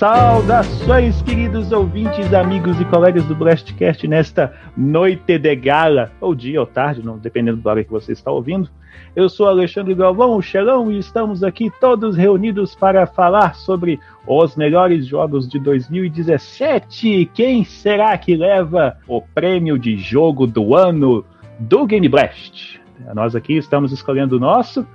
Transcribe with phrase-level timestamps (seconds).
[0.00, 6.66] Saudações, queridos ouvintes, amigos e colegas do Blastcast nesta noite de gala, ou dia ou
[6.66, 8.70] tarde, não, dependendo da hora que você está ouvindo.
[9.14, 14.56] Eu sou Alexandre Galvão, o Xelão, e estamos aqui todos reunidos para falar sobre os
[14.56, 17.30] melhores jogos de 2017.
[17.34, 21.22] Quem será que leva o prêmio de jogo do ano
[21.58, 22.80] do Game Blast?
[23.14, 24.86] Nós aqui estamos escolhendo o nosso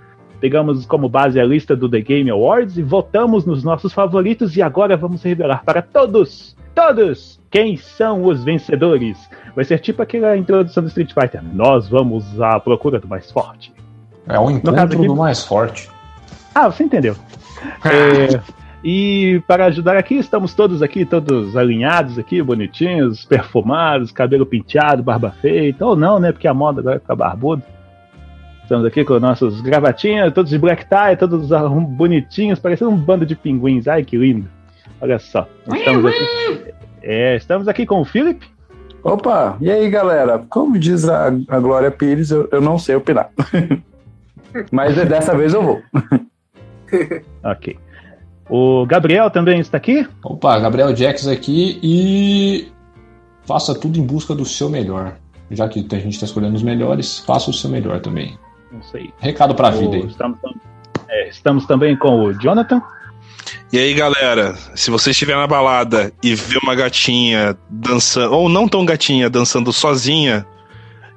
[0.45, 4.62] pegamos como base a lista do The Game Awards e votamos nos nossos favoritos e
[4.62, 9.17] agora vamos revelar para todos, todos, quem são os vencedores.
[9.55, 11.41] Vai ser tipo aquela introdução do Street Fighter.
[11.44, 13.73] Nós vamos à procura do mais forte.
[14.27, 15.08] É o encontro aqui...
[15.08, 15.89] do mais forte.
[16.53, 17.16] Ah, você entendeu.
[17.84, 18.39] é,
[18.84, 25.31] e para ajudar aqui, estamos todos aqui, todos alinhados aqui, bonitinhos, perfumados, cabelo penteado, barba
[25.41, 26.31] feita, ou não, né?
[26.31, 27.64] Porque a moda agora é ficar barbudo.
[28.66, 31.49] Estamos aqui com nossos gravatinhas, todos de black tie, todos
[31.89, 33.88] bonitinhos, parecendo um bando de pinguins.
[33.88, 34.49] Ai, que lindo.
[34.99, 35.47] Olha só.
[35.72, 38.47] Estamos aqui, é, estamos aqui com o Felipe.
[39.03, 40.44] Opa, e aí galera?
[40.49, 43.30] Como diz a, a Glória Pires, eu, eu não sei opinar.
[44.72, 45.81] Mas dessa vez eu vou.
[47.45, 47.77] ok.
[48.50, 50.07] O Gabriel também está aqui?
[50.23, 52.67] Opa, Gabriel Jax aqui e
[53.44, 55.17] faça tudo em busca do seu melhor.
[55.52, 58.35] Já que a gente está escolhendo os melhores, faça o seu melhor também.
[58.76, 59.12] Não sei.
[59.20, 60.06] Recado pra o, vida aí.
[60.06, 60.38] Estamos,
[61.08, 62.81] é, estamos também com o Jonathan.
[63.72, 68.68] E aí, galera, se você estiver na balada e vê uma gatinha dançando, ou não
[68.68, 70.46] tão gatinha, dançando sozinha,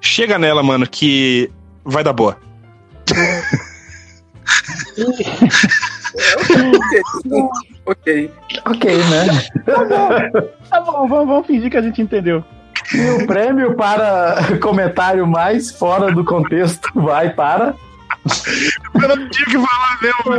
[0.00, 1.50] chega nela, mano, que
[1.84, 2.38] vai dar boa.
[7.86, 8.30] ok.
[8.66, 9.26] Ok, né?
[9.64, 10.08] Tá bom,
[10.70, 12.42] tá bom vamos, vamos fingir que a gente entendeu.
[12.94, 17.74] E o prêmio para comentário mais fora do contexto vai para.
[18.94, 20.32] Eu não tinha que falar mesmo,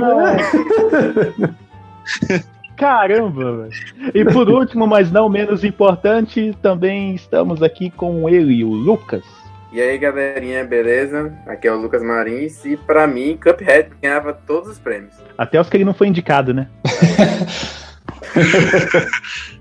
[2.76, 3.72] Caramba, velho.
[4.14, 9.24] E por último, mas não menos importante, também estamos aqui com ele, o Lucas.
[9.72, 11.34] E aí, galerinha, beleza?
[11.46, 15.14] Aqui é o Lucas Marins e para mim, Cuphead ganhava todos os prêmios.
[15.38, 16.68] Até os que ele não foi indicado, né?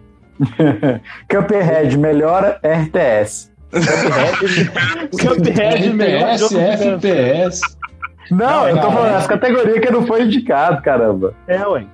[1.28, 3.50] Cuphead, melhor RTS.
[5.20, 7.60] Cuphead, melhor RTS, FPS.
[8.30, 11.34] Não, eu tô falando as categorias que não foi indicado, caramba.
[11.46, 11.84] É, ué.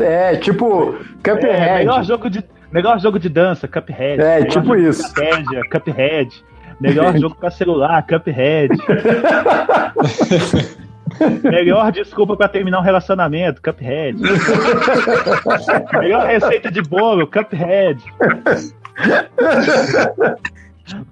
[0.00, 1.46] É, tipo, Cuphead.
[1.46, 4.20] É, melhor, jogo de, melhor jogo de dança, Cuphead.
[4.20, 5.02] É, tipo isso.
[5.02, 6.44] Estratégia, Cuphead.
[6.80, 8.70] Melhor jogo pra celular, Cuphead.
[11.42, 14.18] Melhor desculpa para terminar um relacionamento, Cuphead.
[16.00, 17.98] Melhor receita de bolo, Cuphead.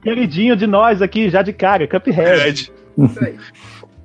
[0.02, 2.72] Queridinho de nós aqui, já de cara, Cuphead.
[2.96, 3.36] Isso aí.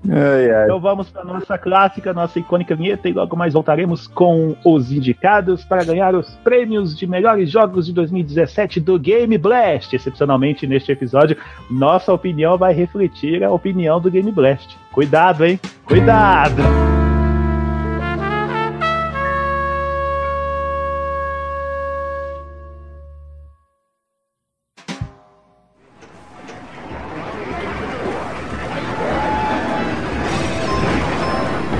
[0.07, 0.65] Ai, ai.
[0.65, 5.63] Então vamos para nossa clássica, nossa icônica vinheta e logo mais voltaremos com os indicados
[5.65, 9.95] para ganhar os prêmios de melhores jogos de 2017 do Game Blast.
[9.95, 11.37] Excepcionalmente neste episódio,
[11.69, 14.77] nossa opinião vai refletir a opinião do Game Blast.
[14.91, 15.59] Cuidado, hein?
[15.83, 17.08] Cuidado!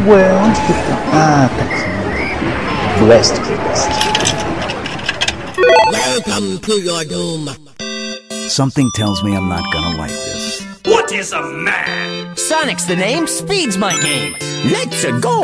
[0.08, 0.98] Ué, onde que tá?
[1.12, 3.04] Ah, tá aqui.
[3.04, 3.90] Blast Blast.
[5.92, 7.50] Welcome to your doom.
[8.48, 10.66] Something tells me I'm not gonna like this.
[10.86, 12.38] What is a man?
[12.38, 14.36] Sonic's the name, speed's my game.
[14.72, 15.44] Let's -a go.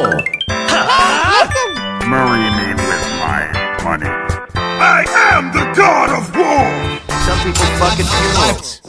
[2.07, 3.41] Marry me with my
[3.83, 4.09] money.
[4.79, 6.67] I am the god of war.
[7.27, 8.81] Some people fucking funerals.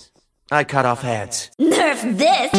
[0.53, 1.51] I cut off heads.
[1.59, 2.53] Nerf this.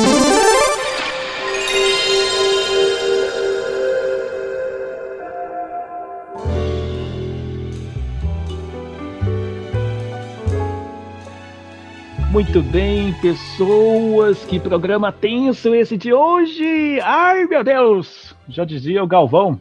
[12.38, 17.00] Muito bem, pessoas, que programa tenso esse de hoje!
[17.02, 18.36] Ai, meu Deus!
[18.48, 19.60] Já dizia o Galvão.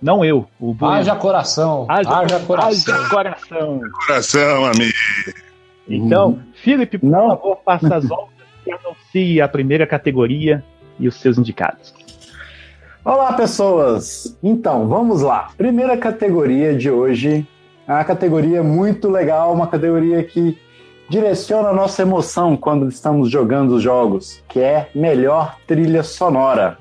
[0.00, 0.90] Não eu, o Bruno.
[0.90, 1.84] Haja coração.
[1.90, 2.94] Haja, haja coração.
[2.94, 3.80] Haja coração.
[4.06, 4.94] Coração, amigo.
[5.86, 6.42] Então, uhum.
[6.54, 7.28] Felipe, por Não.
[7.28, 10.64] favor, faça as voltas e anuncie a primeira categoria
[10.98, 11.92] e os seus indicados.
[13.04, 14.34] Olá, pessoas!
[14.42, 15.50] Então, vamos lá.
[15.58, 17.46] Primeira categoria de hoje
[17.86, 20.58] é uma categoria muito legal, uma categoria que
[21.12, 26.78] direciona a nossa emoção quando estamos jogando os jogos, que é melhor trilha sonora.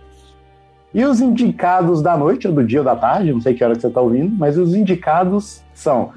[0.94, 3.76] E os indicados da noite, ou do dia ou da tarde, não sei que hora
[3.76, 6.14] que você está ouvindo, mas os indicados são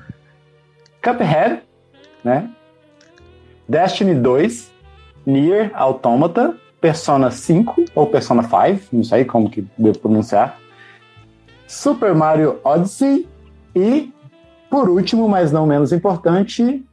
[1.03, 1.63] Cuphead,
[2.23, 2.49] né?
[3.69, 4.71] Destiny 2,
[5.27, 10.57] Nier Automata, Persona 5 ou Persona 5, não sei como que devo pronunciar,
[11.67, 13.27] Super Mario Odyssey
[13.75, 14.13] E,
[14.71, 16.85] por último, mas não menos importante,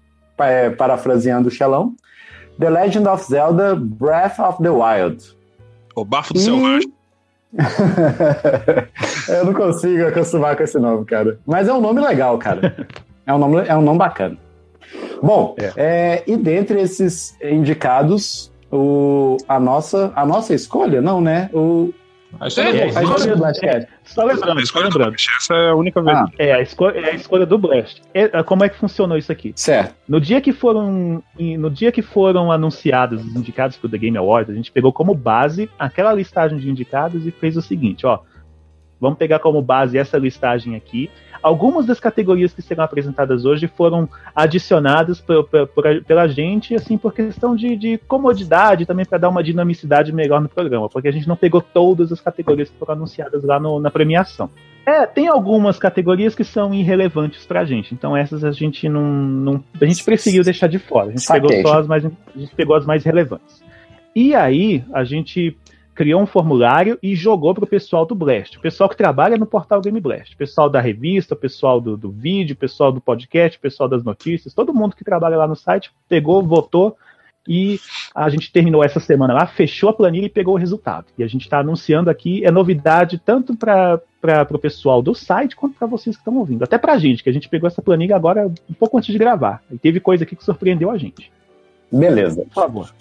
[0.44, 1.94] é, parafraseando o Xelão,
[2.60, 5.36] The Legend of Zelda Breath of the Wild.
[5.96, 6.94] O bafo do E- selvagem.
[9.28, 11.38] Eu não consigo acostumar com esse nome, cara.
[11.46, 12.88] Mas é um nome legal, cara.
[13.24, 14.36] É um nome, é um nome bacana.
[15.22, 21.48] Bom, é, e dentre esses indicados, o, a, nossa, a nossa escolha, não, né?
[21.54, 21.94] O,
[22.40, 23.88] A história É, é, a escolha do Blastcast.
[24.04, 25.10] Só lembrando, A escolha do lembrando.
[25.12, 26.18] Blast, essa é a única vez.
[26.18, 26.28] Ah.
[26.40, 28.02] É a, escolha, é a escolha do Blast.
[28.14, 29.54] É, como é que funcionou isso aqui?
[29.56, 29.94] Certo.
[30.08, 34.18] No dia que foram, no dia que foram anunciados os indicados para o The Game
[34.18, 38.20] Awards, a gente pegou como base aquela listagem de indicados e fez o seguinte, ó.
[39.00, 41.10] Vamos pegar como base essa listagem aqui.
[41.42, 46.98] Algumas das categorias que serão apresentadas hoje foram adicionadas por- por- por- pela gente, assim,
[46.98, 51.12] por questão de, de comodidade, também para dar uma dinamicidade melhor no programa, porque a
[51.12, 54.50] gente não pegou todas as categorias que foram anunciadas lá no- na premiação.
[54.86, 59.04] É, tem algumas categorias que são irrelevantes pra gente, então essas a gente não.
[59.04, 61.08] não a gente preferiu deixar de fora.
[61.08, 63.64] A gente, pegou só as mais, a gente pegou as mais relevantes.
[64.16, 65.56] E aí, a gente
[65.94, 68.58] criou um formulário e jogou pro pessoal do Blast.
[68.58, 70.34] O pessoal que trabalha no portal Game Blast.
[70.34, 73.90] O pessoal da revista, o pessoal do, do vídeo, o pessoal do podcast, o pessoal
[73.90, 76.98] das notícias, todo mundo que trabalha lá no site pegou, votou
[77.48, 77.80] e
[78.14, 81.08] a gente terminou essa semana lá, fechou a planilha e pegou o resultado.
[81.18, 84.00] E a gente está anunciando aqui, é novidade tanto para
[84.52, 86.64] o pessoal do site quanto para vocês que estão ouvindo.
[86.64, 89.18] Até para a gente, que a gente pegou essa planilha agora um pouco antes de
[89.18, 89.64] gravar.
[89.72, 91.32] E teve coisa aqui que surpreendeu a gente.
[91.92, 92.44] Beleza.
[92.44, 92.94] Por favor.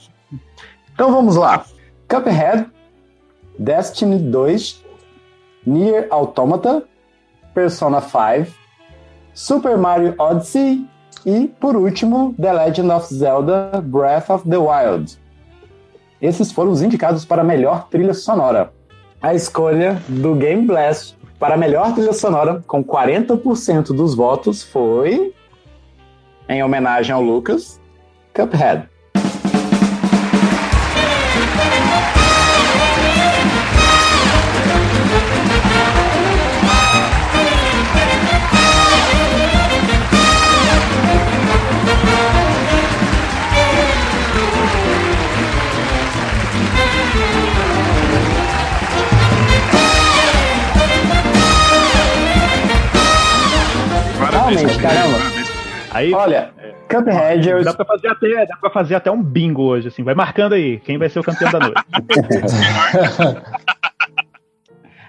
[0.95, 1.65] Então vamos lá.
[2.09, 2.67] Cuphead,
[3.59, 4.85] Destiny 2,
[5.67, 6.83] Nier Automata,
[7.55, 8.53] Persona 5,
[9.35, 10.87] Super Mario Odyssey
[11.25, 15.19] e, por último, The Legend of Zelda Breath of the Wild.
[16.21, 18.73] Esses foram os indicados para melhor trilha sonora.
[19.23, 25.35] A escolha do Game Blast para melhor trilha sonora, com 40% dos votos, foi,
[26.47, 27.81] em homenagem ao Lucas,
[28.35, 28.90] Cuphead.
[54.55, 54.95] Realmente, cara.
[54.95, 55.19] caramba.
[55.91, 56.51] Aí Olha,
[56.89, 60.03] Cuphead, eu dá para fazer até dá para fazer até um bingo hoje, assim.
[60.03, 61.81] Vai marcando aí quem vai ser o campeão da noite.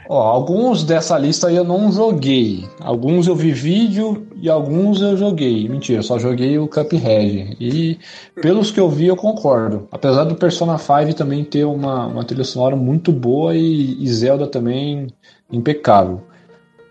[0.09, 2.65] Ó, alguns dessa lista aí eu não joguei.
[2.81, 5.69] Alguns eu vi vídeo e alguns eu joguei.
[5.69, 7.55] Mentira, eu só joguei o Cuphead.
[7.57, 7.97] E
[8.41, 9.87] pelos que eu vi, eu concordo.
[9.89, 14.47] Apesar do Persona 5 também ter uma, uma trilha sonora muito boa e, e Zelda
[14.47, 15.07] também
[15.49, 16.21] impecável.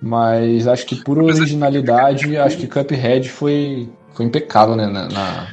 [0.02, 5.48] Mas acho que por originalidade, acho que Cuphead foi, foi impecável né, na, na,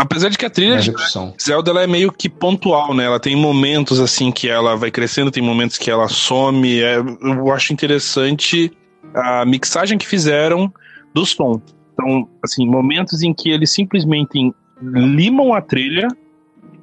[0.00, 0.94] Apesar de que a trilha de.
[1.42, 3.04] Zelda ela é meio que pontual, né?
[3.04, 6.80] Ela tem momentos assim que ela vai crescendo, tem momentos que ela some.
[6.80, 8.72] É, eu acho interessante
[9.14, 10.72] a mixagem que fizeram
[11.12, 11.60] do som.
[11.92, 14.50] Então, assim, momentos em que eles simplesmente
[14.80, 16.08] limam a trilha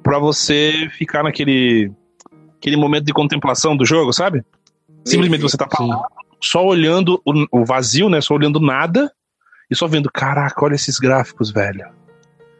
[0.00, 1.90] pra você ficar naquele
[2.56, 4.44] aquele momento de contemplação do jogo, sabe?
[5.04, 6.02] Simplesmente você tá parado,
[6.40, 8.20] só olhando o, o vazio, né?
[8.20, 9.10] Só olhando nada
[9.70, 11.86] e só vendo, caraca, olha esses gráficos, velho.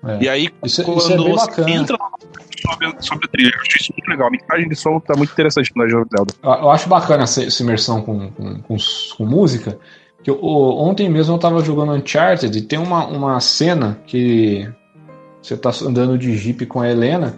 [0.04, 0.22] É.
[0.22, 1.70] E aí, Isso, quando isso é você bacana.
[1.70, 1.98] entra
[2.70, 4.28] sobre a, sobre a trilha, eu acho isso muito legal.
[4.28, 6.34] A mixagem de som tá muito interessante no Legend Zelda.
[6.42, 8.76] Eu acho bacana essa, essa imersão com, com, com,
[9.16, 9.78] com música.
[10.22, 14.68] Que eu- ontem mesmo eu tava jogando Uncharted e tem uma, uma cena que
[15.42, 17.36] você tá andando de jeep com a Helena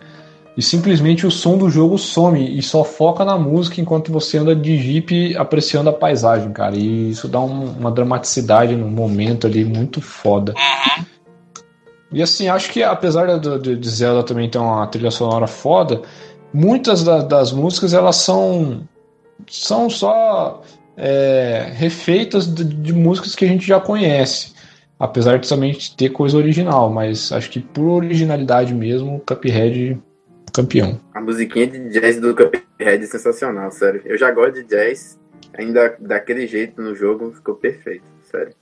[0.57, 4.55] e simplesmente o som do jogo some e só foca na música enquanto você anda
[4.55, 6.77] de jeep apreciando a paisagem, cara.
[6.77, 10.55] E isso dá um- uma dramaticidade no momento ali muito foda.
[12.13, 16.03] E assim, acho que apesar de, de, Zelda também ter uma trilha sonora foda,
[16.53, 18.83] muitas da- das músicas elas são
[19.49, 20.63] são só
[20.97, 24.53] é, refeitas de, de músicas que a gente já conhece.
[24.99, 29.99] Apesar de também ter coisa original, mas acho que por originalidade mesmo, Cuphead
[30.51, 31.01] campeão.
[31.15, 34.03] A musiquinha de jazz do Cuphead é sensacional, sério.
[34.05, 35.19] Eu já gosto de jazz,
[35.57, 38.55] ainda daquele jeito no jogo ficou perfeito, sério.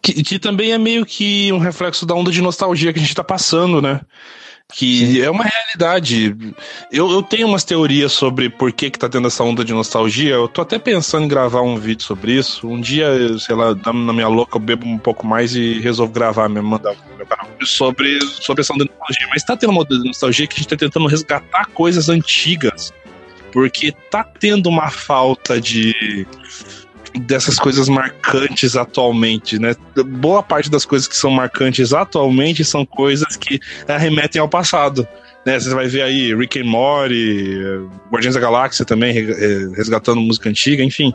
[0.00, 3.14] Que, que também é meio que um reflexo da onda de nostalgia que a gente
[3.14, 4.00] tá passando, né?
[4.72, 6.34] Que é uma realidade.
[6.90, 10.34] Eu, eu tenho umas teorias sobre por que, que tá tendo essa onda de nostalgia.
[10.34, 12.66] Eu tô até pensando em gravar um vídeo sobre isso.
[12.66, 16.48] Um dia, sei lá, na minha louca, eu bebo um pouco mais e resolvo gravar
[16.48, 16.94] mesmo, mandar.
[17.64, 19.28] Sobre, sobre essa onda de nostalgia.
[19.30, 22.92] Mas tá tendo uma onda de nostalgia que a gente tá tentando resgatar coisas antigas.
[23.52, 26.26] Porque tá tendo uma falta de
[27.20, 29.74] dessas coisas marcantes atualmente, né?
[30.06, 35.06] Boa parte das coisas que são marcantes atualmente são coisas que arremetem ao passado.
[35.44, 37.58] Né, você vai ver aí Rick and Morty,
[38.10, 39.12] Guardiões da Galáxia também,
[39.74, 41.12] resgatando música antiga, enfim.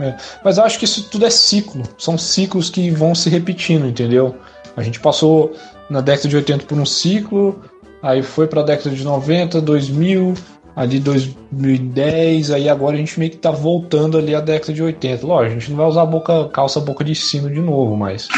[0.00, 1.82] É, mas eu acho que isso tudo é ciclo.
[1.98, 4.36] São ciclos que vão se repetindo, entendeu?
[4.76, 5.54] A gente passou
[5.90, 7.62] na década de 80 por um ciclo,
[8.02, 10.34] aí foi para a década de 90, 2000,
[10.78, 15.26] ali 2010, aí agora a gente meio que tá voltando ali à década de 80.
[15.26, 18.28] Lógico, a gente não vai usar boca, calça boca de sino de novo, mas.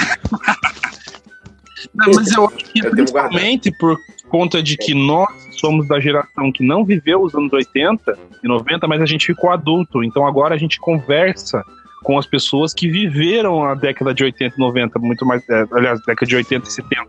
[1.94, 3.98] Não, mas eu acho que principalmente por
[4.30, 5.28] conta de que nós
[5.58, 9.50] somos da geração que não viveu os anos 80 e 90, mas a gente ficou
[9.50, 10.02] adulto.
[10.02, 11.62] Então agora a gente conversa
[12.02, 16.00] com as pessoas que viveram a década de 80 e 90, muito mais, é, aliás,
[16.06, 17.06] década de 80 e 70,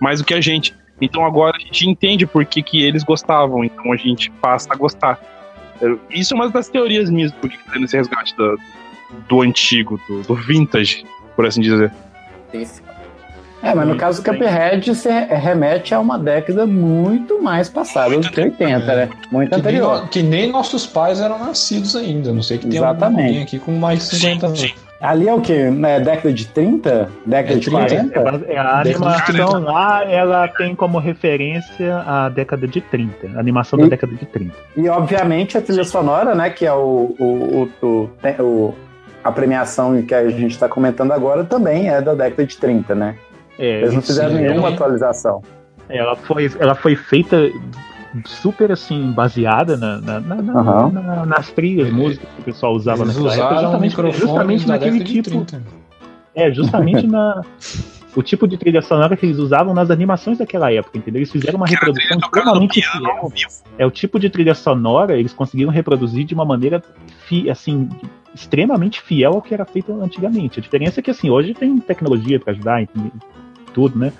[0.00, 0.74] mais do que a gente.
[1.00, 4.76] Então agora a gente entende por que, que eles gostavam, então a gente passa a
[4.76, 5.18] gostar.
[6.10, 8.58] Isso é uma das teorias minhas por que tá esse resgate do,
[9.28, 11.92] do antigo, do, do vintage, por assim dizer.
[13.64, 18.30] É, mas no caso do Cuphead, você remete a uma década muito mais passada do
[18.30, 19.08] que 80, né?
[19.32, 20.00] Muito que anterior.
[20.00, 22.30] Nem, que nem nossos pais eram nascidos ainda.
[22.30, 23.26] Não sei que tem Exatamente.
[23.26, 24.74] alguém aqui com mais de 50 anos.
[25.04, 25.70] Ali é o quê?
[25.86, 27.10] É década de 30?
[27.26, 28.10] Década É de 30.
[28.10, 28.52] 40?
[28.52, 33.28] É, a Década de animação lá, ela tem como referência a década de 30.
[33.36, 34.54] A animação da E- década de 30.
[34.76, 36.48] E obviamente a trilha sonora, né?
[36.50, 38.10] Que é o, o, o, o-
[38.42, 38.74] o-
[39.22, 43.14] a premiação que a gente está comentando agora também é da década de 30, né?
[43.58, 44.72] É, Eles não fizeram sim, nenhuma é.
[44.72, 45.42] atualização.
[45.88, 47.36] ela, foi, ela foi feita
[48.26, 50.90] super assim, baseada na, na- na- na- Aham.
[50.92, 53.60] na- nas trilhas, músicas que o pessoal usava Eles naquela época.
[53.60, 55.30] Justamente, justamente naquele tipo.
[55.44, 55.62] 30.
[56.34, 57.42] É, justamente na.
[58.16, 61.18] O tipo de trilha sonora que eles usavam nas animações daquela época, entendeu?
[61.18, 63.32] Eles fizeram uma Que reprodução extremamente fiel.
[63.76, 66.80] É o tipo de trilha sonora, eles conseguiram reproduzir de uma maneira
[67.26, 67.88] fi- assim,
[68.32, 70.60] extremamente fiel ao que era feito antigamente.
[70.60, 72.86] A diferença é que assim, hoje tem tecnologia para ajudar em
[73.74, 74.12] tudo, né?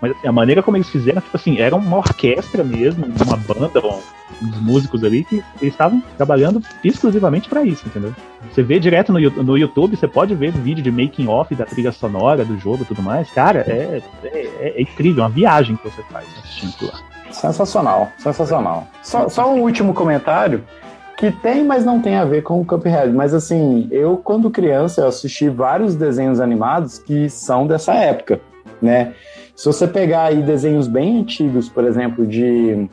[0.00, 3.80] Mas assim, a maneira como eles fizeram, tipo assim, era uma orquestra mesmo, uma banda,
[3.80, 4.02] bom,
[4.42, 8.14] uns músicos ali que eles estavam trabalhando exclusivamente para isso, entendeu?
[8.52, 11.92] Você vê direto no, no YouTube, você pode ver vídeo de making off da trilha
[11.92, 13.30] sonora do jogo e tudo mais.
[13.30, 17.00] Cara, é, é, é incrível, é uma viagem que você faz assistindo lá.
[17.30, 18.86] Sensacional, sensacional.
[19.02, 20.62] Só, só um último comentário
[21.16, 23.12] que tem, mas não tem a ver com o Cuphead.
[23.12, 28.40] Mas assim, eu quando criança eu assisti vários desenhos animados que são dessa época,
[28.80, 29.12] né?
[29.54, 32.88] Se você pegar aí desenhos bem antigos, por exemplo, de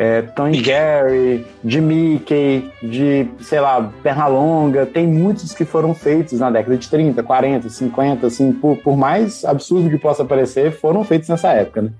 [0.00, 6.40] é, Tom e Jerry, de Mickey, de, sei lá, Pernalonga, tem muitos que foram feitos
[6.40, 11.04] na década de 30, 40, 50, assim, por, por mais absurdo que possa parecer, foram
[11.04, 11.90] feitos nessa época, né?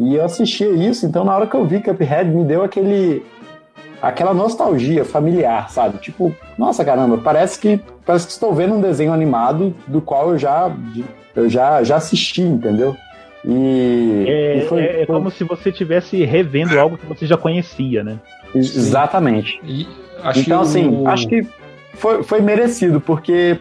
[0.00, 3.22] E eu assistia isso, então na hora que eu vi Cuphead, me deu aquele
[4.00, 5.98] aquela nostalgia familiar, sabe?
[5.98, 10.38] Tipo, nossa caramba, parece que parece que estou vendo um desenho animado do qual eu
[10.38, 10.70] já
[11.34, 12.96] eu já já assisti, entendeu?
[13.44, 17.26] E, É, e foi- é- é foi- como se você estivesse revendo algo que você
[17.26, 18.18] já conhecia, né?
[18.54, 19.60] exatamente.
[19.64, 19.86] E
[20.22, 21.46] acho então, que assim, o- acho que
[21.94, 23.58] foi, foi merecido, porque,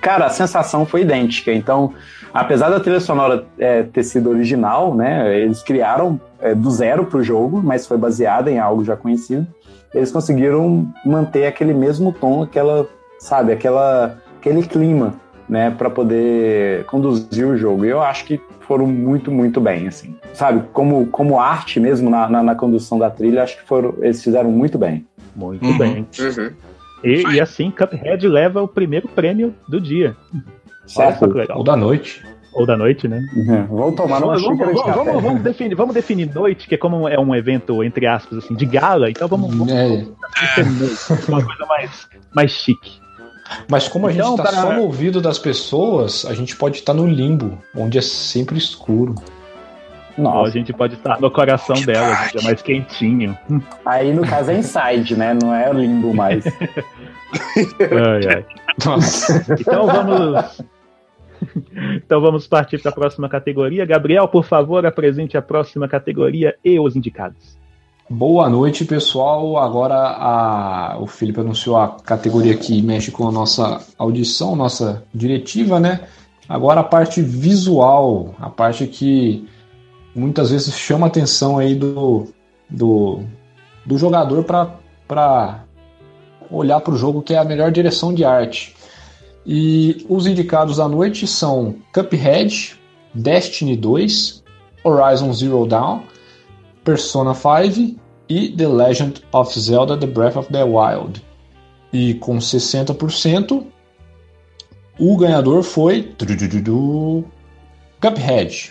[0.00, 1.52] cara, a sensação foi idêntica.
[1.52, 1.92] Então,
[2.32, 5.38] apesar da trilha sonora é, ter sido original, né?
[5.38, 9.46] Eles criaram é, do zero pro jogo, mas foi baseada em algo já conhecido.
[9.94, 12.86] Eles conseguiram manter aquele mesmo tom, aquela,
[13.18, 15.14] sabe, aquela, aquele clima,
[15.54, 17.84] né, para poder conduzir o jogo.
[17.84, 20.16] E eu acho que foram muito, muito bem, assim.
[20.32, 24.22] Sabe, como, como arte mesmo na, na, na condução da trilha, acho que foram, eles
[24.22, 25.06] fizeram muito bem.
[25.36, 25.78] Muito Uhum.
[25.78, 26.06] bem.
[26.18, 26.50] Uhum.
[27.04, 30.16] E, e assim, Cuphead leva o primeiro prêmio do dia.
[30.86, 31.28] Certo?
[31.54, 32.24] Ou da noite.
[32.52, 33.20] Ou da noite, né?
[33.36, 33.66] Uhum.
[33.66, 35.04] Vou tomar uma Vamos, vamos, de vamos, café.
[35.04, 38.54] vamos- vamos definir, vamos definir noite, que é como é um evento, entre aspas, assim,
[38.54, 39.88] de gala, então vamos, vamos É,
[40.40, 43.03] definir noite, uma coisa mais, mais chique.
[43.68, 46.94] Mas como a gente tá para- só no ouvido das pessoas, a gente pode estar
[46.94, 49.14] no limbo, onde é sempre escuro.
[50.16, 53.36] Ou a Nossa, gente pode estar no coração dela, gente, é mais quentinho.
[53.84, 55.34] aí no caso é inside, né?
[55.34, 56.44] Não é limbo mais.
[57.34, 58.44] Ai, ai.
[58.86, 59.44] Nossa.
[59.58, 60.64] Então vamos.
[61.96, 63.84] Então vamos partir para a próxima categoria.
[63.84, 67.58] Gabriel, por favor, apresente a próxima categoria e os indicados.
[68.08, 69.56] Boa noite, pessoal.
[69.56, 70.98] Agora a...
[71.00, 76.06] o Felipe anunciou a categoria que mexe com a nossa audição, nossa diretiva, né?
[76.46, 79.48] Agora a parte visual, a parte que
[80.14, 82.26] muitas vezes chama a atenção aí do,
[82.68, 83.22] do,
[83.86, 85.64] do jogador para
[86.50, 88.76] olhar para o jogo, que é a melhor direção de arte.
[89.46, 92.78] E os indicados à noite são Cuphead,
[93.14, 94.44] Destiny 2,
[94.84, 96.02] Horizon Zero Dawn,
[96.84, 97.96] Persona 5
[98.28, 101.24] e The Legend of Zelda The Breath of the Wild.
[101.92, 103.64] E com 60%,
[104.98, 106.14] O ganhador foi.
[108.00, 108.70] Cuphead.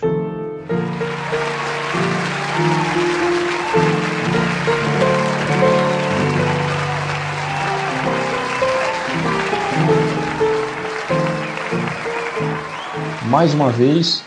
[13.26, 14.24] Mais uma vez,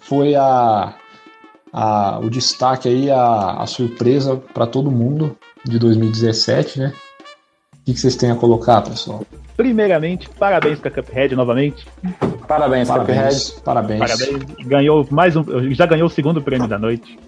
[0.00, 0.94] foi a,
[1.72, 6.92] a, o destaque aí, a, a surpresa para todo mundo de 2017, né?
[7.72, 9.24] O que, que vocês têm a colocar, pessoal?
[9.56, 11.86] Primeiramente, parabéns pra Cuphead novamente.
[12.46, 13.06] Parabéns, Cuphead.
[13.06, 14.00] Parabéns, parabéns.
[14.00, 14.44] Parabéns.
[14.66, 15.44] Ganhou mais um.
[15.72, 17.18] Já ganhou o segundo prêmio da noite.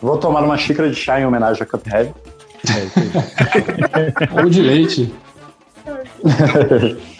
[0.00, 2.14] Vou tomar uma xícara de chá em homenagem a Cuphead.
[4.42, 5.12] Ou de leite.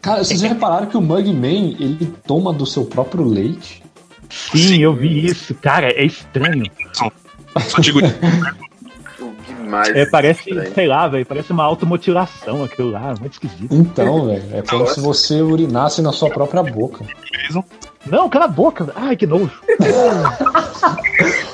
[0.00, 3.82] Cara, vocês já repararam que o Mugman, ele toma do seu próprio leite?
[4.28, 5.54] Sim, eu vi isso.
[5.54, 6.64] Cara, é estranho.
[6.92, 9.88] Só digo Demais.
[9.94, 10.74] É, parece, Estranho.
[10.74, 13.68] sei lá, velho, parece uma automutilação aquilo lá, muito esquisito.
[13.70, 17.04] Então, velho, é como se você urinasse na sua própria boca.
[17.42, 17.62] mesmo.
[18.06, 18.90] Não, cala a boca.
[18.96, 19.52] Ai, que nojo.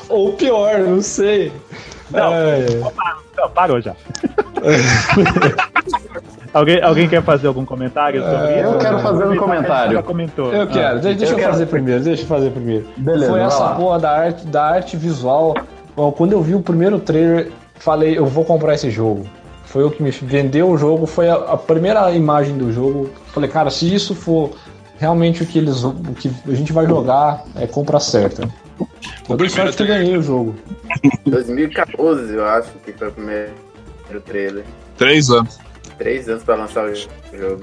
[0.09, 1.52] Ou pior, não sei.
[2.11, 2.33] Não.
[2.33, 2.66] É.
[3.37, 3.97] Não, parou já.
[6.54, 8.73] alguém, alguém quer fazer algum comentário sobre É, isso?
[8.73, 9.92] eu quero fazer um comentário.
[9.92, 10.52] Já comentou.
[10.52, 12.87] Eu quero, Ah, de- deixa eu, eu quero- fazer primeiro, deixa eu fazer primeiro.
[12.96, 13.75] Beleza, Foi essa lá.
[13.75, 15.54] porra da arte, da arte visual.
[15.96, 19.26] Ó, quando eu vi o primeiro trailer, falei, eu vou comprar esse jogo.
[19.66, 23.11] Foi o que me vendeu o jogo, foi a, a primeira imagem do jogo.
[23.32, 24.52] Falei, cara, se isso for
[24.99, 28.49] realmente o que eles o que a gente vai jogar, é compra certa.
[29.28, 30.54] Eu dei sorte que eu ganhei o jogo.
[31.25, 33.50] 2014, eu acho que foi o primeiro
[34.25, 34.64] trailer.
[34.96, 35.58] Três anos.
[35.98, 37.62] Três anos pra lançar o jogo.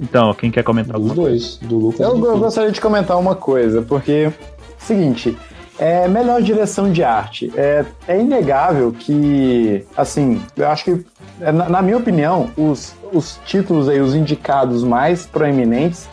[0.00, 2.00] Então, quem quer comentar alguma dois, do Lucas.
[2.00, 4.32] Eu, do eu gostaria de comentar uma coisa, porque,
[4.78, 5.36] seguinte,
[5.78, 7.52] é melhor direção de arte.
[7.56, 11.06] É, é inegável que, assim, eu acho que,
[11.40, 16.08] é, na, na minha opinião, os, os títulos aí, os indicados mais proeminentes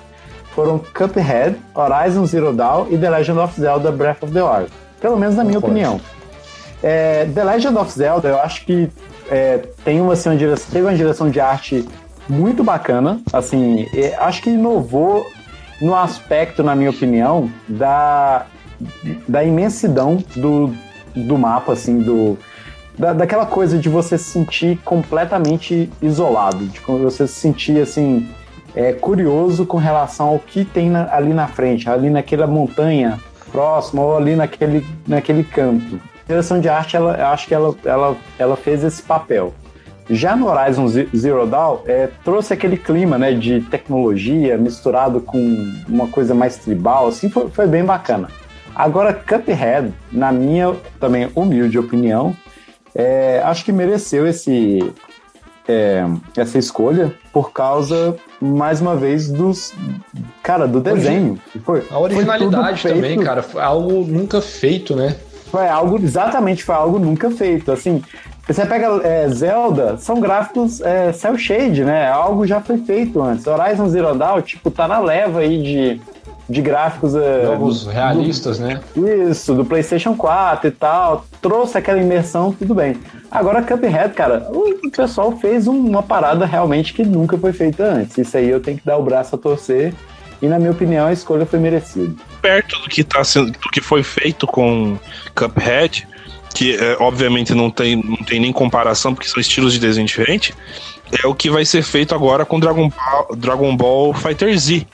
[0.54, 4.72] foram Cuphead, Horizon Zero Dawn e The Legend of Zelda Breath of the Wild.
[5.02, 5.76] Pelo menos na minha Concordo.
[5.76, 6.15] opinião.
[6.88, 8.88] É, The Legend of Zelda, eu acho que
[9.28, 11.84] é, tem uma, assim, uma direção, teve uma direção de arte
[12.30, 13.20] muito bacana.
[13.34, 15.26] Assim, é, acho que inovou
[15.82, 18.46] no aspecto, na minha opinião, da,
[19.28, 20.72] da imensidão do,
[21.16, 22.38] do mapa, assim, do,
[22.96, 28.30] da, daquela coisa de você se sentir completamente isolado, de você se sentir assim
[28.76, 33.20] é, curioso com relação ao que tem na- ali na frente, ali naquela montanha
[33.52, 36.00] próxima ou ali naquele, naquele canto.
[36.26, 39.54] A direção de arte, ela, eu acho que ela, ela, ela fez esse papel.
[40.10, 45.40] Já no Horizon Ze- Zero Dawn, é, trouxe aquele clima né, de tecnologia misturado com
[45.88, 48.28] uma coisa mais tribal, assim, foi, foi bem bacana.
[48.76, 52.36] Agora, Cuphead, na minha também humilde opinião,
[52.94, 54.80] é, acho que mereceu esse,
[55.68, 56.06] é,
[56.38, 59.74] essa escolha por causa, mais uma vez, dos.
[60.44, 61.40] Cara, do desenho.
[61.64, 65.16] Foi, A originalidade foi também, cara, foi algo nunca feito, né?
[65.52, 67.72] Foi algo, exatamente, foi algo nunca feito.
[67.72, 68.02] Assim,
[68.48, 72.10] você pega é, Zelda, são gráficos é, cel shade, né?
[72.10, 73.46] Algo já foi feito antes.
[73.48, 76.02] Horizon Zero Dawn, tipo, tá na leva aí de,
[76.50, 77.16] de gráficos.
[77.16, 78.82] é, Jogos do- realistas, né?
[79.30, 81.26] Isso, do PlayStation 4 e tal.
[81.42, 82.98] Trouxe aquela imersão, tudo bem.
[83.32, 88.18] Agora, Cuphead, cara, o pessoal fez um- uma parada realmente que nunca foi feita antes.
[88.18, 89.94] Isso aí eu tenho que dar o braço a torcer.
[90.42, 92.14] E, na minha opinião, a escolha foi merecida.
[92.42, 94.98] Perto do que, tá sendo, do que foi feito com
[95.34, 96.08] Cuphead,
[96.54, 100.56] que é, obviamente não tem, não tem nem comparação, porque são estilos de desenho diferentes,
[101.24, 104.88] é o que vai ser feito agora com Dragon Ball, Dragon Ball Fighter Z.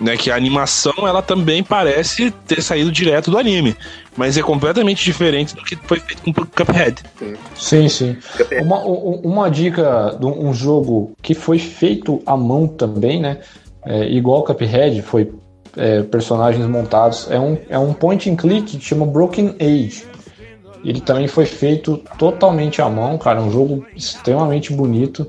[0.00, 3.76] Né, que a animação ela também parece ter saído direto do anime,
[4.16, 7.02] mas é completamente diferente do que foi feito com Cuphead.
[7.54, 8.16] Sim, sim.
[8.62, 13.40] Uma, uma dica de um jogo que foi feito à mão também, né?
[13.84, 15.32] É, igual Cuphead, foi
[15.76, 17.30] é, personagens montados.
[17.30, 20.04] É um, é um point and click que chama Broken Age.
[20.84, 23.38] Ele também foi feito totalmente à mão, cara.
[23.38, 25.26] É um jogo extremamente bonito.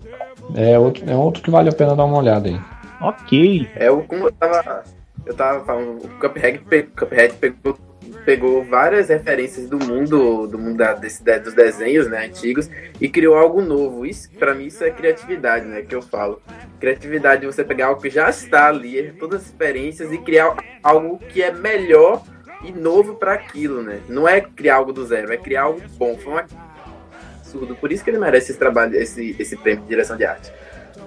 [0.55, 2.59] É outro, é outro que vale a pena dar uma olhada aí.
[3.01, 3.67] Ok.
[3.75, 4.83] É o como eu tava.
[5.25, 6.59] Eu tava falando, o Cuphead,
[6.97, 7.77] Cuphead pegou,
[8.25, 13.07] pegou várias referências do mundo, do mundo da- desse, de- dos desenhos, né, antigos, e
[13.07, 14.05] criou algo novo.
[14.05, 16.41] Isso, para mim, isso é criatividade, né, que eu falo.
[16.79, 21.41] Criatividade você pegar algo que já está ali, todas as experiências, e criar algo que
[21.43, 22.23] é melhor
[22.63, 23.99] e novo para aquilo, né?
[24.07, 26.15] Não é criar algo do zero, é criar algo bom.
[26.17, 27.75] Foi um absurdo.
[27.75, 30.51] Por isso que ele merece esse trabalho, esse, esse prêmio de direção de arte.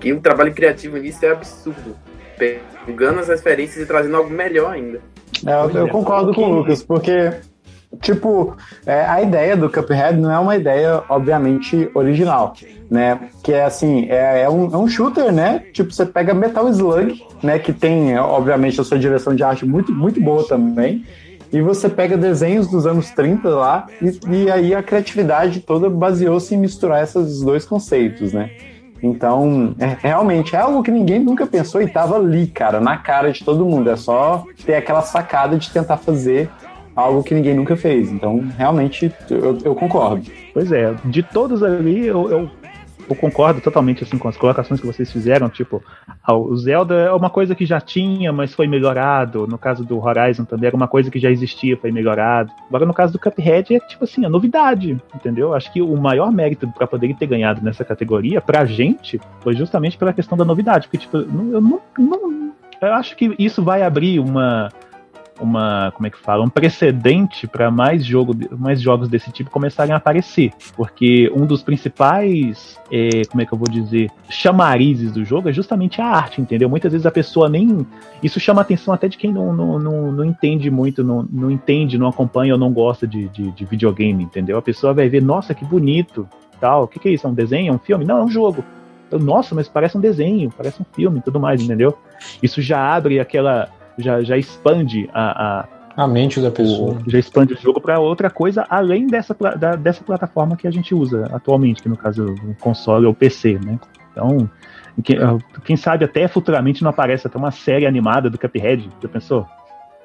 [0.00, 1.96] Que o trabalho criativo nisso é absurdo.
[2.36, 5.00] Pegando as referências e trazendo algo melhor ainda.
[5.46, 7.32] É, eu, eu concordo com o Lucas, porque
[8.00, 12.54] tipo, é, a ideia do Cuphead não é uma ideia, obviamente, original,
[12.90, 13.28] né?
[13.42, 15.64] Que é assim, é, é um, é um shooter, né?
[15.72, 17.58] Tipo, você pega Metal Slug, né?
[17.58, 21.04] Que tem, obviamente, a sua direção de arte muito, muito boa também.
[21.52, 26.52] E você pega desenhos dos anos 30 lá, e, e aí a criatividade toda baseou-se
[26.54, 28.50] em misturar esses dois conceitos, né?
[29.02, 33.32] Então, é, realmente é algo que ninguém nunca pensou e tava ali, cara, na cara
[33.32, 33.90] de todo mundo.
[33.90, 36.50] É só ter aquela sacada de tentar fazer
[36.96, 38.10] algo que ninguém nunca fez.
[38.10, 40.24] Então, realmente, eu, eu concordo.
[40.52, 42.50] Pois é, de todos ali, eu, eu,
[43.08, 45.48] eu concordo totalmente assim, com as colocações que vocês fizeram.
[45.48, 45.82] Tipo,
[46.28, 49.46] o Zelda é uma coisa que já tinha, mas foi melhorado.
[49.46, 52.50] No caso do Horizon também era uma coisa que já existia, foi melhorado.
[52.68, 55.54] Agora, no caso do Cuphead, é tipo assim, a novidade, entendeu?
[55.54, 59.98] Acho que o maior mérito para poder ter ganhado nessa categoria, pra gente, foi justamente
[59.98, 60.86] pela questão da novidade.
[60.86, 64.68] Porque, tipo, eu não, não eu acho que isso vai abrir uma,
[65.40, 69.92] uma, como é que fala, um precedente para mais, jogo, mais jogos desse tipo começarem
[69.92, 75.24] a aparecer, porque um dos principais, é, como é que eu vou dizer, chamarizes do
[75.24, 76.68] jogo é justamente a arte, entendeu?
[76.68, 77.86] Muitas vezes a pessoa nem,
[78.22, 81.98] isso chama atenção até de quem não, não, não, não entende muito, não, não entende,
[81.98, 84.56] não acompanha ou não gosta de, de, de videogame, entendeu?
[84.56, 86.28] A pessoa vai ver, nossa, que bonito,
[86.60, 87.26] tal, o que, que é isso?
[87.26, 87.72] É um desenho?
[87.72, 88.04] É um filme?
[88.04, 88.64] Não, é um jogo.
[89.12, 91.96] Nossa, mas parece um desenho, parece um filme, tudo mais, entendeu?
[92.42, 93.68] Isso já abre aquela
[93.98, 96.98] já, já expande a, a a mente da pessoa.
[97.06, 100.94] já expande o jogo para outra coisa além dessa, da, dessa plataforma que a gente
[100.94, 103.78] usa atualmente, que no caso o console ou o PC, né?
[104.10, 104.50] Então,
[105.02, 105.16] quem,
[105.64, 109.46] quem, sabe até futuramente não aparece até uma série animada do Cuphead, já pensou?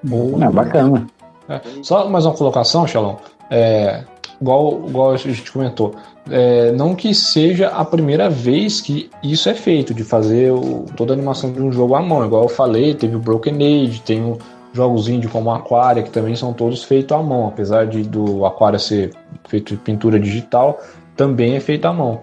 [0.04, 1.08] Boa, é bacana.
[1.48, 3.18] É, só mais uma colocação, Shalom.
[3.50, 4.04] É,
[4.42, 5.96] igual, igual a gente comentou,
[6.30, 11.14] é, não que seja a primeira vez que isso é feito, de fazer o, toda
[11.14, 12.26] a animação de um jogo à mão.
[12.26, 14.38] Igual eu falei, teve o Broken Age, tem um,
[14.74, 17.48] jogos indie como Aquaria, que também são todos feitos à mão.
[17.48, 19.14] Apesar de do Aquaria ser
[19.48, 20.80] feito de pintura digital,
[21.16, 22.22] também é feito à mão.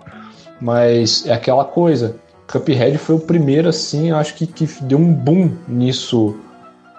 [0.60, 2.16] Mas é aquela coisa,
[2.50, 6.36] Cuphead foi o primeiro, assim, acho que, que deu um boom nisso,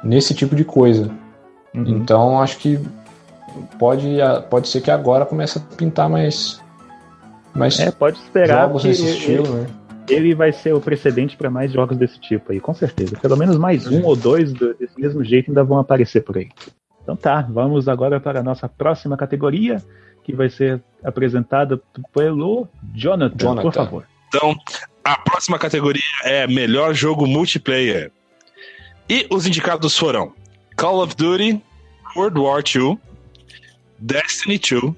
[0.03, 1.09] nesse tipo de coisa.
[1.73, 1.87] Uhum.
[1.87, 2.79] Então acho que
[3.79, 4.17] pode,
[4.49, 6.61] pode ser que agora comece a pintar mais,
[7.53, 9.67] mais é, pode esperar jogos nesse estilo, né?
[10.09, 13.17] Ele vai ser o precedente para mais jogos desse tipo aí, com certeza.
[13.17, 16.49] Pelo menos mais um ou dois desse mesmo jeito ainda vão aparecer por aí.
[17.03, 19.83] Então tá, vamos agora para a nossa próxima categoria,
[20.23, 21.81] que vai ser apresentada
[22.13, 23.61] pelo Jonathan, Jonathan.
[23.61, 24.07] por favor.
[24.27, 24.55] Então,
[25.03, 28.11] a próxima categoria é Melhor Jogo Multiplayer.
[29.09, 30.33] E os indicados foram
[30.75, 31.63] Call of Duty,
[32.15, 32.99] World War II,
[33.99, 34.93] Destiny 2,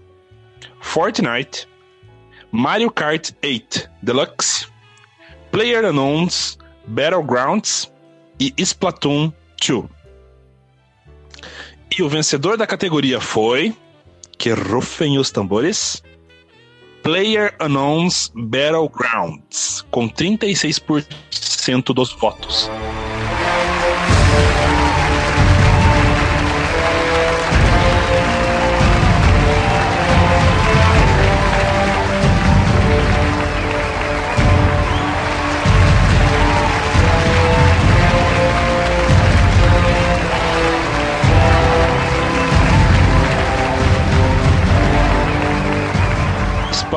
[0.82, 1.68] Fortnite,
[2.52, 4.68] Mario Kart 8 Deluxe,
[5.52, 6.58] Player Unknowns
[6.88, 7.92] Battlegrounds
[8.40, 9.32] e Splatoon
[9.66, 9.86] 2.
[11.98, 13.76] E o vencedor da categoria foi.
[14.38, 16.02] Que rufem os tambores.
[17.04, 22.70] Player Unknowns Battlegrounds, com 36% dos votos.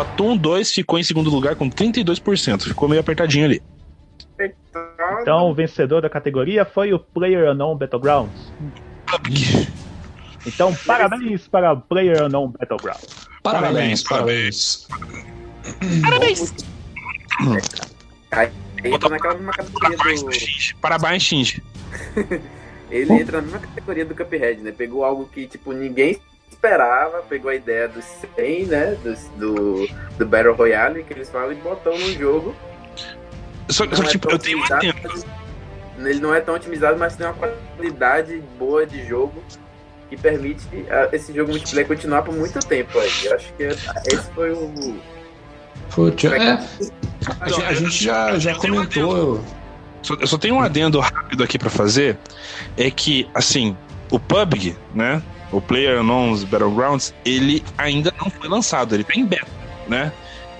[0.02, 2.62] Splatoon 2 ficou em segundo lugar com 32%.
[2.62, 3.62] Ficou meio apertadinho ali.
[5.20, 8.52] Então, o vencedor da categoria foi o Player Unknown Battlegrounds.
[10.44, 13.28] Então, parabéns para o Player Unknown Battlegrounds.
[13.42, 14.88] Parabéns, parabéns.
[16.02, 16.54] Parabéns.
[18.32, 18.50] Aí
[18.84, 20.80] entra naquela mesma categoria do.
[20.80, 21.62] Parabéns, Shinji.
[22.90, 24.72] Ele entra na mesma categoria do Cuphead, né?
[24.72, 26.20] Pegou algo que, tipo, ninguém
[26.52, 28.04] esperava, pegou a ideia dos
[28.36, 28.96] 100, né?
[29.02, 29.88] Do, do,
[30.18, 32.54] do Battle Royale, que eles falam, e botou no jogo.
[33.68, 35.24] Só, só que, é tipo, eu tenho tempo.
[35.98, 39.42] Ele não é tão otimizado, mas tem uma qualidade boa de jogo
[40.08, 40.66] que permite
[41.12, 43.10] esse jogo multiplayer continuar por muito tempo aí.
[43.24, 45.00] Eu acho que esse foi o.
[45.94, 46.58] Putz, é.
[47.40, 49.42] A, a gente já, já comentou.
[50.20, 52.18] Eu só tenho um adendo rápido aqui para fazer.
[52.76, 53.76] É que, assim,
[54.10, 55.22] o PUBG, né?
[55.52, 59.46] O Player Unknown's Battlegrounds, ele ainda não foi lançado, ele tá em beta,
[59.86, 60.12] né?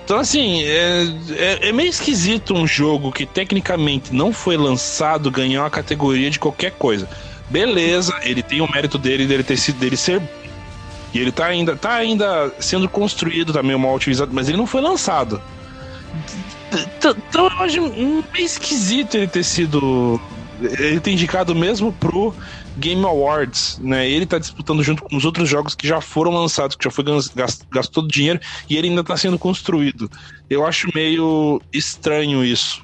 [0.03, 5.61] Então, assim, é, é, é, meio esquisito um jogo que tecnicamente não foi lançado ganhar
[5.63, 7.07] uma categoria de qualquer coisa.
[7.49, 10.21] Beleza, ele tem o mérito dele, dele ter sido dele ser.
[11.13, 14.67] E ele tá ainda, tá ainda sendo construído, tá meio mal utilizado, mas ele não
[14.67, 15.41] foi lançado.
[16.97, 20.19] Então eu acho meio esquisito ele ter sido
[20.79, 22.33] ele tem indicado mesmo pro
[22.77, 24.09] Game Awards, né?
[24.09, 27.03] Ele tá disputando junto com os outros jogos que já foram lançados, que já foi
[27.69, 30.09] gastou todo o dinheiro e ele ainda tá sendo construído.
[30.49, 32.83] Eu acho meio estranho isso.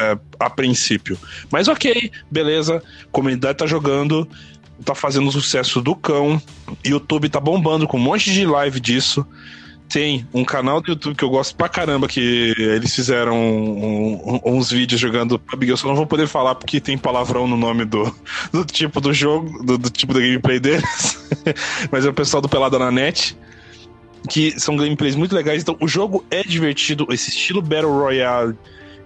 [0.00, 1.18] é, a princípio.
[1.50, 2.82] Mas ok, beleza.
[3.10, 4.28] Comunidade tá jogando,
[4.84, 6.40] tá fazendo sucesso do cão.
[6.84, 9.26] YouTube tá bombando com um monte de live disso.
[9.88, 14.56] Tem um canal do YouTube que eu gosto pra caramba, que eles fizeram um- um-
[14.56, 15.70] uns vídeos jogando PUBG.
[15.70, 18.12] Eu só não vou poder falar porque tem palavrão no nome do,
[18.52, 21.28] do tipo do jogo, do, do tipo da gameplay deles.
[21.90, 23.36] Mas é o pessoal do Pelada na Net.
[24.28, 25.62] Que são gameplays muito legais.
[25.62, 27.06] Então, o jogo é divertido.
[27.10, 28.56] Esse estilo Battle Royale,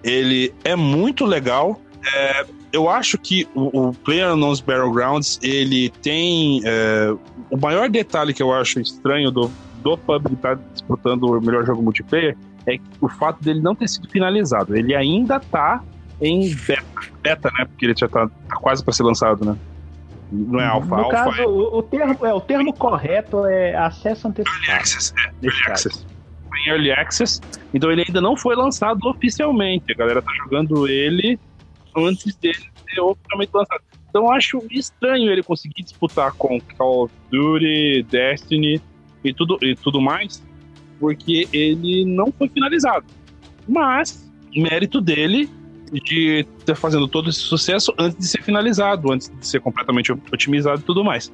[0.03, 1.79] ele é muito legal.
[2.15, 6.61] É, eu acho que o, o PlayerUnknown's Battlegrounds, ele tem...
[6.65, 7.13] é,
[7.51, 11.81] o maior detalhe que eu acho estranho do, do PUBG estar disputando o melhor jogo
[11.81, 14.75] multiplayer é o fato dele não ter sido finalizado.
[14.75, 15.83] Ele ainda tá
[16.21, 16.83] em beta,
[17.21, 17.65] beta né?
[17.65, 19.57] Porque ele já tá, tá quase para ser lançado, né?
[20.31, 24.27] Não é alfa, no alfa caso, é o, termo, é, o termo correto é acesso
[24.27, 24.71] Early antecipado.
[24.71, 25.13] Access.
[25.17, 25.61] É, Early.
[25.67, 26.05] Access.
[26.53, 27.41] Em Early Access,
[27.73, 29.91] então ele ainda não foi lançado oficialmente.
[29.91, 31.39] A galera tá jogando ele
[31.97, 33.81] antes dele ser oficialmente lançado.
[34.09, 38.81] Então eu acho estranho ele conseguir disputar com Call of Duty, Destiny
[39.23, 40.43] e tudo, e tudo mais,
[40.99, 43.05] porque ele não foi finalizado.
[43.67, 45.49] Mas, mérito dele
[45.91, 50.79] de estar fazendo todo esse sucesso antes de ser finalizado, antes de ser completamente otimizado
[50.79, 51.31] e tudo mais.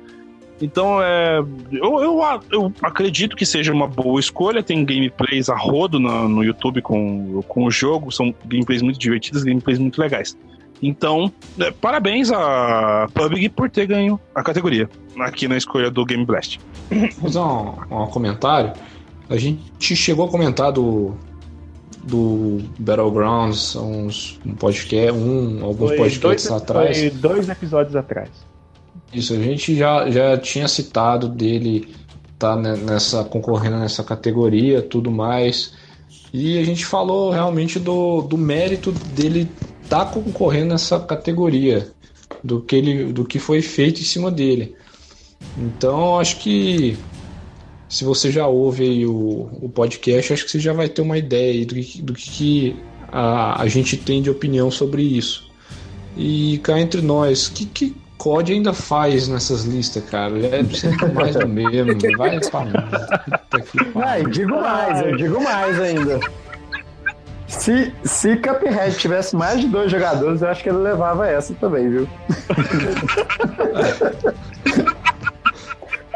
[0.60, 1.40] Então, é,
[1.72, 2.20] eu, eu,
[2.52, 4.64] eu acredito que seja uma boa escolha.
[4.64, 8.12] Tem gameplays a rodo no, no YouTube com, com o jogo.
[8.12, 10.36] São gameplays muito divertidos, gameplays muito legais.
[10.82, 16.26] Então, é, parabéns a PUBG por ter ganho a categoria aqui na escolha do Game
[16.26, 16.60] Blast.
[16.90, 18.74] Vou fazer um, um comentário.
[19.30, 21.14] A gente chegou a comentar do,
[22.04, 26.98] do Battlegrounds uns um podcast, um, alguns Foi podcasts dois, atrás.
[26.98, 28.30] foi dois episódios atrás.
[29.14, 31.94] Isso, a gente já, já tinha citado dele
[32.38, 35.74] tá nessa concorrendo nessa categoria, tudo mais.
[36.34, 39.50] E a gente falou realmente do, do mérito dele
[39.90, 41.92] tá concorrendo nessa categoria,
[42.44, 44.76] do que ele do que foi feito em cima dele.
[45.58, 46.98] Então, acho que
[47.90, 51.18] se você já ouve aí o, o podcast, acho que você já vai ter uma
[51.18, 52.76] ideia do que, do que
[53.12, 55.50] a, a gente tem de opinião sobre isso.
[56.16, 60.38] E cá entre nós, que, que COD ainda faz nessas listas, cara?
[60.48, 61.94] É sempre mais do mesmo.
[62.18, 62.72] Vai pra mim.
[62.72, 64.02] Puta que pariu.
[64.04, 66.20] Ah, e digo mais, eu digo mais ainda.
[67.48, 71.90] Se, se Cuphead tivesse mais de dois jogadores, eu acho que ele levava essa também,
[71.90, 72.08] viu?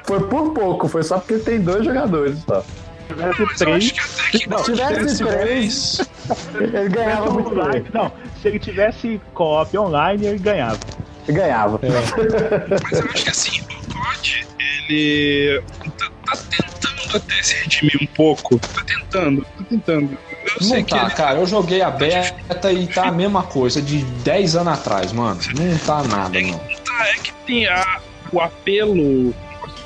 [0.06, 2.62] foi por pouco, foi só porque tem dois jogadores só.
[2.62, 2.74] Se
[3.16, 3.94] tivesse três,
[4.32, 4.40] Se
[4.74, 6.02] tivesse três,
[6.56, 10.80] ele ganhava muito online, não, se ele tivesse co-op online, ele ganhava.
[11.28, 11.80] Ele ganhava.
[11.82, 15.62] Mas eu acho que assim, o COD, ele
[15.98, 18.60] tá, tá tentando até se redimir um pouco.
[18.60, 20.18] Tá tentando, tá tentando.
[20.60, 21.40] Eu Não que tá, ele cara.
[21.40, 25.40] Eu joguei a beta e tá a mesma coisa de 10 anos atrás, mano.
[25.58, 26.58] Não tá nada, não.
[26.58, 29.34] tá, é que tem a, o apelo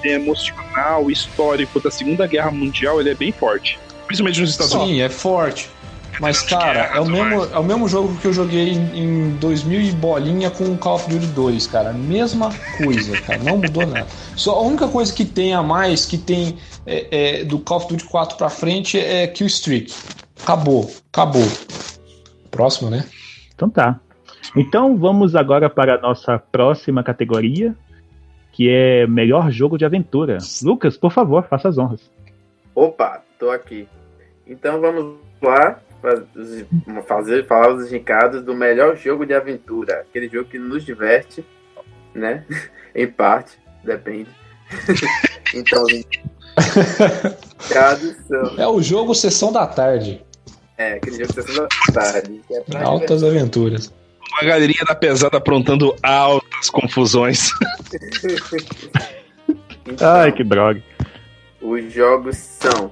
[0.03, 3.79] emocional, histórico da Segunda Guerra Mundial, ele é bem forte.
[4.05, 4.93] Principalmente nos Estados Unidos.
[4.93, 5.69] Sim, é forte.
[6.19, 9.81] Mas, cara, é o mesmo, é o mesmo jogo que eu joguei em, em 2000
[9.81, 11.91] e bolinha com o Call of Duty 2, cara.
[11.91, 13.39] Mesma coisa, cara.
[13.43, 14.07] Não mudou nada.
[14.35, 17.87] Só a única coisa que tem a mais, que tem é, é, do Call of
[17.87, 19.93] Duty 4 pra frente, é Kill Streak.
[20.41, 21.47] Acabou, acabou.
[22.51, 23.05] Próximo, né?
[23.53, 23.99] Então tá.
[24.55, 27.75] Então vamos agora para a nossa próxima categoria,
[28.51, 30.37] que é melhor jogo de aventura.
[30.63, 32.09] Lucas, por favor, faça as honras.
[32.73, 33.87] Opa, tô aqui.
[34.47, 36.23] Então vamos lá faz-
[37.07, 41.43] fazer falar os indicados do melhor jogo de aventura, aquele jogo que nos diverte,
[42.13, 42.45] né?
[42.93, 44.29] em parte, depende.
[45.53, 45.83] então
[48.57, 50.23] É o jogo Sessão da Tarde.
[50.77, 53.91] é, aquele jogo você da tarde, que é pra Altas aventuras.
[54.31, 57.49] Uma galerinha da pesada aprontando altas confusões.
[59.85, 60.81] Então, Ai, que droga.
[61.61, 62.89] Os jogos são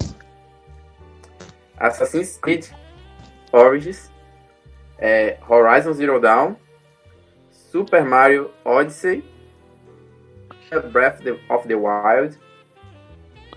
[1.78, 2.65] Assassin's Creed
[3.52, 4.10] Origins,
[4.97, 6.56] é, Horizon Zero Dawn,
[7.71, 9.23] Super Mario Odyssey,
[10.91, 12.38] Breath of the Wild,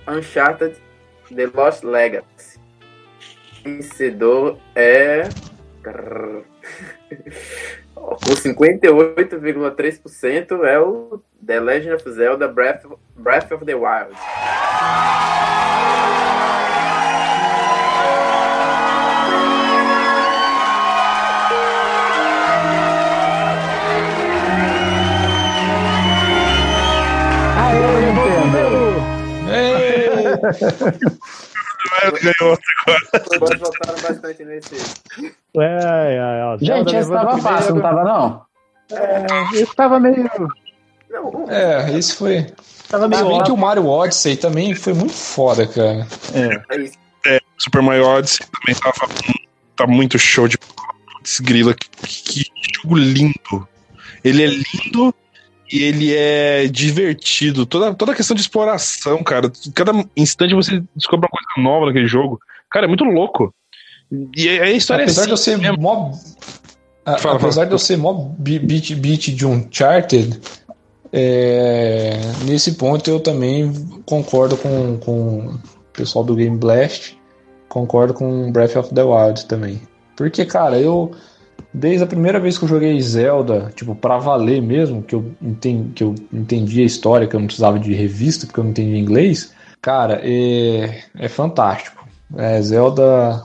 [0.07, 0.77] Uncharted,
[1.29, 2.61] The Lost Legacy.
[3.65, 5.29] Vencedor é.
[7.95, 14.15] Com 58,3% é o The Legend of Zelda Breath, Breath of the Wild.
[32.23, 33.59] Ganhou agora.
[33.59, 34.77] Votaram bastante nesse.
[35.59, 38.47] É, é, ó, Gente, esse tava fácil, não tava não?
[38.93, 40.31] É, esse tava meio.
[41.49, 42.47] É, esse foi.
[42.89, 43.29] Tava Se meio.
[43.29, 43.57] bem que o.
[43.57, 46.07] Mario Odyssey também foi muito foda, cara.
[46.71, 46.99] é isso.
[47.59, 49.13] Super Mario Odyssey também tava
[49.75, 51.75] tá muito show de putz, grila.
[51.75, 52.45] Que, que
[52.83, 53.69] jogo lindo.
[54.23, 55.15] Ele é lindo
[55.73, 57.67] e ele é divertido.
[57.67, 59.51] Toda, toda a questão de exploração, cara.
[59.75, 62.41] Cada instante você descobre uma coisa nova naquele jogo.
[62.71, 63.53] Cara, é muito louco.
[64.37, 65.79] E a a história Apesar é de eu ser mesmo.
[65.83, 66.13] mó.
[67.05, 67.67] a- Fala, apesar fala.
[67.67, 70.41] de eu ser mó beat, beat de Uncharted,
[71.13, 73.73] é, nesse ponto eu também
[74.05, 75.61] concordo com, com o
[75.93, 77.17] pessoal do Game Blast,
[77.69, 79.81] concordo com Breath of the Wild também.
[80.17, 81.13] Porque, cara, eu.
[81.73, 85.93] Desde a primeira vez que eu joguei Zelda, tipo, pra valer mesmo, que eu, entendi,
[85.93, 88.99] que eu entendi a história, que eu não precisava de revista, porque eu não entendia
[88.99, 92.07] inglês, cara, é, é fantástico.
[92.37, 93.45] É, Zelda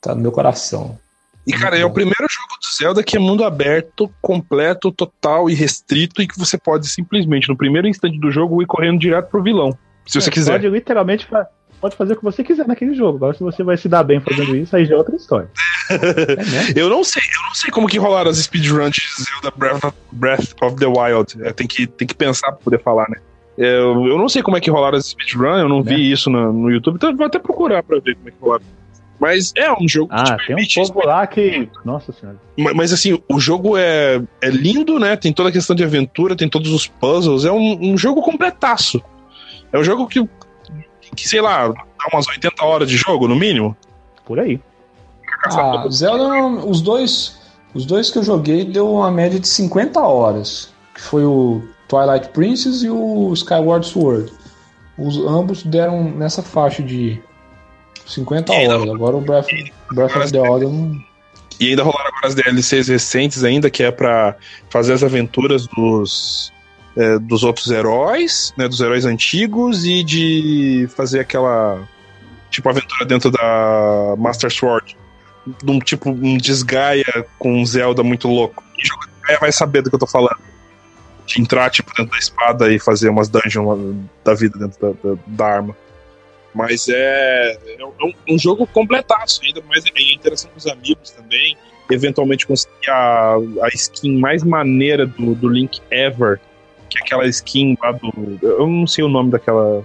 [0.00, 0.98] tá no meu coração.
[1.46, 5.54] E, cara, é o primeiro jogo do Zelda que é mundo aberto, completo, total e
[5.54, 9.42] restrito, e que você pode simplesmente, no primeiro instante do jogo, ir correndo direto pro
[9.42, 9.70] vilão.
[10.06, 10.52] Se você quiser.
[10.52, 11.46] Pode literalmente fa-
[11.86, 13.16] pode fazer o que você quiser naquele jogo.
[13.16, 15.48] Agora, se você vai se dar bem fazendo isso, aí já é outra história.
[16.74, 19.96] Eu não sei, eu não sei como que rolaram as speedruns de Zelda Breath of,
[20.10, 21.40] Breath of the Wild.
[21.42, 23.18] É, tem, que, tem que pensar pra poder falar, né?
[23.56, 26.52] Eu, eu não sei como é que rolaram as speedruns, eu não vi isso no,
[26.52, 28.64] no YouTube, então eu vou até procurar pra ver como é que rolaram.
[29.18, 31.68] Mas é um jogo que Ah, te tem um povo lá que.
[31.84, 32.36] Nossa senhora.
[32.58, 35.16] Ma- Mas assim, o jogo é, é lindo, né?
[35.16, 37.44] Tem toda a questão de aventura, tem todos os puzzles.
[37.46, 39.00] É um, um jogo completaço.
[39.72, 40.22] É um jogo que,
[41.16, 43.76] que, sei lá, dá umas 80 horas de jogo, no mínimo.
[44.24, 44.60] Por aí.
[45.46, 47.38] Ah, Zelda, não- os dois,
[47.74, 52.28] os dois que eu joguei deu uma média de 50 horas, que foi o Twilight
[52.28, 54.32] Princess e o Skyward Sword.
[54.98, 57.20] Os ambos deram nessa faixa de
[58.06, 58.82] 50 horas.
[58.88, 59.46] Agora o Breath,
[59.92, 61.04] Breath of the Wild não...
[61.58, 64.36] E ainda rolaram agora as DLCs recentes ainda, que é pra
[64.68, 66.52] fazer as aventuras dos,
[66.96, 68.66] é, dos outros heróis, né?
[68.66, 71.86] Dos heróis antigos e de fazer aquela
[72.50, 74.96] tipo aventura dentro da Master Sword.
[75.66, 78.64] Um tipo um desgaia com um Zelda muito louco.
[78.74, 80.38] Quem joga desgaia vai saber do que eu tô falando.
[81.26, 85.18] De entrar tipo dentro da espada e fazer umas dungeons da vida dentro da, da,
[85.26, 85.76] da arma.
[86.54, 91.56] Mas é, é um, um jogo completaço, ainda mais a interação com os amigos também.
[91.90, 96.40] Eventualmente conseguir a, a skin mais maneira do, do Link ever,
[96.88, 98.38] que é aquela skin lá do.
[98.42, 99.82] Eu não sei o nome daquela,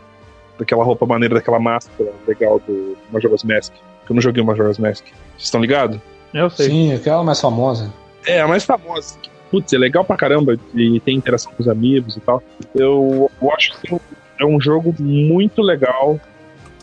[0.58, 3.74] daquela roupa maneira, daquela máscara legal do Majora's Mask.
[4.06, 5.06] Que eu não joguei o Majora's Mask.
[5.06, 6.00] Vocês estão ligados?
[6.34, 6.70] Eu sei.
[6.70, 7.92] Sim, aquela mais famosa.
[8.26, 9.18] É, a mais famosa.
[9.50, 12.42] Putz, é legal pra caramba e tem interação com os amigos e tal.
[12.74, 14.00] Eu, eu acho que
[14.40, 16.20] é um jogo muito legal.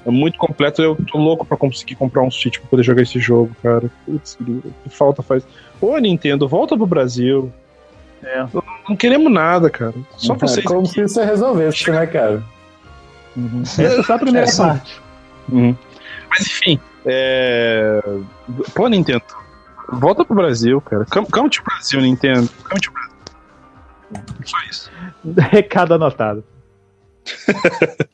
[0.05, 0.83] É muito completo.
[0.83, 3.91] Eu tô louco pra conseguir comprar um Switch pra poder jogar esse jogo, cara.
[4.05, 5.47] Putz, que falta faz.
[5.81, 7.51] Ô, Nintendo, volta pro Brasil.
[8.23, 8.47] É.
[8.89, 9.95] Não, queremos nada, cara.
[10.17, 10.65] Só É, vocês.
[10.65, 10.89] como aqui.
[10.91, 12.43] se você resolvesse, né, cara?
[13.37, 13.63] Uhum.
[13.63, 15.01] Essa é só a primeira É, parte.
[15.51, 15.77] Uhum.
[16.31, 18.01] Mas enfim, é...
[18.75, 19.23] Pô, Nintendo,
[19.93, 21.07] volta pro Brasil, cara.
[21.11, 22.49] Come, come to Brasil, Nintendo.
[22.69, 23.15] Come to Brasil.
[24.45, 24.91] Só isso.
[25.51, 26.45] Recado anotado.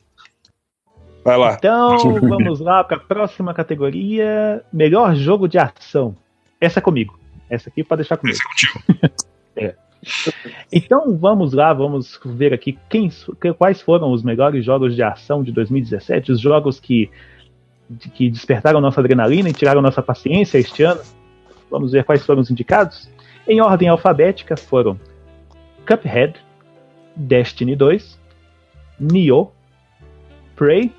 [1.23, 1.53] Vai lá.
[1.57, 6.15] Então, vamos lá para a próxima categoria: Melhor jogo de ação.
[6.61, 7.19] Essa é comigo.
[7.49, 8.37] Essa aqui pode deixar comigo.
[8.37, 9.84] Esse é contigo.
[10.71, 13.09] Então, vamos lá, vamos ver aqui quem,
[13.41, 17.09] que- quais foram os melhores jogos de ação de 2017, os jogos que,
[18.13, 21.01] que despertaram nossa adrenalina e tiraram nossa paciência este ano.
[21.69, 23.09] Vamos ver quais foram os indicados.
[23.47, 24.99] Em ordem alfabética foram
[25.87, 26.35] Cuphead,
[27.15, 28.19] Destiny 2,
[28.99, 29.51] Nioh,
[30.55, 30.91] Prey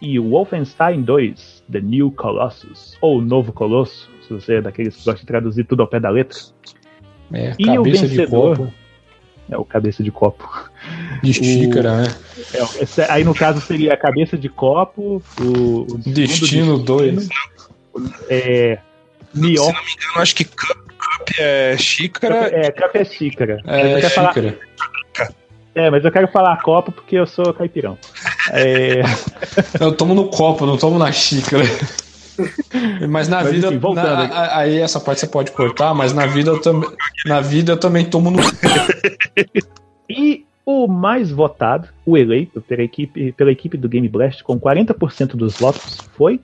[0.00, 5.20] e Wolfenstein 2, The New Colossus, ou Novo Colosso, se você é daqueles que gosta
[5.20, 6.38] de traduzir tudo ao pé da letra.
[7.32, 8.56] É, E o cabeça de vencedor?
[8.56, 8.72] copo,
[9.50, 10.48] É o cabeça de copo.
[11.22, 12.14] de xícara, né?
[12.54, 17.28] É, aí no caso seria a cabeça de copo, o, o Destino 2.
[18.28, 18.78] é
[19.34, 22.50] Se Nioh, não me engano, acho que Cup, Cup é xícara.
[22.52, 23.58] é, café é xícara.
[23.64, 24.58] Mas eu É, quero falar- xícara.
[25.74, 27.96] é, mas eu quero falar copo porque eu sou caipirão.
[28.50, 29.00] É,
[29.80, 31.62] Eu tomo no copo, não tomo na xícara.
[33.08, 33.66] Mas na Mas, vida.
[33.68, 36.90] enfim, voltando na- aí essa parte você pode cortar, mas na vida eu também.
[37.26, 38.38] Na vida eu também tomo no.
[40.08, 45.34] e o mais votado, o eleito pela equipe, pela equipe do Game Blast, com 40%
[45.36, 46.40] dos votos, foi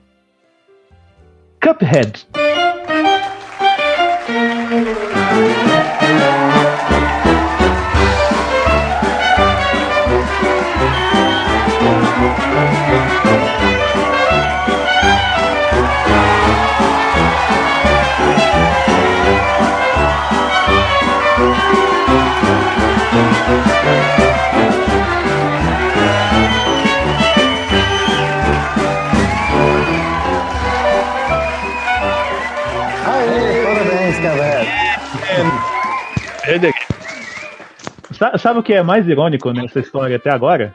[1.61, 2.25] Cuphead.
[38.37, 40.73] Sabe o que é mais irônico nessa história até agora?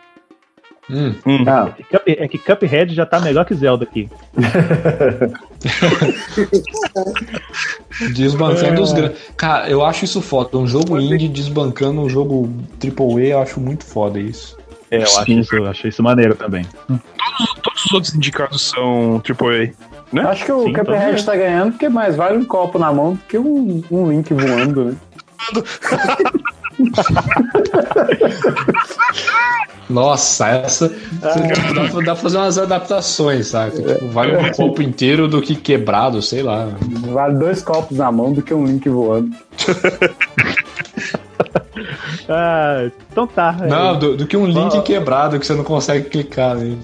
[0.90, 1.14] Hum,
[1.46, 4.10] Ah, É que Cup- É que Cuphead já tá melhor que Zelda aqui.
[8.14, 9.18] desbancando os grandes.
[9.36, 10.56] Cara, eu acho isso foda.
[10.58, 12.50] Um jogo indie desbancando um jogo
[12.82, 14.56] AAA, eu acho muito foda isso.
[14.90, 16.66] É, eu acho isso, eu acho isso maneiro também.
[17.62, 19.72] Todos os outros indicados são AAA.
[20.12, 20.22] Né?
[20.22, 23.18] acho que o Sim, Cuphead tá ganhando porque mais vale um copo na mão do
[23.26, 24.96] que um, um Link voando, né?
[29.88, 30.88] Nossa, essa.
[31.12, 33.76] Dá, pra- dá pra fazer umas adaptações, sabe?
[33.76, 36.68] Tipo, vale um copo inteiro do que quebrado, sei lá.
[37.12, 39.30] Vale dois copos na mão do que um Link voando.
[42.28, 43.54] Ah, então tá.
[43.60, 46.78] é, Não, do, do que um link quebrado que você não consegue clicar nele.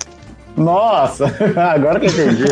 [0.57, 1.24] Nossa,
[1.57, 2.45] agora que eu entendi.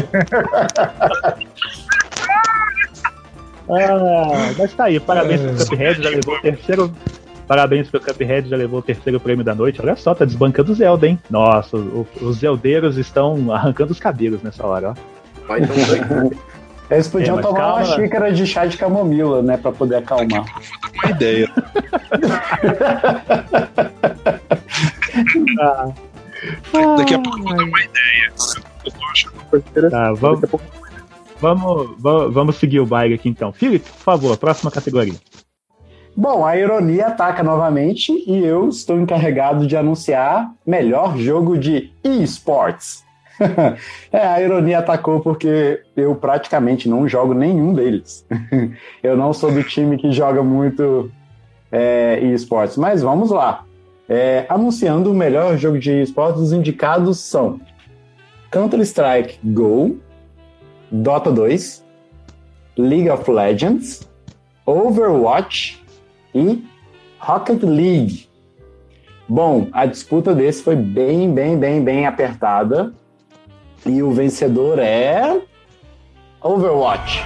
[3.71, 5.45] Ah, mas tá aí, parabéns É.
[5.49, 6.95] pro Cuphead, já levou o terceiro.
[7.49, 9.81] Parabéns pro Cuphead, já levou o terceiro prêmio da noite.
[9.81, 11.19] Olha só, tá desbancando o Zelda, hein?
[11.31, 14.93] Nossa, o- os Zeldeiros estão arrancando os cabelos nessa hora,
[15.49, 15.57] ó.
[15.57, 15.99] Então foi.
[16.91, 17.97] Eles podiam É, tomar uma calma.
[17.97, 19.59] xícara de chá de camomila, né?
[19.59, 20.45] Pra poder acalmar.
[21.05, 21.51] Uma ideia.
[26.97, 28.33] Daqui a pouco eu dou uma ideia.
[28.85, 30.41] Eu tô achando Tá, vamos,
[31.39, 33.53] vamos, vamos seguir o baile aqui então.
[33.53, 35.15] Felipe, por favor, próxima categoria.
[36.21, 43.05] Bom, a ironia ataca novamente e eu estou encarregado de anunciar melhor jogo de esports.
[44.11, 48.27] é, a ironia atacou porque eu praticamente não jogo nenhum deles.
[49.01, 51.09] eu não sou do time que joga muito
[51.71, 53.65] é, esportes, mas vamos lá.
[54.09, 57.61] É, anunciando o melhor jogo de esportes, os indicados são
[58.51, 60.01] Counter-Strike Go,
[60.91, 61.85] Dota 2,
[62.77, 64.01] League of Legends,
[64.67, 65.87] Overwatch
[66.35, 66.65] e
[67.19, 68.29] Rocket League.
[69.29, 72.95] Bom, a disputa desse foi bem, bem, bem, bem apertada.
[73.85, 75.41] E o vencedor é.
[76.41, 77.23] Overwatch.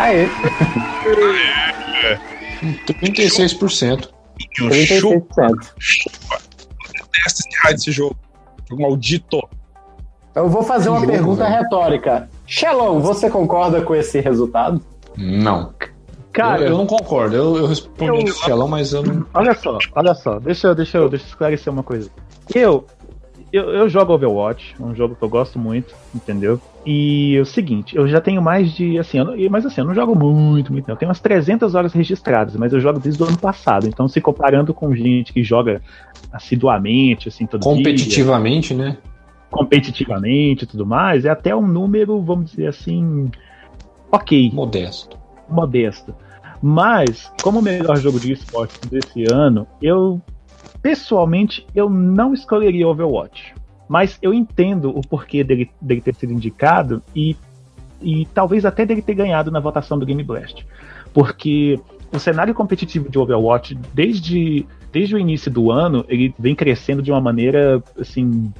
[0.00, 0.28] Aê,
[2.62, 4.08] 36%.
[4.62, 5.54] um chupa 36%.
[7.26, 8.16] essa raio desse jogo.
[8.68, 9.40] Jogo maldito.
[10.34, 11.56] Eu vou fazer uma jogo, pergunta velho.
[11.62, 12.30] retórica.
[12.46, 14.80] Shalom, você concorda com esse resultado?
[15.16, 15.72] Não.
[16.32, 17.34] Cara, eu, eu não concordo.
[17.34, 19.26] Eu, eu respondi eu- Xelão, mas eu não.
[19.34, 22.08] Olha só, olha só, deixa, eu- deixa, eu- deixa eu esclarecer uma coisa.
[22.54, 22.86] Eu,
[23.52, 26.60] eu, eu jogo Overwatch, um jogo que eu gosto muito, entendeu?
[26.90, 29.94] E é o seguinte, eu já tenho mais de, assim, não- mas assim, eu não
[29.94, 30.94] jogo muito, muito, não.
[30.94, 34.22] eu tenho umas 300 horas registradas, mas eu jogo desde o ano passado, então se
[34.22, 35.82] comparando com gente que joga
[36.32, 38.96] assiduamente, assim, todo dia, Competitivamente, né?
[39.50, 43.30] competitivamente e tudo mais, é até um número, vamos dizer assim,
[44.10, 45.18] ok, Modesto.
[45.46, 46.14] modesto.
[46.62, 50.22] Mas, como o melhor jogo de esportes desse ano, eu
[50.82, 53.57] pessoalmente eu não escolheria Overwatch.
[53.88, 57.36] Mas eu entendo o porquê dele, dele ter sido indicado e,
[58.02, 60.66] e talvez até dele ter ganhado na votação do Game Blast.
[61.12, 61.80] Porque
[62.12, 67.10] o cenário competitivo de Overwatch, desde, desde o início do ano, ele vem crescendo de
[67.10, 68.52] uma maneira assim.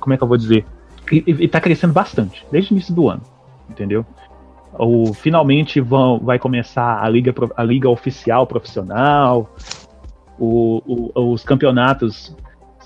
[0.00, 0.64] Como é que eu vou dizer?
[1.10, 3.22] Ele está crescendo bastante, desde o início do ano.
[3.70, 4.04] Entendeu?
[4.74, 9.52] ou finalmente vão, vai começar a liga, a liga oficial profissional,
[10.38, 12.36] o- o- os campeonatos,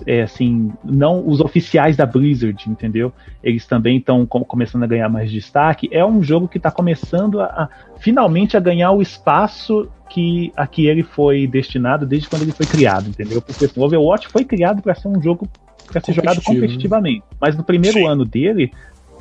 [0.06, 3.12] é, assim, não os oficiais da Blizzard, entendeu?
[3.42, 5.88] Eles também estão começando a ganhar mais destaque.
[5.90, 10.66] É um jogo que está começando a, a- finalmente a ganhar o espaço que a
[10.66, 13.40] que ele foi destinado desde quando ele foi criado, entendeu?
[13.40, 15.48] Porque assim, o Overwatch foi criado para ser um jogo
[15.86, 16.42] para ser jogado né?
[16.44, 18.72] competitivamente, mas no primeiro ano dele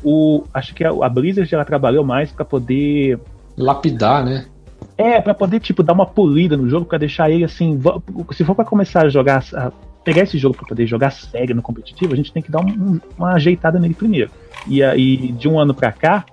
[0.04, 3.20] o, acho que a, a Blizzard ela trabalhou mais para poder
[3.58, 4.46] Lapidar, né?
[4.98, 7.80] é para poder tipo dar uma polida no jogo para deixar ele assim
[8.34, 9.72] se for para começar a jogar a
[10.04, 12.70] pegar esse jogo para poder jogar sério no competitivo a gente tem que dar um-
[12.70, 14.32] um- uma ajeitada nele primeiro.
[14.68, 16.26] E aí de um ano para cá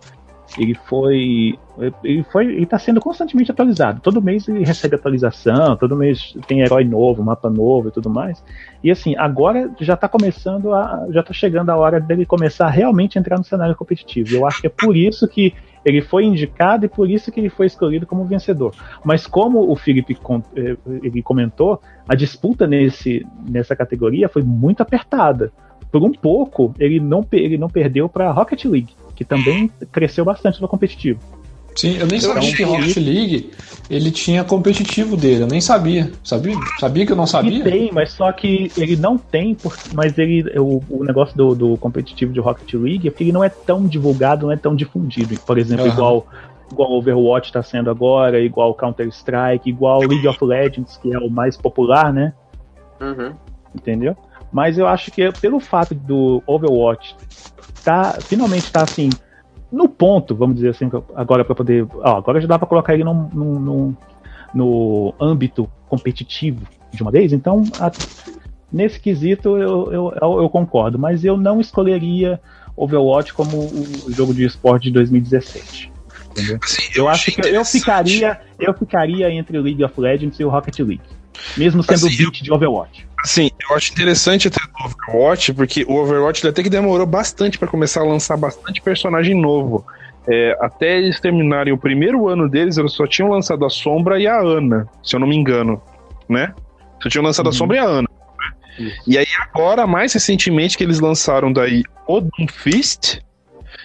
[0.57, 1.59] ele foi
[2.03, 4.01] ele foi ele tá sendo constantemente atualizado.
[4.01, 8.43] Todo mês ele recebe atualização todo mês tem herói novo mapa novo e tudo mais.
[8.83, 12.71] E assim agora já tá começando a já tá chegando a hora dele começar a
[12.71, 14.35] realmente entrar no cenário competitivo.
[14.35, 15.55] Eu acho que é por isso que
[15.85, 18.75] ele foi indicado e por isso que ele foi escolhido como vencedor.
[19.05, 20.17] Mas como o Felipe
[20.57, 25.53] eh, ele comentou, a disputa nesse, nessa categoria foi muito apertada.
[25.93, 30.61] Por um pouco, ele não, ele não perdeu para Rocket League, que também cresceu bastante
[30.61, 31.21] no competitivo.
[31.75, 33.51] Sim, eu nem sabia acho que Rocket League
[33.89, 36.11] ele tinha competitivo dele, eu nem sabia.
[36.25, 36.57] Sabia?
[36.79, 37.63] Sabia que eu não sabia?
[37.63, 39.57] tem, mas só que ele não tem,
[39.93, 43.45] mas ele o, o negócio do, do competitivo de Rocket League é que ele não
[43.45, 45.39] é tão divulgado, não é tão difundido.
[45.47, 45.95] Por exemplo, Aham.
[45.95, 46.27] igual
[46.71, 51.31] igual Overwatch está sendo agora, igual Counter Strike, igual League of Legends, que é o
[51.31, 52.33] mais popular, né?
[53.01, 53.33] Uhum.
[53.75, 54.17] Entendeu?
[54.53, 57.17] Mas eu acho que pelo fato do Overwatch
[57.85, 59.17] tá finalmente tá assim
[59.71, 63.05] no ponto, vamos dizer assim, agora para poder, ó, agora já dá para colocar ele
[63.05, 63.97] num, num- num-
[64.55, 67.33] no âmbito competitivo de uma vez.
[67.35, 67.93] Então, a-
[68.73, 72.41] nesse quesito eu, eu, eu concordo, mas eu não escolheria
[72.75, 73.59] Overwatch como
[74.07, 75.93] o jogo de esporte de 2017.
[76.39, 76.59] Entendeu?
[76.63, 80.45] Assim, Eu acho achei que eu ficaria, eu ficaria entre o League of Legends e
[80.45, 81.01] o Rocket League,
[81.57, 83.07] mesmo sendo Assim, o beat de Overwatch.
[83.25, 87.67] Assim, eu acho interessante até o Overwatch, porque o Overwatch até que demorou bastante pra
[87.69, 89.85] começar a lançar bastante personagem novo.
[90.31, 94.27] É, até eles terminarem o primeiro ano deles, eles só tinham lançado a Sombra e
[94.27, 95.81] a Ana, se eu não me engano,
[96.29, 96.53] né?
[97.03, 97.53] Só tinham lançado a Uhum.
[97.57, 98.09] Sombra e a Ana.
[98.79, 98.93] né?
[99.07, 103.21] E aí agora, mais recentemente, que eles lançaram daí o Doomfist,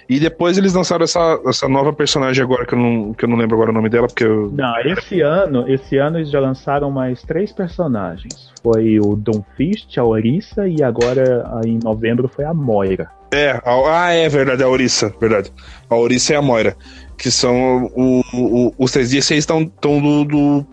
[0.09, 3.37] e depois eles lançaram essa, essa nova personagem agora, que eu, não, que eu não
[3.37, 4.51] lembro agora o nome dela, porque eu...
[4.51, 8.51] Não, esse ano, esse ano eles já lançaram mais três personagens.
[8.61, 13.09] Foi o Doomfist, a Orisa e agora em novembro foi a Moira.
[13.31, 15.51] É, a- ah, é verdade, a Orissa, verdade.
[15.89, 16.75] A Orissa e a Moira,
[17.17, 20.67] que são o, o- os três dias, estão estão do, do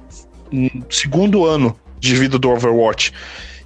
[0.53, 3.13] hum, segundo ano de vida do Overwatch.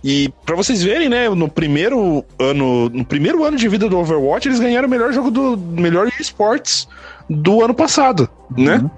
[0.05, 4.47] E pra vocês verem, né, no primeiro ano, no primeiro ano de vida do Overwatch,
[4.47, 6.87] eles ganharam o melhor jogo do melhor esportes
[7.29, 8.77] do ano passado, né?
[8.77, 8.91] Uhum.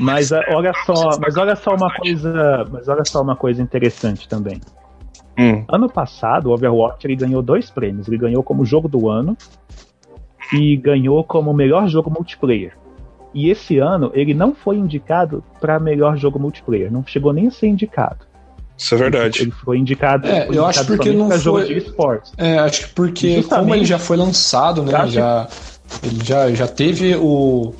[0.00, 4.28] Mas ah, olha só, mas olha só uma coisa, mas olha só uma coisa interessante
[4.28, 4.60] também.
[5.38, 5.64] Hum.
[5.68, 8.08] Ano passado, o Overwatch ele ganhou dois prêmios.
[8.08, 9.36] Ele ganhou como jogo do ano
[10.52, 12.76] e ganhou como melhor jogo multiplayer.
[13.32, 17.50] E esse ano ele não foi indicado para melhor jogo multiplayer, não chegou nem a
[17.52, 18.26] ser indicado.
[18.78, 19.42] Isso é verdade.
[19.42, 20.26] Ele foi indicado.
[20.26, 22.32] É, foi eu acho indicado porque somente não pra jogo foi- de esportes.
[22.36, 23.48] É, acho que porque Justamente.
[23.64, 24.94] como ele já foi lançado, né?
[24.94, 25.48] Acho- Já,
[26.02, 27.74] ele já, já teve o,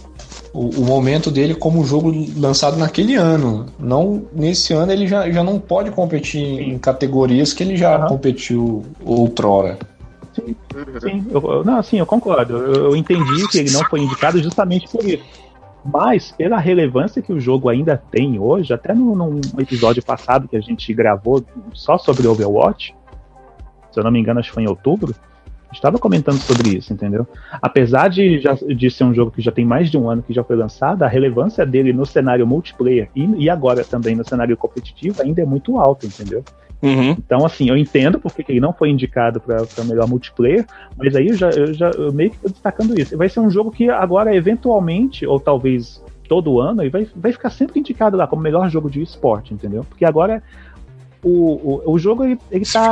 [0.54, 3.66] o, o momento dele como jogo lançado naquele ano.
[3.78, 8.06] Não nesse ano ele já, já não pode competir em categorias que ele já Aham.
[8.08, 9.78] competiu outrora.
[10.38, 10.54] Uhum.
[11.00, 12.56] Sim, eu, eu- não, sim, eu concordo.
[12.56, 15.24] Eu, eu entendi que ele não foi indicado justamente por isso.
[15.92, 20.56] Mas, pela relevância que o jogo ainda tem hoje, até no, num episódio passado que
[20.56, 22.94] a gente gravou só sobre Overwatch,
[23.90, 25.14] se eu não me engano, acho que foi em outubro,
[25.72, 27.26] estava comentando sobre isso, entendeu?
[27.62, 30.32] Apesar de, já, de ser um jogo que já tem mais de um ano que
[30.32, 34.56] já foi lançado, a relevância dele no cenário multiplayer e, e agora também no cenário
[34.56, 36.44] competitivo ainda é muito alta, entendeu?
[36.82, 37.12] Uhum.
[37.12, 40.66] Então, assim, eu entendo porque que ele não foi indicado para melhor multiplayer,
[40.96, 43.16] mas aí eu já, eu já eu meio que tô destacando isso.
[43.16, 47.50] Vai ser um jogo que agora, eventualmente, ou talvez todo ano, ele vai, vai ficar
[47.50, 49.84] sempre indicado lá como melhor jogo de esporte, entendeu?
[49.88, 50.42] Porque agora
[51.22, 52.90] o, o, o jogo ele, ele tá.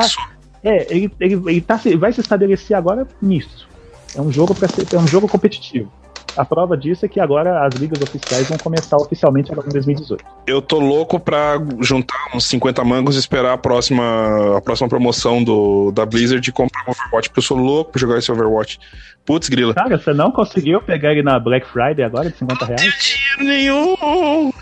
[0.63, 3.69] É, ele, ele, ele tá, se- vai se estabelecer agora nisso.
[4.15, 5.91] É um jogo para ser é um jogo competitivo.
[6.37, 10.25] A prova disso é que agora as ligas oficiais vão começar oficialmente agora em 2018.
[10.47, 15.43] Eu tô louco pra juntar uns 50 mangos e esperar a próxima, a próxima promoção
[15.43, 18.79] do, da Blizzard e comprar um Overwatch, porque eu sou louco pra jogar esse Overwatch.
[19.25, 19.73] Putz, grila.
[19.75, 22.83] Cara, você não conseguiu pegar ele na Black Friday agora de 50 reais?
[22.83, 24.53] Dinheiro nenhum!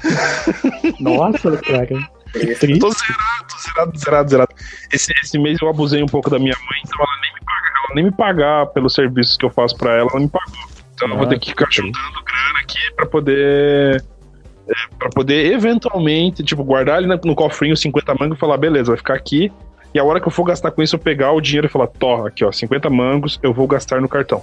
[1.00, 1.86] Nossa, cara.
[2.32, 2.78] Triste.
[2.78, 4.54] Tô zerado, tô zerado, zerado, zerado.
[4.92, 7.68] Esse, esse mês eu abusei um pouco da minha mãe, então ela nem me paga,
[7.68, 10.71] ela nem me pagar pelos serviços que eu faço pra ela, ela me pagou.
[11.02, 14.04] Então eu vou ter que ficar juntando grana aqui pra poder.
[14.68, 18.92] É, pra poder eventualmente, tipo, guardar ali no, no cofrinho 50 mangos e falar, beleza,
[18.92, 19.50] vai ficar aqui.
[19.92, 21.88] E a hora que eu for gastar com isso, eu pegar o dinheiro e falar,
[21.88, 24.42] torra, aqui, ó, 50 mangos, eu vou gastar no cartão.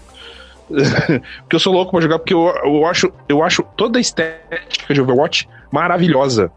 [0.67, 4.93] porque eu sou louco pra jogar, porque eu, eu, acho, eu acho toda a estética
[4.93, 6.51] de Overwatch maravilhosa.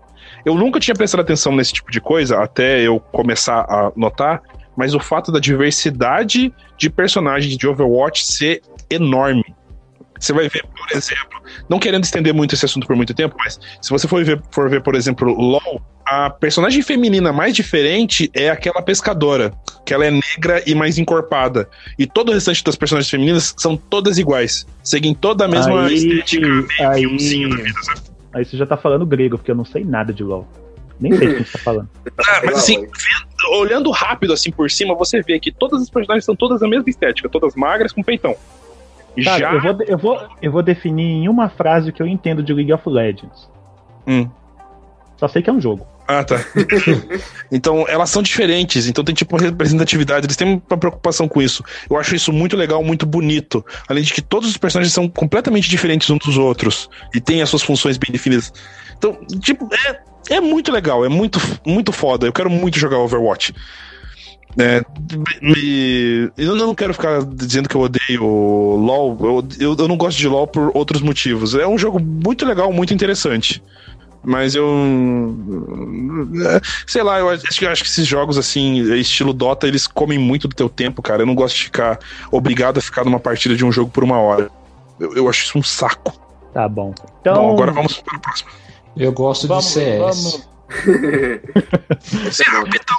[0.44, 4.42] Eu nunca tinha prestado atenção nesse tipo de coisa até eu começar a notar,
[4.76, 9.44] mas o fato da diversidade de personagens de Overwatch ser enorme.
[10.22, 13.58] Você vai ver, por exemplo, não querendo estender muito esse assunto por muito tempo, mas
[13.80, 18.48] se você for ver, for ver por exemplo, LoL, a personagem feminina mais diferente é
[18.48, 19.52] aquela pescadora,
[19.84, 21.68] que ela é negra e mais encorpada.
[21.98, 25.94] E todo o restante das personagens femininas são todas iguais, seguem toda a mesma Aí-
[25.94, 26.46] estética,
[26.88, 28.00] aí- vida, sabe?
[28.32, 30.46] Aí você já tá falando grego, porque eu não sei nada de LoL.
[31.00, 31.88] Nem sei o que você tá falando.
[32.28, 36.24] Ah, mas assim, vendo- olhando rápido assim por cima, você vê que todas as personagens
[36.24, 38.36] são todas a mesma estética, todas magras com peitão.
[39.24, 39.52] Cara, Já.
[39.52, 42.52] eu, vou, eu, vou, eu vou definir em uma frase o que eu entendo de
[42.52, 43.48] League of Legends.
[44.06, 44.28] Hum.
[45.16, 45.86] Só sei que é um jogo.
[46.08, 46.36] Ah, tá.
[47.50, 51.62] então, elas são diferentes, então tem tipo uma representatividade, eles têm uma preocupação com isso.
[51.88, 53.64] Eu acho isso muito legal, muito bonito.
[53.88, 57.48] Além de que todos os personagens são completamente diferentes uns dos outros e têm as
[57.48, 58.52] suas funções bem definidas.
[58.98, 62.26] Então, tipo, é, é muito legal, é muito, muito foda.
[62.26, 63.54] Eu quero muito jogar Overwatch.
[64.58, 64.82] É,
[65.40, 69.16] me- eu não quero ficar dizendo que eu odeio LoL.
[69.20, 71.54] Eu, eu, eu não gosto de LoL por outros motivos.
[71.54, 73.62] É um jogo muito legal, muito interessante.
[74.24, 74.64] Mas eu.
[76.46, 80.18] é, Sei lá, eu acho, que- acho que esses jogos, assim, estilo Dota, eles comem
[80.18, 81.22] muito do teu tempo, cara.
[81.22, 81.98] Eu não gosto de ficar
[82.30, 84.50] obrigado a ficar numa partida de um jogo por uma hora.
[85.00, 86.12] Eu, eu acho isso um saco.
[86.52, 86.94] Tá bom.
[87.20, 88.50] Então, Bom, agora vamos para o próximo.
[88.96, 89.98] Eu gosto Vamos, de CS.
[89.98, 90.48] vamos.
[92.28, 92.96] Esse é rapidão.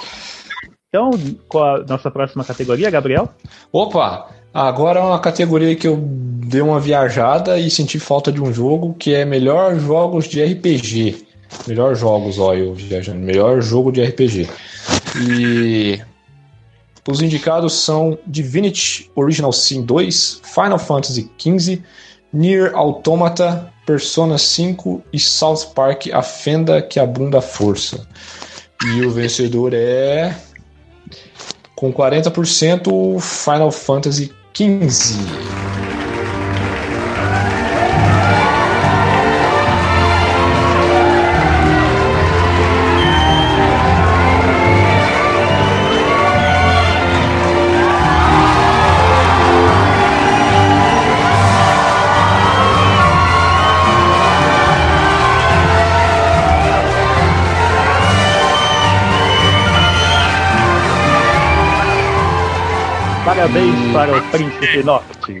[0.94, 1.10] Então,
[1.48, 3.28] qual a nossa próxima categoria, Gabriel?
[3.72, 4.28] Opa!
[4.54, 8.94] Agora é uma categoria que eu dei uma viajada e senti falta de um jogo
[8.94, 11.26] que é melhor jogos de RPG.
[11.66, 13.18] Melhor jogos, ó, eu viajando.
[13.18, 14.48] Melhor jogo de RPG.
[15.28, 16.00] E
[17.08, 21.82] os indicados são Divinity Original Sin 2, Final Fantasy XV,
[22.32, 28.06] Nier Automata, Persona 5 e South Park A Fenda que abunda a força.
[28.84, 30.32] E o vencedor é
[31.84, 35.83] com 40% Final Fantasy XV.
[63.94, 65.40] Para o Príncipe Norte.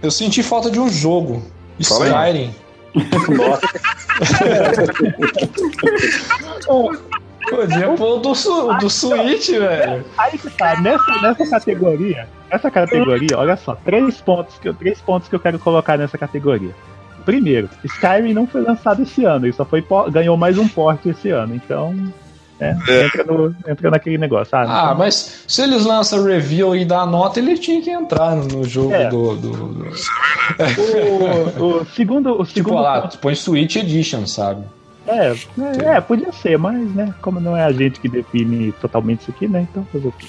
[0.00, 1.42] Eu senti falta de um jogo.
[1.80, 2.54] Skyrim.
[7.50, 10.04] Podia pôr o do, su- do Switch, velho.
[10.18, 15.00] Aí que tá, nessa, nessa categoria, nessa categoria, olha só, três pontos, que eu, três
[15.00, 16.74] pontos que eu quero colocar nessa categoria.
[17.24, 21.30] Primeiro, Skyrim não foi lançado esse ano, ele só foi ganhou mais um porte esse
[21.30, 21.94] ano, então
[22.60, 24.56] né, entra, no, entra naquele negócio.
[24.56, 28.64] Ah, Ah, mas se eles lançam review e dá nota, ele tinha que entrar no
[28.64, 29.08] jogo É.
[29.08, 29.86] do, do, do-
[31.60, 34.62] o, o segundo, o Tipo segundo lá, ponto- põe Switch Edition, sabe?
[35.08, 39.20] é, é, é, podia ser, mas né, como não é a gente que define totalmente
[39.20, 40.26] isso aqui, né, então fazer o quê?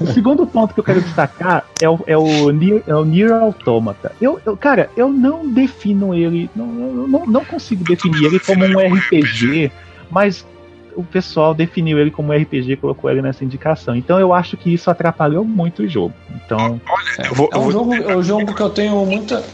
[0.00, 3.30] O segundo ponto que eu quero destacar é o, é o, Nier, é o Nier
[3.32, 4.10] Automata.
[4.20, 8.64] Eu, eu, cara, eu não defino ele, não, eu não, não consigo definir ele como
[8.64, 9.70] um RPG,
[10.10, 10.44] mas
[10.96, 13.94] o pessoal definiu ele como RPG e colocou ele nessa indicação.
[13.96, 16.14] Então eu acho que isso atrapalhou muito o jogo.
[16.44, 16.80] Então,
[17.18, 19.44] Eu vou, É eu um vou jogo, é um jogo que eu tenho muita.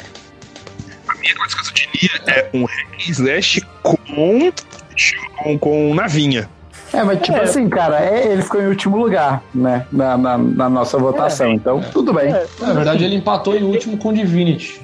[1.09, 3.97] A minha classificação de Nier é um hack slash com,
[5.43, 6.49] com, com navinha.
[6.93, 7.43] É, mas tipo É.
[7.43, 9.86] assim, cara, é- ele ficou em último lugar, né?
[9.93, 11.53] Na, na, na nossa votação.
[11.53, 12.32] então, tudo bem.
[12.32, 14.80] é, Na verdade, ele empatou em último com Divinity.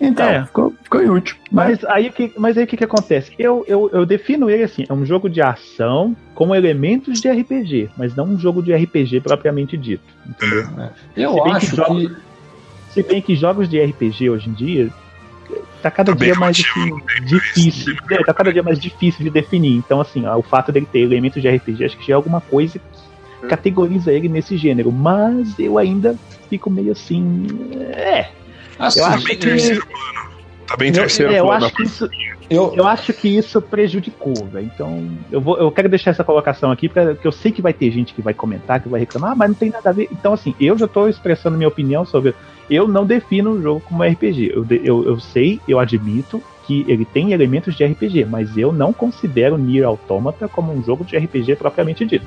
[0.00, 0.44] Então, É.
[0.46, 1.40] ficou, ficou em último.
[1.50, 3.32] Mas, Mas aí, o que- mas aí que, que acontece?
[3.38, 7.90] Eu, eu, eu defino ele assim: é um jogo de ação com elementos de RPG,
[7.96, 10.04] mas não um jogo de RPG propriamente dito.
[10.26, 10.68] Entendeu?
[11.16, 12.16] Eu Se bem que acho joga- que.
[12.92, 14.88] Se bem que jogos de RPG hoje em dia
[15.82, 17.96] tá cada Tá dia mais assim, difícil.
[18.10, 19.76] É, tá cada dia mais difícil de definir.
[19.76, 22.40] Então, assim, ó, o fato dele ter elementos de RPG, acho que já é alguma
[22.40, 22.78] coisa
[23.40, 24.90] que categoriza ele nesse gênero.
[24.92, 26.16] Mas eu ainda
[26.48, 27.46] fico meio assim.
[27.92, 28.30] É.
[28.78, 29.46] Assim, Eu acho bem que.
[29.46, 30.28] terceiro plano.
[30.66, 31.64] Tá bem Eu, terceiro é, eu plano.
[31.64, 32.10] acho que isso,
[32.50, 34.70] eu, eu acho que isso prejudicou, velho.
[34.74, 37.90] Então, eu, vou, eu quero deixar essa colocação aqui, porque eu sei que vai ter
[37.90, 40.08] gente que vai comentar, que vai reclamar, ah, mas não tem nada a ver.
[40.12, 42.34] Então, assim, eu já tô expressando minha opinião sobre.
[42.70, 44.52] Eu não defino o jogo como RPG.
[44.54, 48.92] Eu, eu, eu sei, eu admito que ele tem elementos de RPG, mas eu não
[48.92, 52.26] considero Nier Automata como um jogo de RPG propriamente dito.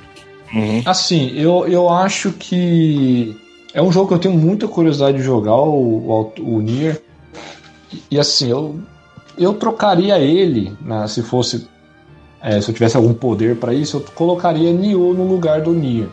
[0.54, 0.82] Uhum.
[0.86, 3.38] Assim, eu, eu acho que
[3.74, 7.02] é um jogo que eu tenho muita curiosidade de jogar, o, o, o Nier.
[7.92, 8.80] E, e, assim, eu,
[9.38, 11.68] eu trocaria ele, né, se fosse.
[12.42, 16.08] é, se eu tivesse algum poder para isso, eu colocaria Nioh no lugar do Nier.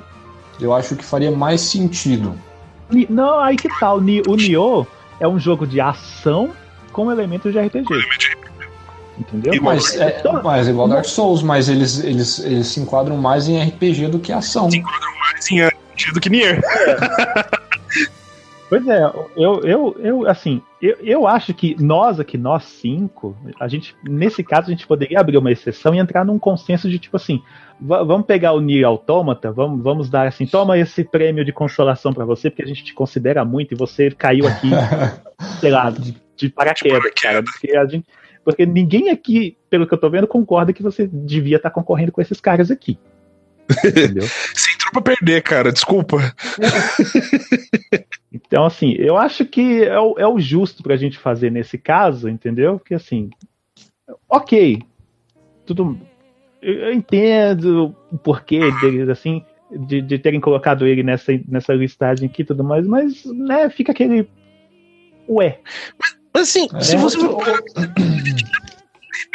[0.61, 2.35] Eu acho que faria mais sentido.
[3.09, 3.99] Não, aí que tal?
[3.99, 4.87] O Ni- o Nioh
[5.21, 6.51] é um jogo de ação
[6.93, 7.95] com elementos de RPG.
[9.19, 9.55] Entendeu?
[9.55, 13.49] Igual Mas é, mas é igual Dark Souls, mas eles, eles, eles se enquadram mais
[13.49, 14.71] em RPG do que ação.
[15.41, 16.61] Sim, é sentido que Nier.
[18.71, 19.03] Pois é,
[19.35, 24.45] eu, eu, eu assim, eu, eu acho que nós aqui, nós cinco, a gente, nesse
[24.45, 27.43] caso, a gente poderia abrir uma exceção e entrar num consenso de tipo assim,
[27.81, 32.13] va- vamos pegar o Nier Automata, vamos, vamos dar assim, toma esse prêmio de consolação
[32.13, 34.69] pra você, porque a gente te considera muito e você caiu aqui,
[35.61, 37.43] sei lá, de, de paraquedas, cara.
[37.43, 38.05] Porque a gente,
[38.45, 42.21] Porque ninguém aqui, pelo que eu tô vendo, concorda que você devia estar concorrendo com
[42.21, 42.99] esses caras aqui.
[43.85, 44.25] Entendeu?
[44.55, 46.35] Você entrou pra perder, cara, desculpa.
[48.31, 52.29] Então, assim, eu acho que é o, é o justo pra gente fazer nesse caso,
[52.29, 52.79] entendeu?
[52.79, 53.31] Porque, assim,
[54.29, 54.83] ok,
[55.67, 55.99] tudo.
[56.61, 62.29] Eu eu entendo o porquê deles, assim, de, de terem colocado ele nessa, nessa listagem
[62.29, 64.29] aqui e tudo mais, mas, né, fica aquele.
[65.29, 65.59] Ué.
[66.33, 66.99] Mas assim, se É.
[66.99, 67.59] você for pegar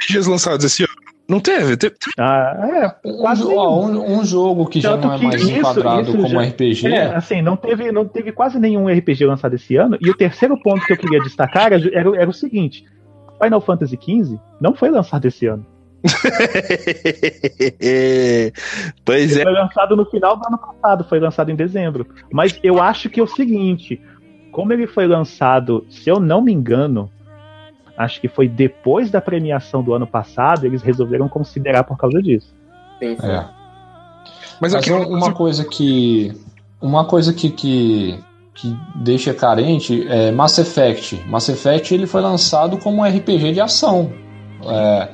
[0.03, 0.93] RPGs lançados esse ano,
[1.34, 1.75] não teve?
[1.77, 5.51] Teve- Ah, é, Um, ó, um- um jogo que já Tanto não é mais isso-
[5.51, 6.88] enquadrado isso como já- RPG.
[6.88, 9.97] É, assim, não teve, não teve quase nenhum RPG lançado esse ano.
[10.01, 12.86] E o terceiro ponto que eu queria destacar era, era- era o seguinte:
[13.41, 15.65] Final Fantasy XV não foi lançado esse ano.
[19.05, 19.43] pois Ele é.
[19.43, 22.07] foi lançado no final do ano passado, foi lançado em dezembro.
[22.31, 24.01] Mas eu acho que é o seguinte:
[24.51, 27.09] como ele foi lançado, se eu não me engano,
[27.98, 32.54] acho que foi depois da premiação do ano passado, eles resolveram considerar por causa disso.
[33.00, 33.28] Sim, sim.
[33.28, 33.46] É.
[34.62, 36.32] Mas Mas aqui um- uma coisa que.
[36.82, 38.20] Uma coisa que, que,
[38.54, 41.24] que deixa carente é Mass Effect.
[41.28, 44.12] Mass Effect ele foi lançado como um RPG de ação.
[44.66, 45.10] É,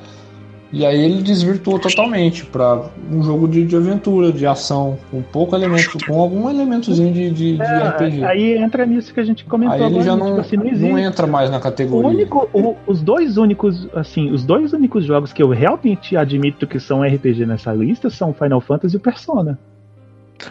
[0.72, 5.56] e aí ele desvirtuou totalmente para um jogo de, de aventura, de ação, com pouco
[5.56, 8.22] elemento, com algum elementozinho de, de, de RPG.
[8.22, 10.56] É, aí entra nisso que a gente comentou Aí ele agora, já tipo não, assim,
[10.56, 12.08] não não entra mais na O categoria.
[12.08, 16.78] único, o- os dois únicos, assim, os dois únicos jogos que eu realmente admito que
[16.78, 19.58] são RPG nessa lista são Final Fantasy e o Persona.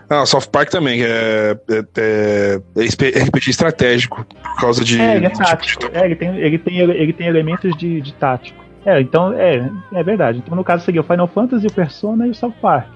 [0.10, 1.58] Ah, Soft Park também, que é,
[1.98, 5.00] é, é RPG estratégico, por causa de.
[5.02, 5.84] É, ele é tipo, tático.
[5.94, 8.69] É, ele tem, ele tem, ele tem elementos de, de tático.
[8.86, 10.40] É, então, é, é verdade.
[10.40, 12.88] Então, no caso, seria o Final Fantasy, o Persona e o South Park.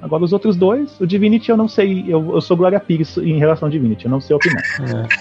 [0.00, 3.38] Agora, os outros dois, o Divinity eu não sei, eu, eu sou Glória Pires em
[3.38, 4.62] relação ao Divinity, eu não sei opinar.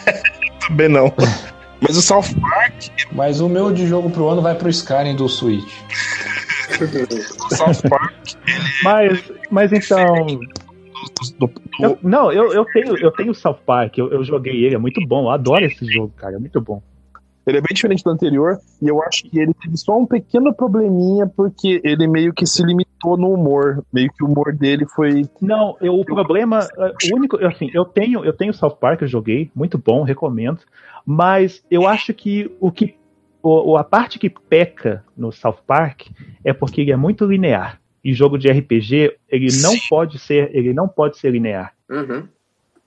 [0.05, 0.19] É.
[0.67, 1.11] também não.
[1.81, 2.73] Mas o South Park,
[3.11, 5.73] Mas o meu de jogo pro ano vai pro Skyrim do Switch.
[6.79, 8.13] o South Park
[8.83, 10.25] Mas, mas então,
[11.37, 11.51] do, do-
[11.81, 14.77] Eu- não, eu, eu tenho eu tenho o South Park, eu, eu joguei ele, é
[14.77, 16.81] muito bom, eu adoro esse jogo, cara, é muito bom.
[17.45, 20.53] Ele é bem diferente do anterior, e eu acho que ele teve só um pequeno
[20.53, 23.83] probleminha, porque ele meio que se limitou no humor.
[23.91, 25.25] Meio que o humor dele foi.
[25.41, 29.01] Não, eu, o problema, eh, o único, eu, assim, eu tenho eu tenho South Park,
[29.01, 30.59] eu joguei, muito bom, recomendo,
[31.05, 32.95] mas eu acho que o que
[33.41, 36.07] o, o- a parte que peca no South Park
[36.45, 37.79] é porque ele é muito linear.
[38.01, 39.79] E jogo de RPG, ele não Sim.
[39.89, 41.73] pode ser, ele não pode ser linear.
[41.89, 42.27] Uhum.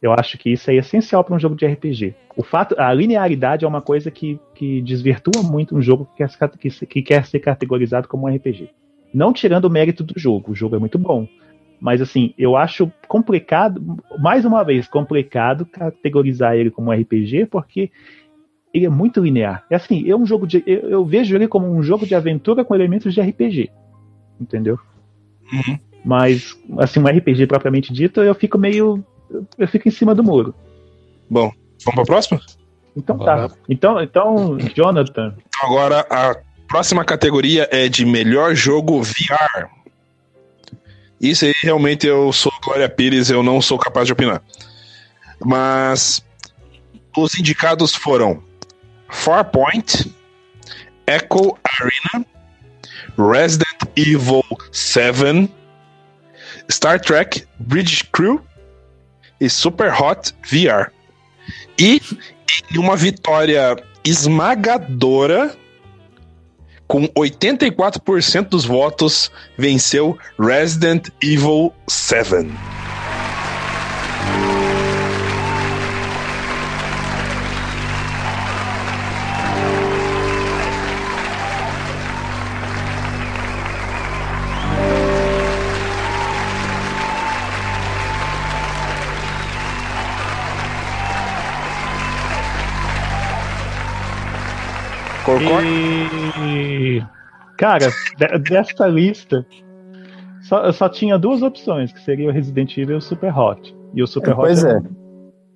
[0.00, 2.14] Eu acho que isso é essencial para um jogo de RPG.
[2.36, 6.48] O fato, a linearidade é uma coisa que, que desvirtua muito um jogo que quer,
[6.58, 8.70] que, que quer ser categorizado como um RPG.
[9.12, 11.26] Não tirando o mérito do jogo, o jogo é muito bom.
[11.80, 13.82] Mas assim, eu acho complicado,
[14.18, 17.90] mais uma vez, complicado categorizar ele como um RPG, porque
[18.72, 19.64] ele é muito linear.
[19.70, 20.62] É assim, é um jogo de.
[20.66, 23.70] Eu, eu vejo ele como um jogo de aventura com elementos de RPG.
[24.40, 24.78] Entendeu?
[25.52, 25.78] Uhum.
[26.04, 29.04] Mas, assim, um RPG propriamente dito, eu fico meio.
[29.58, 30.54] Eu fico em cima do muro.
[31.28, 31.52] Bom,
[31.84, 32.40] vamos pra próxima?
[32.96, 33.48] Então Bora.
[33.48, 33.54] tá.
[33.68, 36.36] Então, então, Jonathan, Então agora a
[36.68, 39.68] próxima categoria é de melhor jogo VR.
[41.20, 44.42] Isso aí realmente eu sou Glória Pires, eu não sou capaz de opinar.
[45.44, 46.24] Mas
[47.16, 48.42] os indicados foram
[49.08, 50.12] Farpoint,
[51.06, 52.26] Echo Arena,
[53.16, 55.50] Resident Evil 7,
[56.70, 58.42] Star Trek Bridge Crew
[59.40, 60.90] e Super Hot VR.
[61.78, 62.00] E
[62.72, 65.54] em uma vitória esmagadora,
[66.86, 72.46] com 84% dos votos, venceu Resident Evil 7.
[95.42, 97.02] E...
[97.56, 99.46] Cara, de- dessa lista,
[100.42, 103.74] só, eu só tinha duas opções, que seria o Resident Evil e o Super Hot.
[103.94, 104.40] E o Super Hot.
[104.40, 104.80] Pois é.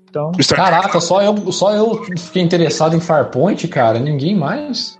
[0.08, 4.00] Então, Caraca, só eu, só eu fiquei interessado em Farpoint, cara.
[4.00, 4.99] Ninguém mais.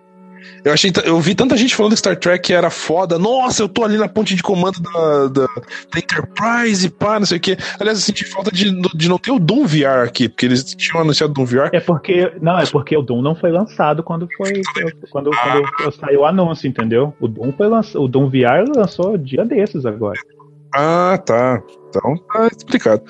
[0.65, 3.19] Eu, achei, eu vi tanta gente falando que Star Trek era foda.
[3.19, 7.39] Nossa, eu tô ali na ponte de comando da, da, da Enterprise, pá, não sei
[7.39, 7.57] o quê.
[7.79, 11.03] Aliás, eu senti falta de, de não ter o Doom VR aqui, porque eles tinham
[11.03, 11.71] anunciado Doom VR.
[11.73, 12.33] é porque.
[12.41, 14.61] Não, é porque o Doom não foi lançado quando foi.
[15.11, 17.15] Quando, quando saiu o anúncio, entendeu?
[17.21, 18.03] O Doom foi lançado.
[18.03, 20.19] O Doom VR lançou dia desses agora.
[20.75, 21.63] Ah, tá.
[21.89, 23.03] Então tá explicado.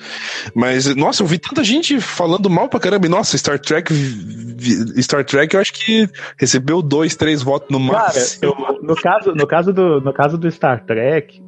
[0.55, 3.05] Mas, nossa, eu vi tanta gente falando mal pra caramba.
[3.05, 3.93] E, nossa, Star Trek
[5.01, 8.43] Star Trek, eu acho que recebeu dois, três votos no Cara, máximo.
[8.43, 11.39] eu- no, caso, no, caso do, no caso do Star Trek,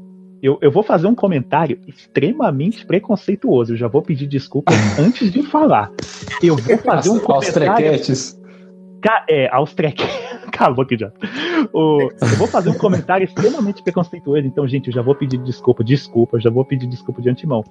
[0.44, 3.74] eu, eu vou fazer um comentário extremamente preconceituoso.
[3.74, 5.92] Eu já vou pedir desculpa antes de falar.
[6.42, 8.00] Eu vou fazer um comentário.
[9.30, 10.04] É, aos trek.
[10.48, 11.12] Acabou aqui já.
[11.74, 15.84] O- eu vou fazer um comentário extremamente preconceituoso, então, gente, eu já vou pedir desculpa,
[15.84, 17.64] desculpa, já vou pedir desculpa de antemão.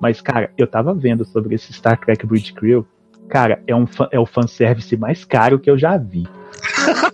[0.00, 2.86] Mas, cara, eu tava vendo sobre esse Star Trek Bridge Crew.
[3.28, 6.26] Cara, é, um é o fanservice mais caro que eu já vi.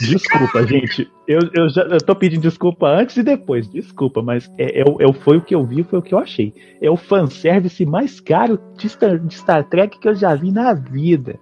[0.00, 1.10] Desculpa, gente.
[1.26, 3.68] Eu, eu, já, eu tô pedindo desculpa antes e depois.
[3.68, 6.54] Desculpa, mas é, é, é, foi o que eu vi, foi o que eu achei.
[6.80, 10.74] É o fanservice mais caro de Star, de Star Trek que eu já vi na
[10.74, 11.38] vida.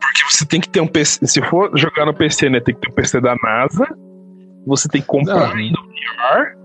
[0.00, 1.26] Porque você tem que ter um PC.
[1.26, 2.60] Se for jogar no PC, né?
[2.60, 3.86] Tem que ter um PC da NASA.
[4.66, 5.56] Você tem que comprar Não.
[5.56, 6.60] ainda o VR.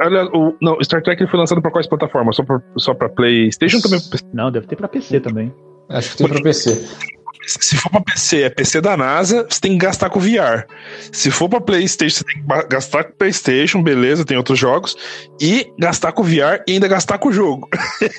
[0.00, 2.36] Olha, o, não, Star Trek ele foi lançado pra quais plataformas?
[2.36, 4.00] Só pra, só pra PlayStation também?
[4.32, 5.52] Não, deve ter pra PC também.
[5.88, 6.84] Acho que tem pra PC.
[7.44, 10.64] Se for pra PC, é PC da NASA, você tem que gastar com VR.
[11.10, 14.96] Se for pra PlayStation, você tem que gastar com PlayStation, beleza, tem outros jogos.
[15.40, 17.68] E gastar com VR e ainda gastar com o jogo.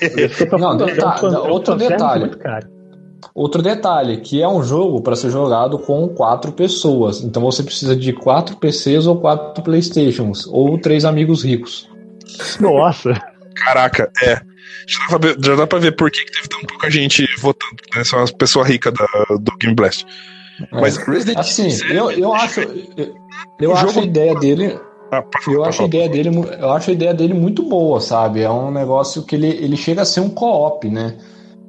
[0.58, 2.30] Não, deta- outro detalhe.
[3.34, 7.22] Outro detalhe, que é um jogo para ser jogado com quatro pessoas.
[7.22, 11.88] Então você precisa de quatro PCs ou quatro Playstations, ou três amigos ricos.
[12.60, 13.14] Nossa.
[13.64, 14.38] Caraca, é.
[14.86, 17.26] Já dá pra ver, já dá pra ver por que, que teve tão pouca gente
[17.40, 18.04] votando, né?
[18.04, 20.04] São as pessoas ricas da- do Game Blast.
[20.70, 22.60] Mas Resident Assim, Evil eu, eu acho.
[22.60, 23.14] Eu,
[23.60, 24.78] eu O acho jogo- a ideia dele.
[25.12, 26.30] Ah, Eu acho, a ideia dele,
[26.60, 28.40] eu acho a ideia dele muito boa, sabe?
[28.42, 31.18] É um negócio que ele, ele chega a ser um co-op, né?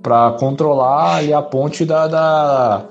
[0.01, 2.85] Pra controlar ali a ponte da, da,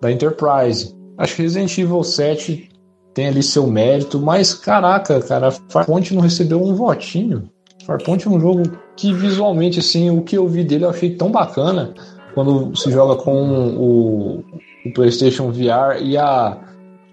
[0.00, 0.94] da Enterprise.
[1.16, 2.68] Acho que Resident Evil 7
[3.14, 7.50] tem ali seu mérito, mas caraca, cara, Farpoint não recebeu um votinho.
[7.84, 8.62] Farpoint é um jogo
[8.98, 11.94] que visualmente, assim, o que eu vi dele eu achei tão bacana
[12.34, 13.32] quando se joga com
[13.76, 14.44] o,
[14.84, 16.58] o PlayStation VR e a,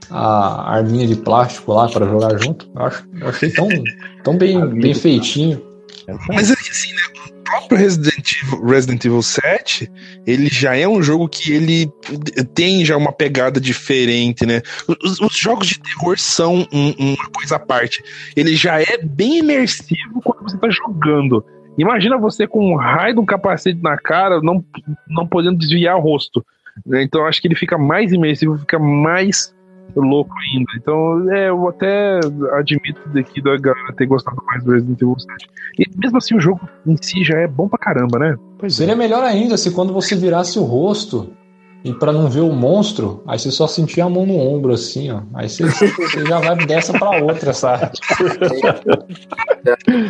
[0.10, 2.68] a arminha de plástico lá para jogar junto.
[2.76, 3.68] Eu, acho, eu achei tão,
[4.24, 5.62] tão bem, bem feitinho.
[6.30, 7.02] Mas é que assim, né?
[7.30, 9.92] O próprio Resident Evil, Resident Evil 7,
[10.26, 11.92] ele já é um jogo que ele
[12.56, 14.62] tem já uma pegada diferente, né?
[15.04, 18.04] Os, os jogos de terror são um- uma coisa à parte.
[18.36, 21.46] Ele já é bem imersivo quando você tá jogando.
[21.78, 24.64] Imagina você com um raio de um capacete na cara, não,
[25.08, 26.46] não podendo desviar o rosto.
[26.86, 27.04] né?
[27.04, 29.54] Então acho que ele fica mais imersivo, fica mais
[29.96, 30.72] louco ainda.
[30.76, 32.20] Então, é, eu até
[32.54, 35.50] admito daqui da galera ter gostado mais do Resident Evil 7.
[35.80, 38.36] E mesmo assim, o jogo em si já é bom pra caramba, né?
[38.70, 41.32] Seria melhor ainda se quando você virasse o rosto
[41.86, 45.12] e para não ver o monstro, aí você só sentia a mão no ombro assim,
[45.12, 45.22] ó.
[45.36, 47.92] Aí você, você já vai dessa para outra, sabe?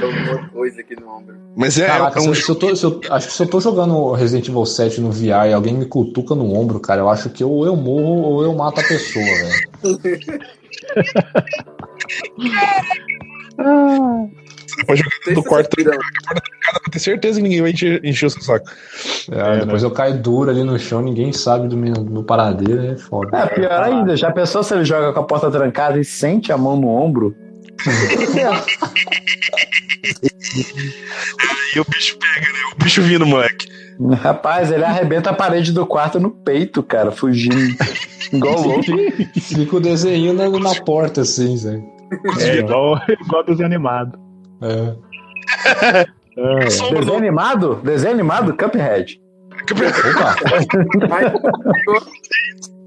[0.01, 1.36] alguma coisa aqui no ombro.
[1.53, 3.43] Mas é, Caraca, é um se, eu- se eu tô, se eu- acho que se
[3.43, 7.01] eu tô jogando Resident Evil 7 no VR e alguém me cutuca no ombro, cara,
[7.01, 9.69] eu acho que ou eu morro ou eu mato a pessoa, velho.
[9.82, 10.19] Você
[14.86, 16.01] pode jogar dentro do quarto trancado
[16.82, 18.70] pra ter certeza que ninguém vai encher, encher o seu saco.
[19.32, 22.86] É, depois eu caio duro ali no chão, ninguém sabe do meu, do meu paradeiro,
[22.86, 23.38] é foda.
[23.38, 26.57] É, pior ainda, já pensou se ele joga com a porta trancada e sente a
[26.57, 27.36] mão no ombro?
[31.76, 32.59] E o bicho pega, né?
[32.74, 33.68] O bicho vindo, moleque.
[34.22, 37.76] Rapaz, ele arrebenta a parede do quarto no peito, cara, fugindo.
[38.32, 38.84] Igual louco.
[39.39, 41.84] Fica o desenho na, na porta, assim, sabe?
[42.39, 44.18] É igual, igual desenho animado.
[44.62, 46.16] É.
[46.38, 46.66] É.
[46.66, 47.76] Desenho animado?
[47.76, 48.58] Desenho animado?
[48.58, 49.22] Cuphead.
[49.64, 50.36] Opa,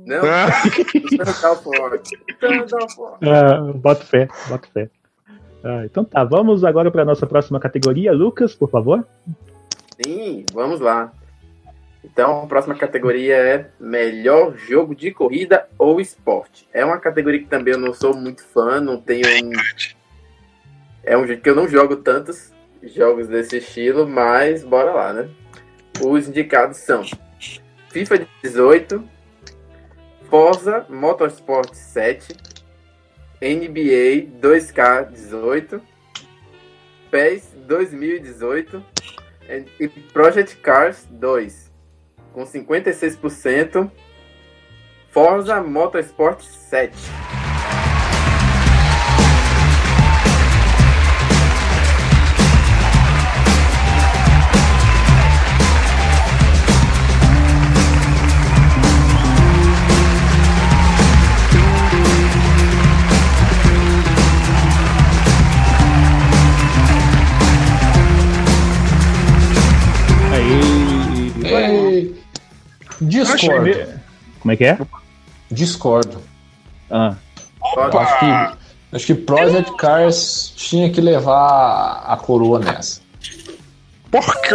[0.04, 2.18] não, Ah, Forte.
[3.22, 4.90] Ah, boto fé, boto fé.
[5.64, 8.12] Ah, então tá, vamos agora para nossa próxima categoria.
[8.12, 9.06] Lucas, por favor.
[10.04, 11.10] Sim, vamos lá.
[12.04, 16.68] Então, a próxima categoria é melhor jogo de corrida ou esporte.
[16.72, 19.52] É uma categoria que também eu não sou muito fã, não tenho um...
[21.08, 22.52] É um jogo que eu não jogo tantos
[22.82, 25.30] jogos desse estilo, mas bora lá, né?
[26.04, 27.02] Os indicados são
[27.88, 29.02] FIFA 18,
[30.28, 32.36] Forza Motorsport 7,
[33.40, 35.80] NBA 2K18,
[37.10, 38.84] PES 2018
[39.80, 41.72] e Project Cars 2,
[42.34, 43.90] com 56%,
[45.08, 47.37] Forza Motorsport 7.
[73.00, 73.70] Discordo.
[74.40, 74.78] Como é que é?
[75.50, 76.22] Discordo.
[76.90, 77.14] Ah,
[77.92, 78.56] Eu acho que,
[78.96, 83.00] acho que Project Cars tinha que levar a coroa nessa.
[84.10, 84.54] Por quê?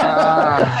[0.00, 0.78] Ah,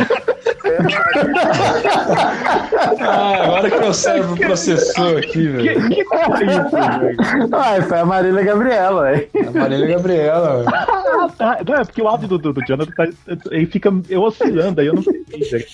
[3.00, 5.88] Ah, agora que meu cérebro processou aqui, velho.
[5.88, 7.16] que foi isso, velho?
[7.52, 9.28] Ah, foi a Marília Gabriela, velho.
[9.46, 10.68] A Marília Gabriela, velho.
[10.68, 11.58] Ah, tá.
[11.66, 13.08] Não, é porque o áudio do, do, do Jonathan tá,
[13.50, 15.24] ele fica oscilando aí, eu não sei.
[15.50, 15.66] velho.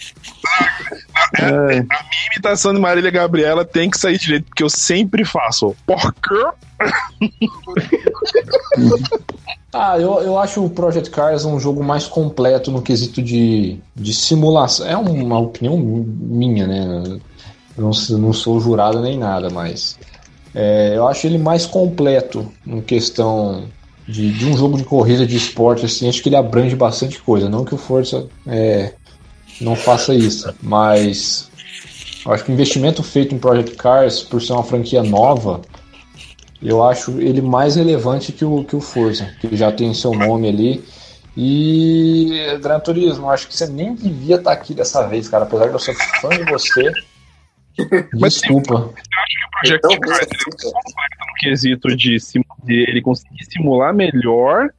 [1.40, 1.84] É.
[2.32, 5.74] imitação de Marília Gabriela tem que sair direito, porque eu sempre faço.
[5.86, 6.44] Por quê?
[9.76, 14.14] Ah, eu, eu acho o Project Cars um jogo mais completo no quesito de, de
[14.14, 14.86] simulação.
[14.86, 17.20] É uma opinião minha, né?
[17.76, 19.98] Não, sou- não sou jurado nem nada, mas
[20.54, 23.74] é, eu acho ele mais completo em questão
[24.06, 25.86] de, de um jogo de corrida de esporte.
[25.86, 27.48] Assim, acho que ele abrange bastante coisa.
[27.50, 28.96] Não que o Forza é,
[29.60, 31.52] não faça isso, mas
[32.24, 35.66] eu acho que o investimento feito em Project Cars, por ser uma franquia nova,
[36.64, 40.48] eu acho ele mais relevante que o, que o Forza, que já tem seu nome
[40.48, 40.84] ali.
[41.36, 45.44] E Gran Turismo, acho que você nem devia estar aqui dessa vez, cara.
[45.44, 46.90] Apesar de eu ser fã de você.
[48.18, 48.74] Mas Desculpa.
[48.74, 48.94] O
[49.50, 52.16] Project Então, Cars ele é completo no quesito de,
[52.64, 54.70] de ele conseguir simular melhor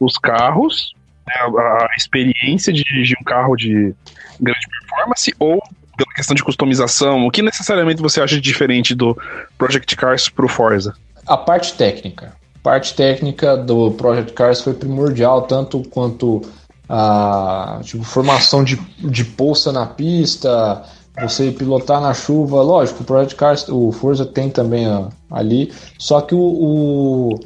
[0.00, 0.94] os carros,
[1.26, 3.94] né, a, a experiência de dirigir um carro de
[4.40, 5.60] grande performance, ou
[5.96, 7.26] pela questão de customização.
[7.26, 9.16] O que necessariamente você acha de diferente do
[9.58, 10.94] Project Cars pro Forza?
[11.26, 12.34] A parte técnica.
[12.56, 16.42] A parte técnica do Project Cars foi primordial, tanto quanto
[16.88, 20.82] a tipo, formação de, de poça na pista,
[21.20, 22.62] você pilotar na chuva.
[22.62, 27.40] Lógico, o Project Cars, o Forza tem também ó, ali, só que o, o,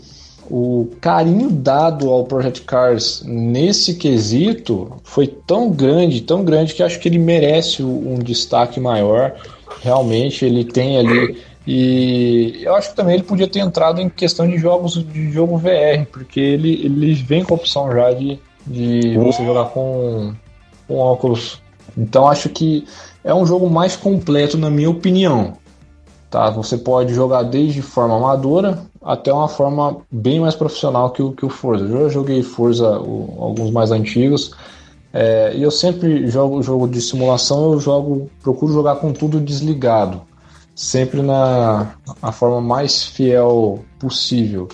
[0.51, 6.99] o carinho dado ao Project Cars nesse quesito foi tão grande, tão grande, que acho
[6.99, 9.35] que ele merece um destaque maior.
[9.83, 11.37] Realmente, ele tem ali.
[11.71, 15.59] E eu acho que também ele podia ter entrado em questão de jogos de jogo
[15.59, 20.33] VR, porque ele, ele vem com a opção já de, de você jogar com,
[20.87, 21.61] com óculos.
[21.95, 22.87] Então acho que
[23.23, 25.59] é um jogo mais completo, na minha opinião.
[26.31, 26.49] Tá?
[26.49, 31.45] Você pode jogar desde forma amadora até uma forma bem mais profissional que o, que
[31.45, 31.85] o Forza.
[31.85, 34.53] Eu já joguei Forza, o- alguns mais antigos,
[35.13, 40.23] é, e eu sempre jogo jogo de simulação, eu jogo, procuro jogar com tudo desligado
[40.79, 44.69] sempre na a forma mais fiel possível.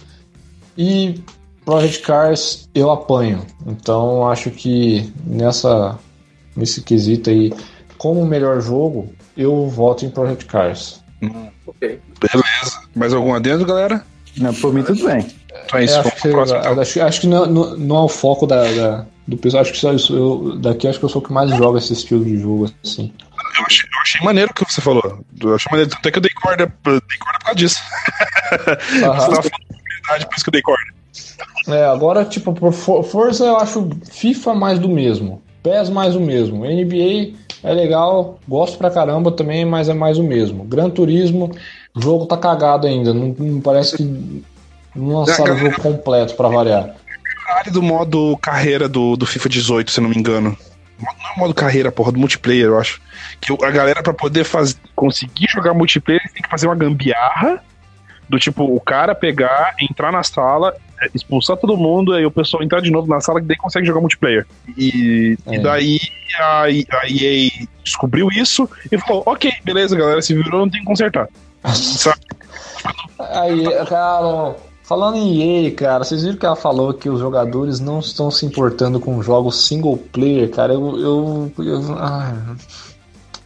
[0.77, 1.23] E
[1.65, 3.41] Project Cars eu apanho.
[3.67, 5.99] Então acho que nessa
[6.55, 7.53] nesse quesito aí,
[7.97, 11.03] como melhor jogo, eu voto em Project Cars.
[11.67, 11.99] Ok.
[12.21, 12.81] Beleza.
[12.95, 14.05] Mais algum adendo, galera?
[14.37, 15.27] Não, por mim tudo bem.
[15.65, 15.95] Então é isso.
[15.95, 16.59] É, acho, que, próximo.
[16.59, 16.81] então.
[16.81, 19.63] acho, acho que não, não, não é o foco da, da- do pessoal.
[19.63, 21.95] Acho que só isso, eu, daqui acho que eu sou o que mais joga esse
[21.95, 23.11] estilo de jogo assim.
[23.57, 25.25] Eu achei, eu achei maneiro o que você falou.
[25.41, 25.91] Eu achei maneiro.
[25.97, 27.81] Até que eu dei corda, dei corda por causa disso.
[28.51, 29.51] Você tava falando de
[30.01, 30.85] verdade, por isso que eu dei corda.
[31.69, 35.43] É, agora, tipo, por for- força eu acho FIFA mais do mesmo.
[35.63, 36.65] PES mais o mesmo.
[36.65, 40.65] NBA é legal, gosto pra caramba também, mas é mais o mesmo.
[40.65, 41.51] Gran Turismo,
[41.95, 43.15] o jogo tá cagado ainda.
[43.15, 44.43] Não, não parece que
[44.95, 46.95] não lançaram o jogo completo pra variar.
[47.47, 50.57] Caralho do modo carreira do, do FIFA 18, se eu não me engano.
[51.05, 53.01] Não é o modo carreira, porra, do multiplayer, eu acho.
[53.41, 57.63] Que a galera, pra poder faz, conseguir jogar multiplayer, tem que fazer uma gambiarra.
[58.29, 62.63] Do tipo, o cara pegar, entrar na sala, é, expulsar todo mundo, aí o pessoal
[62.63, 64.47] entrar de novo na sala, que daí consegue jogar multiplayer.
[64.79, 65.55] E, É.
[65.55, 66.01] e daí
[66.39, 66.69] a, a
[67.07, 67.51] EA
[67.85, 71.29] descobriu isso e falou: ok, beleza, galera, se virou, não tem que consertar.
[71.75, 72.21] Sabe?
[73.19, 77.99] Aí, cara, falando em EA, cara, vocês viram que ela falou que os jogadores não
[77.99, 80.73] estão se importando com jogos single player, cara.
[80.75, 80.97] Eu.
[80.99, 82.55] eu, eu- ah,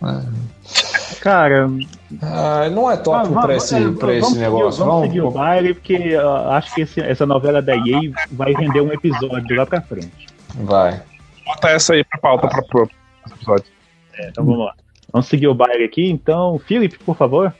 [0.02, 0.22] ah,
[1.20, 1.68] Cara,
[2.22, 4.72] ah, não é top vamos- pra esse, é, pra esse vamos negócio.
[4.72, 8.52] Seguir, vamos seguir o baile, porque ah, acho que esse- essa novela da EA vai
[8.52, 10.26] render um episódio lá pra frente.
[10.54, 11.02] Vai.
[11.44, 13.64] Bota essa aí pra pauta pra, pra, pra episódio.
[14.14, 14.74] É, então vamos lá.
[15.12, 16.08] Vamos seguir o baile aqui.
[16.08, 17.52] Então, Felipe, por favor.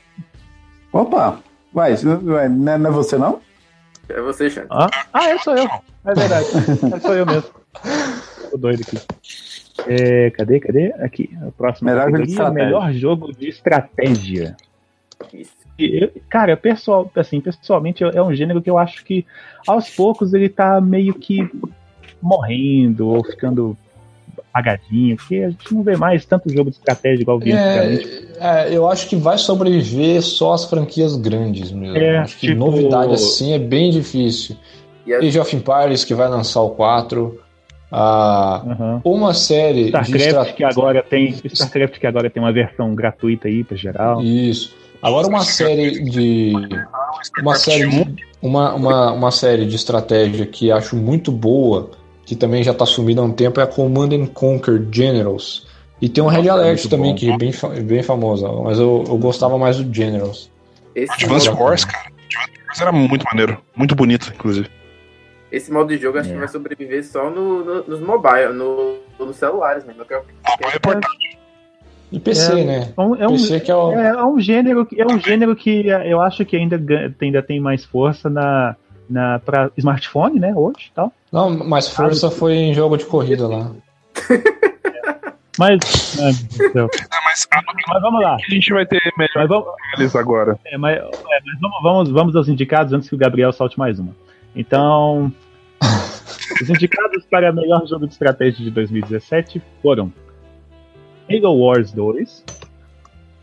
[0.93, 1.39] Opa!
[1.73, 3.39] Vai, não é não é você não?
[4.09, 4.67] É você, Xande.
[4.69, 5.65] Ah, ah é, sou eu.
[6.05, 6.47] É verdade.
[6.95, 7.49] É, sou eu mesmo.
[8.49, 8.97] Tô doido aqui.
[9.87, 10.93] É, cadê, cadê?
[10.93, 11.29] Aqui.
[11.43, 12.65] O próximo Melhor jogo categoria, estratégia.
[12.65, 14.57] melhor jogo de estratégia.
[15.33, 15.59] Isso.
[15.77, 19.25] Eu- cara, pessoal, assim, pessoalmente é um gênero que eu acho que
[19.65, 21.49] aos poucos ele tá meio que
[22.21, 23.77] morrendo ou ficando
[24.49, 28.28] apagadinho, porque a gente não vê mais tanto jogo de estratégia igual via antigamente.
[28.39, 31.97] É, eu acho que vai sobreviver só as franquias grandes mesmo.
[31.97, 34.55] É, acho que tipo- novidade assim é bem difícil.
[35.05, 37.39] E a- Age of Empires que vai lançar o 4.
[37.91, 39.01] Ah, Aham.
[39.03, 41.35] uma série de StarCraft estra- que agora tem.
[41.43, 44.21] StarCraft que agora tem uma versão gratuita aí pra geral.
[44.21, 44.73] Isso.
[45.01, 46.53] Agora uma série de
[47.41, 51.89] uma série de, uma, uma, uma série de estratégia que acho muito boa,
[52.25, 55.65] que também já tá sumida há um tempo, é a Command and Conquer Generals.
[56.01, 57.17] E tem um Red Nossa, Alert também, bom.
[57.17, 57.51] que é bem,
[57.83, 60.49] bem famosa, mas eu, eu gostava mais do Generals.
[60.95, 62.05] Esse Advance modo, Wars, cara.
[62.05, 63.57] Advance Wars era muito maneiro.
[63.75, 64.69] Muito bonito, inclusive.
[65.51, 66.33] esse modo de jogo acho É.
[66.33, 69.93] que vai sobreviver só no, no- nos mobile, no, nos celulares, né?
[69.97, 71.29] Não quero- Mobile é portátil.
[72.11, 72.93] E PC, É, né?
[72.97, 73.91] É um, é um- PC que é o.
[73.91, 76.79] é, é um gênero, que- é um gênero que eu acho que ainda,
[77.21, 78.75] ainda tem mais força na,
[79.09, 80.53] na, pra smartphone, né?
[80.55, 81.11] Hoje e tal.
[81.31, 83.71] Não, mas força foi em jogo de corrida lá.
[85.59, 86.17] Mas.
[86.17, 86.89] Ai, meu Deus do céu.
[87.11, 87.47] Ah, mas
[87.89, 88.35] Mas vamos lá.
[88.35, 90.57] a gente vai ter melhor Mas vamos, agora.
[90.65, 93.99] é, mas, é, mas vamos, vamos, vamos aos indicados antes que o Gabriel salte mais
[93.99, 94.15] uma.
[94.55, 95.31] Então.
[96.61, 100.11] os indicados para melhor jogo de estratégia de 2017 foram
[101.29, 102.45] Halo Wars 2,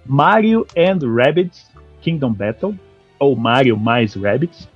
[0.07, 2.75] Mario and Rabbids Kingdom Battle,
[3.19, 4.69] ou Mario mais Rabbids,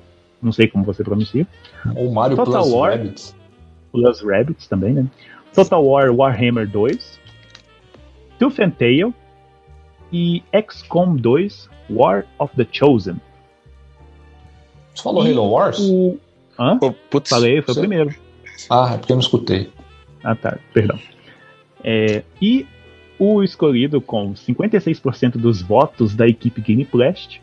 [0.43, 1.47] não sei como você pronuncia.
[1.97, 2.91] Ou Mario Total Plus War.
[2.93, 3.37] Rabbids.
[3.93, 5.07] Plus Rabbits também, né?
[5.55, 7.20] Total War Warhammer 2,
[8.41, 9.15] Tooth and Tail
[10.13, 13.21] e XCOM 2 War of the Chosen.
[14.95, 15.79] Você falou E Halo Wars?
[15.79, 16.19] O...
[16.59, 16.79] Hã?
[16.79, 18.15] Pô, putz, Falei, foi o Você- primeiro.
[18.69, 19.71] Ah, é porque eu não escutei.
[20.25, 20.99] Ah, tá, perdão.
[21.85, 22.67] É, e
[23.19, 27.41] o escolhido com 56% dos votos da equipe Game Blast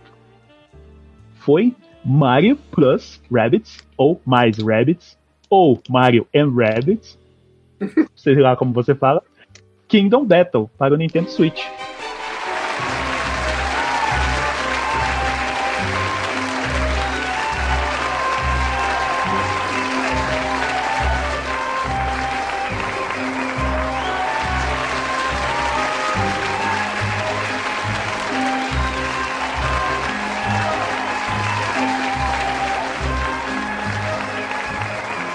[1.36, 1.74] foi
[2.04, 5.18] Mario Plus Rabbits, ou mais Rabbits,
[5.50, 7.18] ou Mario and Rabbits,
[8.16, 9.24] sei lá como você fala,
[9.88, 11.66] Kingdom Battle para o Nintendo Switch.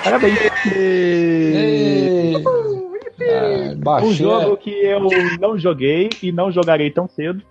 [0.03, 0.39] Parabéns!
[0.77, 1.82] Ei.
[3.85, 5.01] Um jogo que eu
[5.41, 7.43] não joguei e não jogarei tão cedo.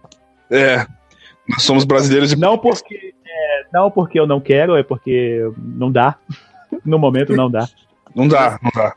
[0.50, 0.86] É.
[1.48, 5.92] Nós somos brasileiros e Não porque, é, não porque eu não quero, é porque não
[5.92, 6.16] dá.
[6.86, 7.68] No momento não dá.
[8.16, 8.96] não dá, não dá.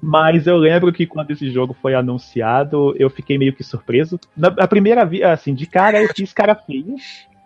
[0.00, 4.16] Mas eu lembro que quando esse jogo foi anunciado, eu fiquei meio que surpreso.
[4.36, 6.84] Na a primeira vi, assim, de cara eu fiz cara feia.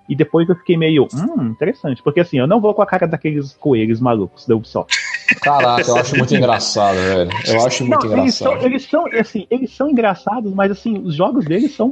[0.09, 2.03] E depois eu fiquei meio, hum, interessante.
[2.03, 4.97] Porque assim, eu não vou com a cara daqueles coelhos malucos da Ubisoft.
[5.43, 7.31] Caraca, eu acho muito engraçado, velho.
[7.47, 8.67] Eu acho muito Não, eles são, engraçado.
[8.73, 11.91] eles são, assim, eles são engraçados, mas assim, os jogos deles são.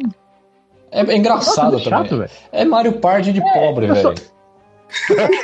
[0.91, 2.05] É, é engraçado Nossa, também.
[2.09, 2.31] chato, velho.
[2.53, 4.37] É Mario Party de pobre, eu sou- velho.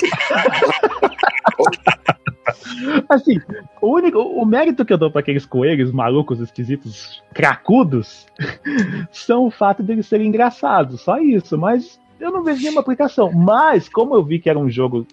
[3.09, 3.39] Assim,
[3.81, 8.27] o único, o mérito que eu dou pra aqueles coelhos malucos, esquisitos, cracudos,
[9.13, 11.57] são o fato deles serem engraçados, só isso.
[11.59, 13.33] Mas eu não vejo nenhuma aplicação.
[13.33, 15.07] Mas, como eu vi que era um jogo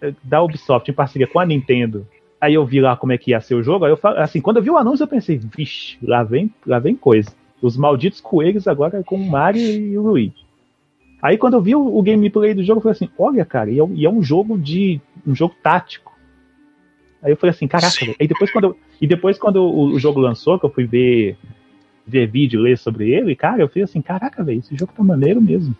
[0.00, 2.06] eh, da Ubisoft em parceria com a Nintendo,
[2.40, 4.56] aí eu vi lá como é que ia ser o jogo, aí eu assim, quando
[4.58, 7.30] eu vi o anúncio eu pensei, vixe, lá vem, lá vem coisa.
[7.62, 10.44] Os malditos coelhos agora com o Mario e o Luigi.
[11.22, 13.78] Aí quando eu vi o, o gameplay do jogo, eu falei assim, olha, cara, e
[13.78, 15.00] é, um- e é um jogo de.
[15.26, 16.12] um jogo tático.
[17.22, 17.94] Aí eu falei assim, caraca.
[18.20, 21.36] Aí depois quando eu, e depois quando o, o jogo lançou, que eu fui ver
[22.06, 25.40] ver vídeo, ler sobre ele, cara, eu falei assim, caraca, velho, esse jogo tá maneiro
[25.40, 25.74] mesmo.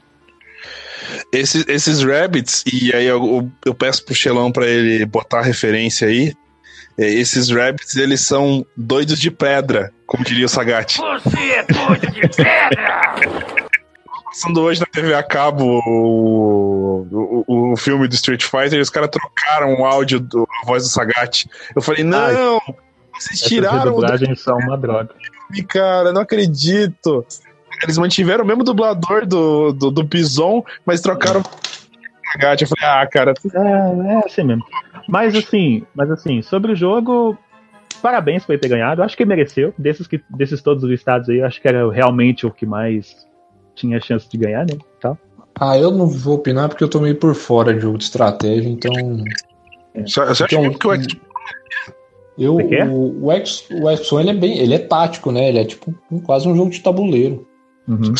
[1.32, 6.08] Esses, esses rabbits, e aí eu, eu- peço pro Xelão pra ele botar a referência
[6.08, 6.32] aí.
[6.98, 10.96] é, Esses rabbits, eles são doidos de pedra, como diria o Sagat.
[10.98, 13.14] Você é doido de pedra!
[14.24, 18.90] Passando hoje na TV a cabo o, o, o filme do Street Fighter e os
[18.90, 21.46] caras trocaram o áudio do a voz do Sagat.
[21.76, 22.60] Eu falei, não,
[23.14, 25.14] vocês Essas tiraram o redublagens são uma droga.
[25.48, 27.24] filme, cara, não acredito.
[27.82, 31.44] Eles mantiveram o mesmo dublador do, do, do Bison, mas trocaram o
[32.32, 32.62] Sagat.
[32.62, 34.64] Eu falei, ah, cara, É, é assim mesmo.
[35.08, 37.36] Mas assim, mas assim, sobre o jogo,
[38.02, 39.02] parabéns por ele ter ganhado.
[39.02, 39.74] Acho que mereceu.
[39.78, 43.26] Desses, que, desses todos listados aí, acho que era realmente o que mais
[43.74, 44.76] tinha chance de ganhar, né?
[45.00, 45.18] Tal.
[45.60, 48.68] Ah, eu não vou opinar porque eu tô meio por fora de jogo de estratégia,
[48.68, 48.92] então.
[49.94, 51.06] você você acha Então, que o X
[52.36, 54.58] Eu, o, o, X, o XCOM ele é bem.
[54.58, 55.48] Ele é tático, né?
[55.48, 55.94] Ele é tipo
[56.24, 57.46] quase um jogo de tabuleiro.
[57.86, 58.14] Uhum.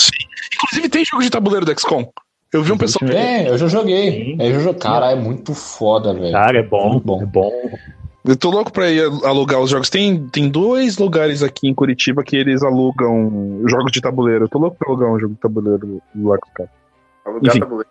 [0.55, 2.07] Inclusive tem jogo de tabuleiro do XCOM.
[2.53, 3.11] Eu vi um pessoal.
[3.11, 4.11] É, eu já joguei.
[4.11, 4.37] Sim.
[4.39, 6.33] É, eu já, cara, é muito foda, velho.
[6.33, 7.23] Cara, é bom, bom.
[7.23, 7.51] é bom.
[8.25, 9.91] Eu tô louco pra ir alugar os jogos.
[9.91, 14.45] Tem, tem dois lugares aqui em Curitiba que eles alugam jogos de tabuleiro.
[14.45, 16.73] Eu tô louco pra alugar um jogo de tabuleiro lá com os caras.
[17.27, 17.61] Alugar Enfim.
[17.61, 17.91] tabuleiro.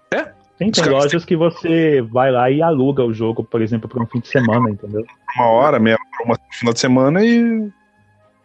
[0.58, 3.90] Sim, Os tem caras lojas que você vai lá e aluga o jogo, por exemplo,
[3.90, 5.04] para um fim de semana, entendeu?
[5.36, 7.70] uma hora, meia hora, uma final de semana e.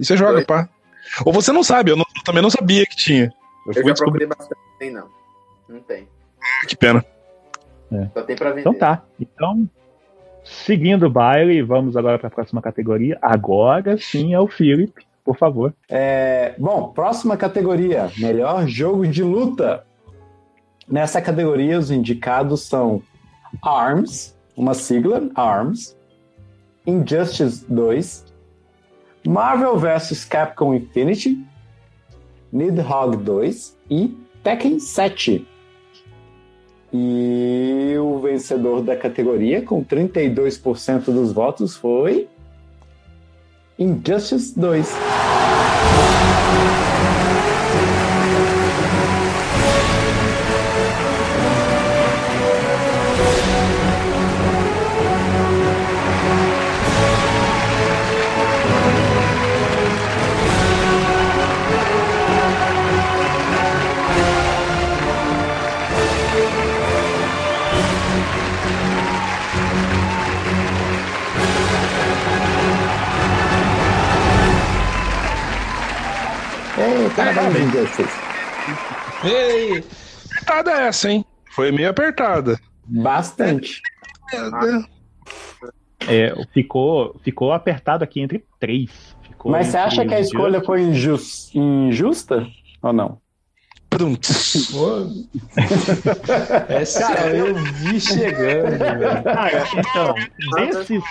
[0.01, 0.69] E você joga, pá.
[1.25, 3.25] Ou você não sabe, eu, não- eu também não sabia que tinha.
[3.67, 4.27] Eu Eu fui já descobrir.
[4.27, 5.09] procurei bastante, não tem não.
[5.69, 6.09] Não tem.
[6.67, 7.05] Que pena.
[8.15, 8.61] Só tem pra vender.
[8.61, 9.03] Então tá.
[9.21, 9.69] Então,
[10.45, 13.19] seguindo o baile, vamos agora para a próxima categoria.
[13.21, 15.73] Agora sim é o Felipe, por favor.
[15.89, 19.85] É, bom, próxima categoria: melhor jogo de luta.
[20.87, 23.03] Nessa categoria, os indicados são
[23.63, 25.95] ARMS, uma sigla, ARMS,
[26.87, 28.25] Injustice 2,
[29.29, 31.39] Marvel vs Capcom Infinity,
[32.51, 35.47] Nidhogg 2 e Tekken 7.
[36.91, 42.27] E o vencedor da categoria, com 32% dos votos, foi
[43.79, 44.95] Injustice 2.
[76.89, 78.09] Ei, parabéns, Injustice.
[79.25, 79.85] Ei!
[80.33, 81.25] Apertada essa, hein?
[81.55, 82.59] Foi meio apertada.
[82.85, 83.81] Bastante.
[86.07, 88.91] É, ficou, ficou apertado aqui entre três.
[89.23, 92.47] Ficou Mas você entre acha que a escolha foi injus- injusta
[92.83, 93.21] ou não?
[93.91, 94.71] Pruntz.
[94.71, 95.07] Pô.
[96.69, 99.23] Essa eu vi chegando, velho.
[99.25, 100.15] Cara, então,
[100.55, 101.03] desses,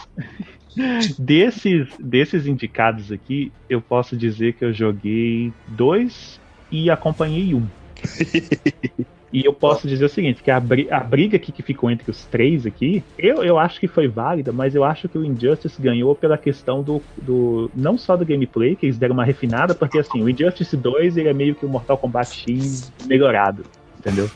[1.17, 6.39] desses, desses indicados aqui, eu posso dizer que eu joguei dois
[6.71, 7.65] e acompanhei um.
[9.31, 12.09] E eu posso dizer o seguinte, que a, bri- a briga aqui que ficou entre
[12.09, 15.81] os três aqui, eu, eu acho que foi válida, mas eu acho que o Injustice
[15.81, 17.69] ganhou pela questão do, do.
[17.75, 21.27] Não só do gameplay, que eles deram uma refinada, porque assim, o Injustice 2 ele
[21.27, 23.65] é meio que o Mortal Kombat X melhorado,
[23.99, 24.29] entendeu?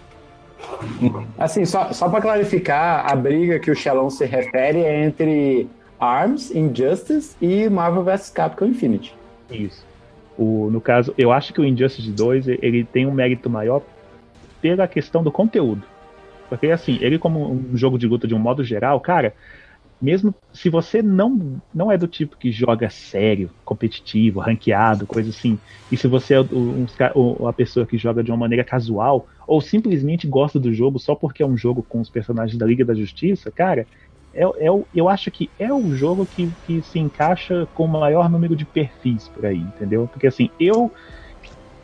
[1.38, 5.68] Assim, só, só para clarificar, a briga que o Shalom se refere é entre
[6.02, 9.14] ARMS, Injustice e Marvel vs Capcom Infinity.
[9.52, 9.86] Isso.
[10.36, 13.84] O, no caso, eu acho que o Injustice 2 ele tem um mérito maior
[14.60, 15.84] pela questão do conteúdo.
[16.50, 19.34] Porque, assim, ele, como um jogo de luta de um modo geral, cara,
[20.02, 25.60] mesmo se você não, não é do tipo que joga sério, competitivo, ranqueado, coisa assim,
[25.92, 30.28] e se você é um, a pessoa que joga de uma maneira casual, ou simplesmente
[30.28, 33.52] gosta do jogo só porque é um jogo com os personagens da Liga da Justiça,
[33.52, 33.86] cara,
[34.34, 38.30] é, é eu acho que é o jogo que, que se encaixa com o maior
[38.30, 40.08] número de perfis por aí, entendeu?
[40.12, 40.92] Porque assim, eu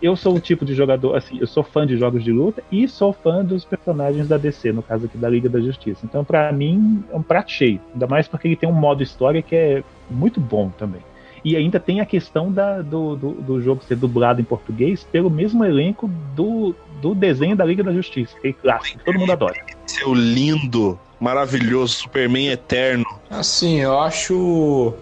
[0.02, 2.88] eu sou o tipo de jogador, assim, eu sou fã de jogos de luta e
[2.88, 6.06] sou fã dos personagens da DC, no caso aqui da Liga da Justiça.
[6.06, 7.82] Então, pra mim, é um prato cheio.
[7.94, 11.02] Ainda mais porque ele tem um modo história que é muito bom também.
[11.44, 15.30] E ainda tem a questão da, do, do, do jogo ser dublado em português pelo
[15.30, 19.56] mesmo elenco do, do desenho da Liga da Justiça, aquele clássico que todo mundo adora.
[19.86, 23.06] Seu lindo, maravilhoso Superman eterno.
[23.30, 24.94] Assim, eu acho.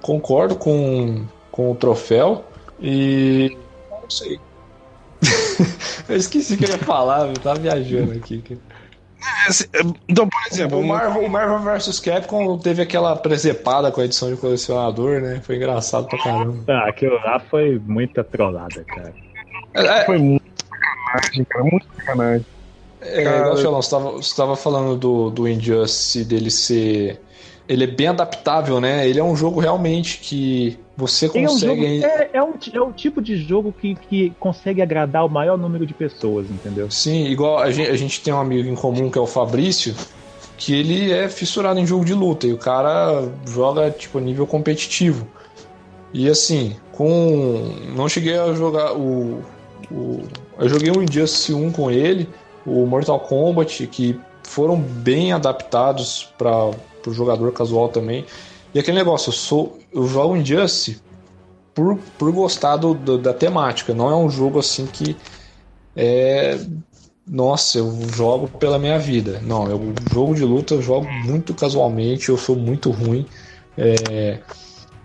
[0.00, 2.44] Concordo com, com o troféu
[2.80, 3.56] e.
[3.90, 4.38] Não sei.
[6.08, 8.42] eu esqueci o que eu ia falar, eu tava viajando aqui.
[9.46, 9.68] Esse-
[10.08, 14.30] Então, por exemplo, O Marvel, o Marvel vs Capcom teve aquela presepada com a edição
[14.34, 15.42] de colecionador, né?
[15.44, 16.64] Foi engraçado pra caramba.
[16.72, 19.12] Ah, aquilo lá foi muita trollada, cara.
[19.74, 22.46] É, foi muito sacanagem, cara, muito sacanagem.
[23.00, 27.20] É, Cara- igual, Xelão, você tava, você tava falando do, do Injustice, dele ser.
[27.68, 29.08] Ele é bem adaptável, né?
[29.08, 32.04] Ele é um jogo realmente que você Ele é, um jogo, consegue.
[32.04, 35.86] é, é, um, é o tipo de jogo que, que consegue agradar o maior número
[35.86, 36.90] de pessoas, entendeu?
[36.90, 39.94] Sim, igual a gente, a gente tem um amigo em comum que é o Fabrício,
[40.58, 45.26] que ele é fissurado em jogo de luta e o cara joga tipo nível competitivo.
[46.12, 47.72] E assim, com.
[47.96, 49.42] Não cheguei a jogar o.
[49.90, 50.22] o
[50.58, 52.28] eu joguei o Injustice 1 com ele,
[52.66, 56.70] o Mortal Kombat, que foram bem adaptados para
[57.06, 58.24] o jogador casual também.
[58.74, 59.78] E aquele negócio, eu sou.
[59.92, 61.00] Eu jogo Injustice
[61.74, 63.92] por, por gostar do, do- da temática.
[63.94, 65.16] Não é um jogo assim que
[65.96, 66.58] é.
[67.26, 69.40] Nossa, eu jogo pela minha vida.
[69.44, 73.24] Não, eu jogo de luta eu jogo muito casualmente, eu sou muito ruim.
[73.78, 74.40] É,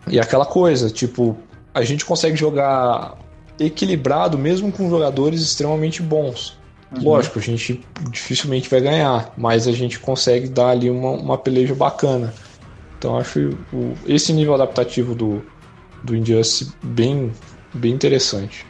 [0.10, 1.36] E aquela coisa, tipo,
[1.74, 3.16] a gente consegue jogar
[3.60, 6.58] equilibrado mesmo com jogadores extremamente bons.
[7.02, 11.76] Lógico, a gente dificilmente vai ganhar, mas a gente consegue dar ali uma, uma peleja
[11.76, 12.34] bacana.
[12.98, 15.42] Então acho o- esse nível adaptativo do,
[16.04, 17.32] do Injustice bem,
[17.74, 18.66] bem interessante.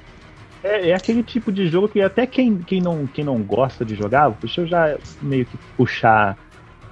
[0.64, 3.96] É, é aquele tipo de jogo que até quem, quem, não, quem não gosta de
[3.96, 6.38] jogar, deixa eu já meio que puxar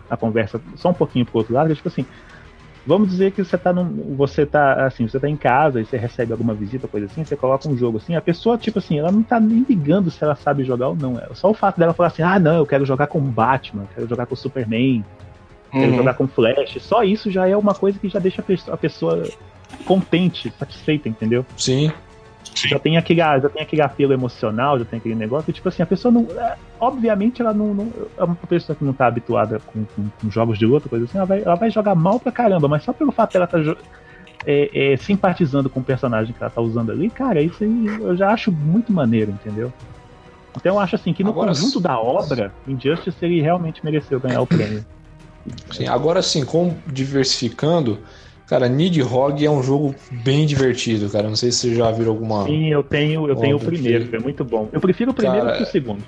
[0.10, 2.06] a conversa só um pouquinho pro outro lado, que, tipo assim,
[2.86, 5.98] vamos dizer que você tá num, você tá assim, você tá em casa e você
[5.98, 9.12] recebe alguma visita, coisa assim, você coloca um jogo assim, a pessoa, tipo assim, ela
[9.12, 11.18] não tá nem ligando se ela sabe jogar ou não.
[11.18, 14.08] É só o fato dela falar assim, ah, não, eu quero jogar com Batman, quero
[14.08, 15.04] jogar com Superman,
[15.72, 15.98] quero Uhum.
[15.98, 18.78] jogar com Flash, só isso já é uma coisa que já deixa a pessoa, a
[18.78, 19.30] pessoa
[19.86, 21.46] contente, satisfeita, entendeu?
[21.58, 21.92] Sim.
[22.56, 25.68] Já tem aquele, ah, já tem aquele apelo emocional, já tem aquele negócio, e, tipo
[25.68, 26.28] assim, a pessoa não.
[26.40, 30.30] é, obviamente ela não, não- É uma pessoa que não tá habituada com, com- com
[30.30, 32.94] jogos de luta, coisa assim, ela vai, ela vai jogar mal pra caramba, mas só
[32.94, 33.78] pelo fato dela tá jo-
[34.46, 38.16] é, é, simpatizando com o personagem que ela tá usando ali, cara, isso aí eu
[38.16, 39.72] já acho muito maneiro, entendeu?
[40.56, 44.42] Então eu acho assim que no Agora, conjunto da obra, Injustice ele realmente mereceu ganhar
[44.42, 44.86] o prêmio.
[45.72, 48.00] Sim, agora sim, com diversificando,
[48.54, 51.28] cara, Nidhogg é um jogo bem divertido, cara.
[51.28, 52.46] Não sei se vocês já viram alguma.
[52.46, 54.70] Sim, eu tenho, eu tenho o primeiro, que é muito bom.
[54.72, 56.04] Eu prefiro o primeiro Cara, que o segundo.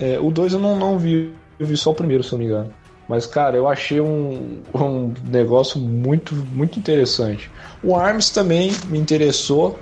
[0.00, 2.46] É, o 2 eu não, não vi, eu vi só o primeiro, se não me
[2.46, 2.70] engano.
[3.08, 7.48] Mas, cara, eu achei um, um negócio muito, muito interessante.
[7.80, 9.78] O ARMS também me interessou,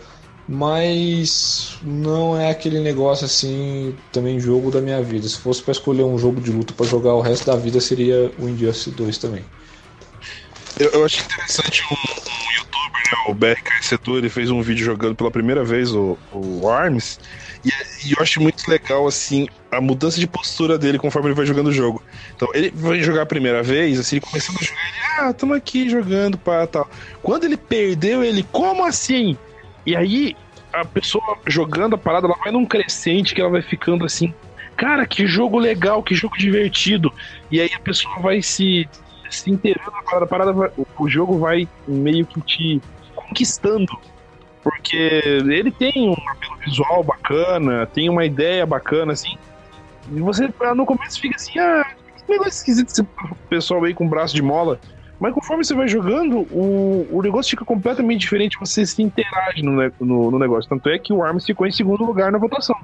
[0.46, 5.26] mas não é aquele negócio assim, também jogo da minha vida.
[5.26, 8.30] Se fosse pra escolher um jogo de luta pra jogar o resto da vida, seria
[8.38, 9.42] o Injustice 2 também.
[10.78, 15.14] Eu, eu interessante um, um youtuber, né, o BRK Setor, ele fez um vídeo jogando
[15.14, 17.18] pela primeira vez o, o ARMS,
[17.64, 17.70] e,
[18.06, 21.68] e eu acho muito legal, assim, a mudança de postura dele conforme ele vai jogando
[21.68, 22.02] o jogo.
[22.34, 25.54] Então, ele vai jogar a primeira vez, assim, ele começando a jogar, ele, ah, tamo
[25.54, 26.88] aqui jogando, pá, tal.
[27.22, 29.36] Quando ele perdeu, ele, como assim?
[29.86, 30.36] E aí,
[30.72, 34.34] a pessoa jogando a parada, ela vai num crescente que ela vai ficando assim,
[34.76, 37.10] cara, que jogo legal, que jogo divertido.
[37.50, 38.86] E aí a pessoa vai se
[39.30, 42.80] se inteirando a parada, o- jogo vai meio que te
[43.14, 43.92] conquistando.
[44.62, 49.36] Porque ele tem um apelo visual bacana, tem uma ideia bacana, assim.
[50.10, 51.84] E você ah, no começo fica assim, ah,
[52.16, 53.04] que negócio esquisito esse
[53.48, 54.80] pessoal aí com braço de mola.
[55.20, 59.72] Mas conforme você vai jogando, o, o negócio fica completamente diferente, você se interage no,
[60.00, 60.68] no, no negócio.
[60.68, 62.76] Tanto é que o Arms ficou em segundo lugar na votação.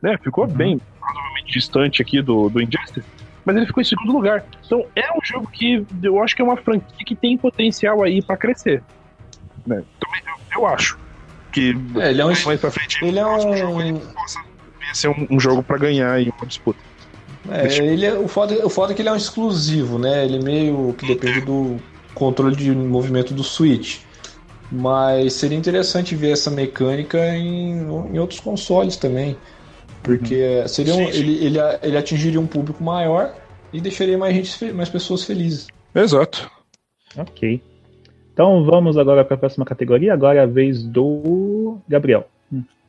[0.00, 0.16] Né?
[0.22, 3.02] Ficou bem, provavelmente distante aqui do, do Injustice
[3.44, 4.44] mas ele ficou em segundo lugar.
[4.64, 8.22] Então é um jogo que eu acho que é uma franquia que tem potencial aí
[8.22, 8.82] pra crescer.
[9.66, 9.82] Né?
[10.52, 10.98] Eu, eu acho
[11.52, 14.40] que É, ele é um, mais pra frente ele é próximo jogo, um, ele possa
[14.94, 16.78] ser um, um jogo pra ganhar aí uma disputa.
[17.50, 20.24] É, ele é, o, foda, o foda é que ele é um exclusivo, né?
[20.24, 21.76] Ele meio que depende do
[22.14, 24.00] controle de movimento do Switch.
[24.70, 29.36] Mas seria interessante ver essa mecânica em, em outros consoles também.
[30.02, 31.18] Porque seria um- Sim, sim.
[31.18, 33.34] Ele, ele, ele atingiria um público maior
[33.72, 35.66] e deixaria mais, gente, mais pessoas felizes.
[35.94, 36.50] Exato.
[37.16, 37.62] Ok.
[38.32, 40.12] Então vamos agora para a próxima categoria.
[40.14, 42.26] Agora é a vez do Gabriel.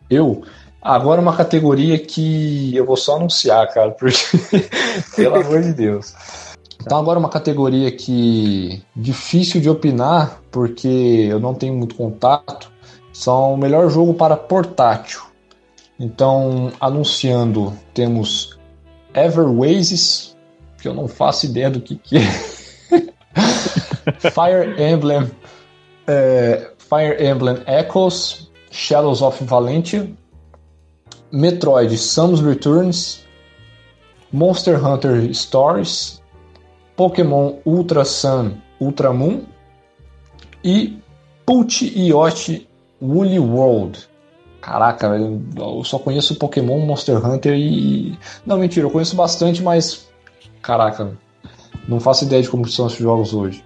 [0.10, 0.44] Eu,
[0.82, 4.18] agora uma categoria que eu vou só anunciar, cara, porque.
[5.16, 6.14] Pelo amor de Deus.
[6.82, 12.70] Então, agora uma categoria que difícil de opinar, porque eu não tenho muito contato,
[13.14, 15.22] são o melhor jogo para portátil.
[16.00, 18.58] Então, anunciando, temos
[19.14, 20.36] Everways,
[20.82, 22.22] que eu não faço ideia do que, que é.
[24.32, 25.30] Fire Emblem,
[26.08, 30.10] é, Fire Emblem Echoes, Shadows of Valentia,
[31.32, 33.24] Metroid Samus Returns,
[34.32, 36.22] Monster Hunter Stories,
[36.96, 39.46] Pokémon Ultra Sun Ultra Moon
[40.64, 41.00] e
[41.46, 42.68] Put Yacht
[43.02, 44.08] Woolly World.
[44.64, 48.18] Caraca, velho, eu só conheço Pokémon, Monster Hunter e.
[48.46, 50.08] Não, mentira, eu conheço bastante, mas.
[50.62, 51.12] Caraca,
[51.86, 53.62] não faço ideia de como são esses jogos hoje.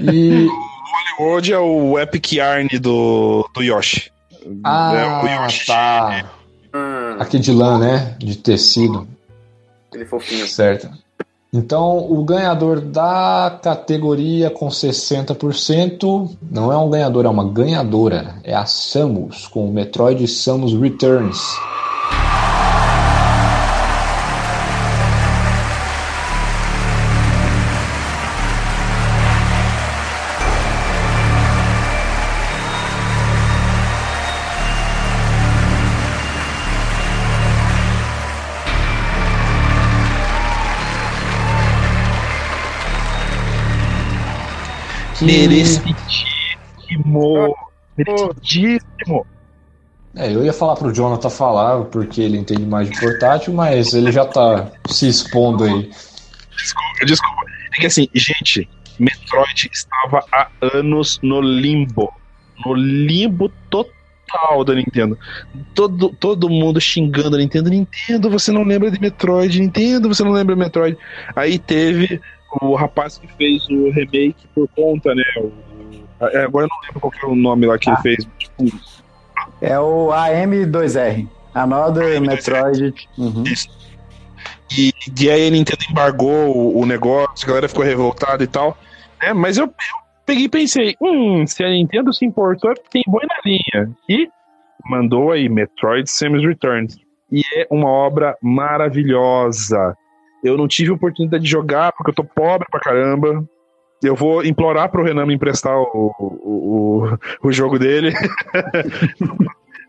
[0.00, 0.46] E.
[1.18, 4.10] Hollywood é o Epic Yarn do, do Yoshi.
[4.44, 5.66] é o Ah, Yoshi.
[5.66, 6.30] tá.
[6.74, 8.14] Hum, Aqui de lã, né?
[8.18, 9.06] De tecido.
[9.92, 10.46] ele fofinho.
[10.46, 10.88] Certo.
[11.56, 18.34] Então, o ganhador da categoria com 60% não é um ganhador, é uma ganhadora.
[18.42, 21.38] É a Samus, com o Metroid Samus Returns.
[45.26, 47.54] Que- Merecidíssimo.
[47.96, 49.26] Merecidíssimo.
[50.16, 54.12] É, eu ia falar pro Jonathan falar, porque ele entende mais de portátil, mas ele
[54.12, 55.90] já tá se expondo aí.
[56.56, 57.42] Desculpa, desculpa.
[57.76, 58.68] É que assim, gente,
[58.98, 62.12] Metroid estava há anos no limbo.
[62.64, 63.92] No limbo total.
[64.26, 65.18] total da Nintendo.
[65.74, 67.70] Todo, todo mundo xingando a Nintendo.
[67.70, 69.60] Nintendo, você não lembra de Metroid.
[69.60, 70.96] Nintendo, você não lembra de Metroid.
[71.36, 72.20] Aí teve
[72.60, 75.24] o rapaz que fez o remake por conta, né?
[75.38, 75.52] O,
[76.26, 78.28] é, agora eu não lembro qual que é o nome lá que ele fez.
[78.38, 78.64] Tipo,
[79.60, 81.28] É o AM2R.
[81.54, 82.94] Another Metroid.
[83.16, 83.44] Uhum.
[84.76, 88.76] E, e aí a Nintendo embargou o, o negócio, a galera ficou revoltada e tal.
[89.22, 89.32] né?
[89.32, 89.72] mas eu, eu
[90.26, 93.90] peguei e pensei, hum, se a Nintendo se importou é porque tem boi na linha.
[94.08, 94.28] E
[94.84, 96.96] mandou aí Metroid Samus Returns.
[97.30, 99.96] E é uma obra maravilhosa.
[100.44, 103.44] Eu não tive oportunidade de jogar porque eu tô pobre pra caramba.
[104.02, 107.08] Eu vou implorar pro Renan me emprestar o, o,
[107.42, 108.12] o, o jogo dele.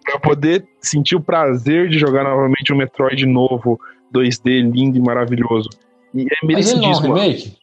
[0.06, 3.80] pra poder sentir o prazer de jogar novamente um Metroid novo,
[4.14, 5.69] 2D, lindo e maravilhoso.
[6.14, 7.14] E é Mas ele não é um merecidíssimo.
[7.15, 7.57] remake?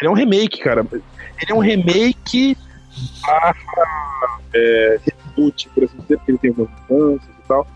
[0.00, 0.86] Ele é um remake, cara.
[0.90, 1.02] Ele
[1.50, 2.56] é um remake
[3.26, 3.54] barra
[4.54, 7.66] é, reboot, por assim dizer, porque ele tem algumas mudanças e tal.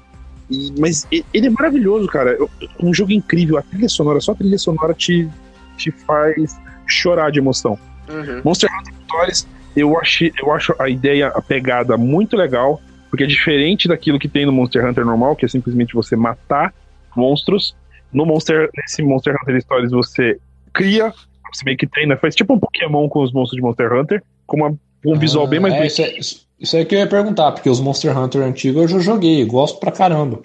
[0.50, 2.36] E- mas ele é maravilhoso, cara.
[2.80, 3.58] Um jogo incrível.
[3.58, 5.28] A trilha sonora, só a trilha sonora te,
[5.76, 7.78] te faz chorar de emoção.
[8.08, 8.40] Uhum.
[8.44, 12.80] Monster Hunter Stories, eu, achei, eu acho a ideia, a pegada muito legal,
[13.10, 16.72] porque é diferente daquilo que tem no Monster Hunter normal, que é simplesmente você matar
[17.14, 17.76] monstros.
[18.12, 20.38] No Monster, nesse Monster Hunter Stories você
[20.72, 21.12] cria,
[21.52, 24.56] você meio que treina, faz tipo um Pokémon com os monstros de Monster Hunter, com
[24.56, 25.92] uma- um visual bem mais é, bonito.
[25.92, 28.88] isso, é, isso- isso aí que eu ia perguntar, porque os Monster Hunter antigos eu
[28.88, 30.40] já joguei, gosto pra caramba.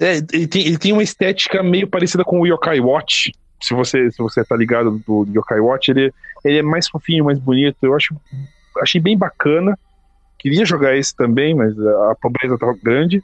[0.00, 3.32] É, ele tem, ele tem uma estética meio parecida com o Yokai Watch.
[3.60, 6.12] Se você, se você tá ligado do Yokai Watch, ele,
[6.44, 7.76] ele é mais fofinho, mais bonito.
[7.82, 8.14] Eu acho,
[8.80, 9.78] achei bem bacana.
[10.38, 13.22] Queria jogar esse também, mas a pobreza tava grande.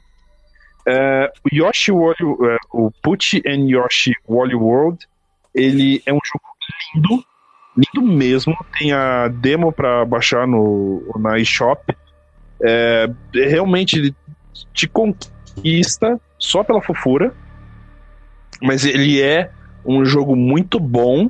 [0.87, 2.15] É, o Yoshi Wally,
[2.49, 5.05] é, o Pucci and Yoshi Wally World,
[5.53, 6.45] ele é um jogo
[6.95, 7.23] lindo,
[7.75, 8.55] lindo mesmo.
[8.77, 11.93] Tem a demo para baixar no, na eShop.
[12.61, 14.15] É, realmente ele
[14.73, 17.33] te conquista só pela fofura,
[18.61, 19.51] mas ele é
[19.85, 21.29] um jogo muito bom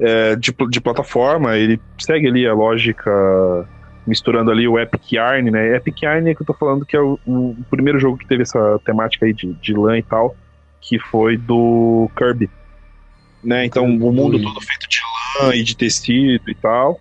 [0.00, 1.56] é, de, de plataforma.
[1.56, 3.10] Ele segue ali a lógica
[4.06, 5.76] misturando ali o Epic Yarn, né?
[5.76, 8.42] Epic Yarn é que eu tô falando que é o, o primeiro jogo que teve
[8.42, 10.36] essa temática aí de, de lã e tal,
[10.80, 12.50] que foi do Kirby.
[13.42, 13.66] Né?
[13.66, 14.98] Então o mundo todo feito de
[15.40, 16.98] lã e de tecido e tal.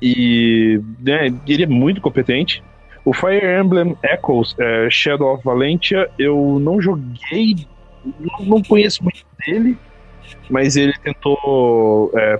[0.00, 2.62] E né, ele é muito competente.
[3.04, 7.66] O Fire Emblem Echoes é, Shadow of Valentia, eu não joguei,
[8.20, 9.78] não, não conheço muito dele,
[10.50, 12.38] mas ele tentou é,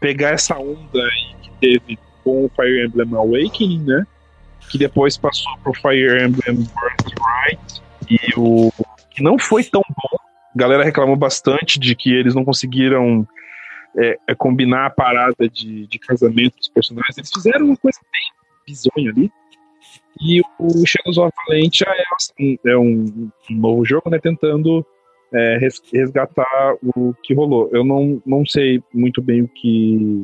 [0.00, 1.08] pegar essa onda
[1.42, 4.06] que teve com o Fire Emblem Awakening, né?
[4.70, 8.72] Que depois passou pro Fire Emblem Birthright e o
[9.10, 10.16] que não foi tão bom.
[10.54, 13.26] A galera reclamou bastante de que eles não conseguiram
[13.96, 17.18] é, é, combinar a parada de, de casamento dos personagens.
[17.18, 18.22] Eles fizeram uma coisa bem
[18.66, 19.30] bizonha ali.
[20.20, 24.18] E o Shadows of Valentia é, assim, é um, um novo jogo, né?
[24.18, 24.84] Tentando
[25.32, 27.70] é, res- resgatar o que rolou.
[27.72, 30.22] Eu não, não sei muito bem o que.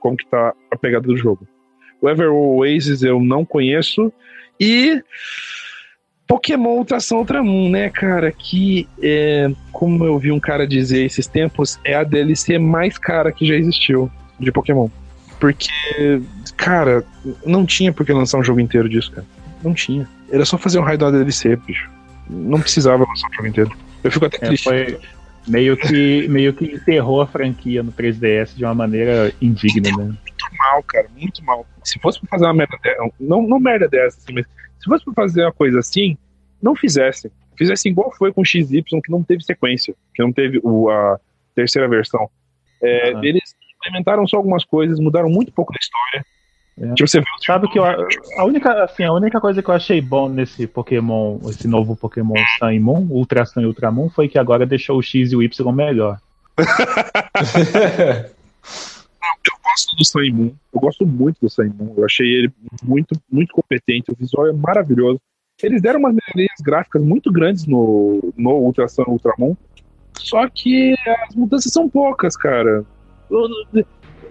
[0.00, 1.46] como que tá a pegada do jogo.
[2.00, 4.12] O Ever Oasis eu não conheço.
[4.58, 5.02] E.
[6.28, 8.30] Pokémon Ultração Ultramon, né, cara?
[8.30, 13.32] Que, é, como eu vi um cara dizer esses tempos, é a DLC mais cara
[13.32, 14.88] que já existiu de Pokémon.
[15.40, 16.20] Porque,
[16.56, 17.02] cara,
[17.46, 19.26] não tinha por que lançar um jogo inteiro disso, cara.
[19.64, 20.06] Não tinha.
[20.30, 21.88] Era só fazer um raio da DLC, bicho.
[22.28, 23.72] Não precisava lançar um jogo inteiro.
[24.04, 24.64] Eu fico até É, triste.
[24.64, 24.98] foi
[25.46, 30.12] meio que, meio que enterrou a franquia no 3DS de uma maneira indigna, né?
[30.38, 31.66] Muito mal, cara, muito mal.
[31.82, 34.46] Se fosse pra fazer uma merda dessa, não, não merda dessa, assim, mas
[34.78, 36.16] se fosse pra fazer uma coisa assim,
[36.62, 37.32] não fizesse.
[37.56, 41.18] Fizesse igual foi com XY, que não teve sequência, que não teve o, a
[41.54, 42.30] terceira versão.
[42.80, 43.10] É.
[43.26, 46.24] Eles implementaram só algumas coisas, mudaram muito pouco da história.
[46.80, 46.94] É.
[46.94, 50.00] Tipo, você o Sabe que eu, a única, assim, a única coisa que eu achei
[50.00, 54.38] bom nesse Pokémon, esse novo Pokémon Sun e Moon, Ultra Sun e Ultramon, foi que
[54.38, 56.20] agora deixou o X e o Y melhor.
[59.46, 62.52] eu gosto do Sun eu gosto muito do Sun eu achei ele
[62.82, 65.20] muito, muito competente, o visual é maravilhoso.
[65.62, 69.56] Eles deram umas melhorias gráficas muito grandes no, no Ultra Sun Ultramon,
[70.18, 70.94] só que
[71.28, 72.84] as mudanças são poucas, cara.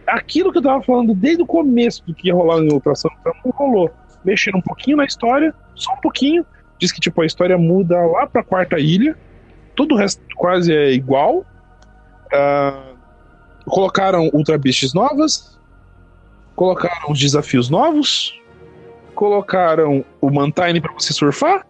[0.07, 3.09] Aquilo que eu tava falando desde o começo do que ia rolar em Ultra Sun
[3.09, 3.91] Ultramon rolou.
[4.23, 6.45] Mexeram um pouquinho na história, só um pouquinho.
[6.79, 9.17] Diz que tipo, a história muda lá pra quarta ilha,
[9.75, 11.45] tudo o resto quase é igual.
[12.33, 12.93] Ah,
[13.67, 15.57] colocaram Ultra Beasts novas,
[16.55, 18.39] colocaram os desafios novos,
[19.13, 21.65] colocaram o Mantine para você surfar,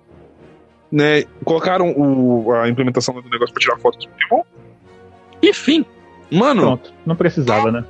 [0.92, 1.24] né?
[1.44, 4.44] Colocaram o- a implementação do negócio para tirar foto dos Pokémon.
[5.42, 5.86] Enfim,
[6.32, 7.84] mano, Pronto, não precisava, né?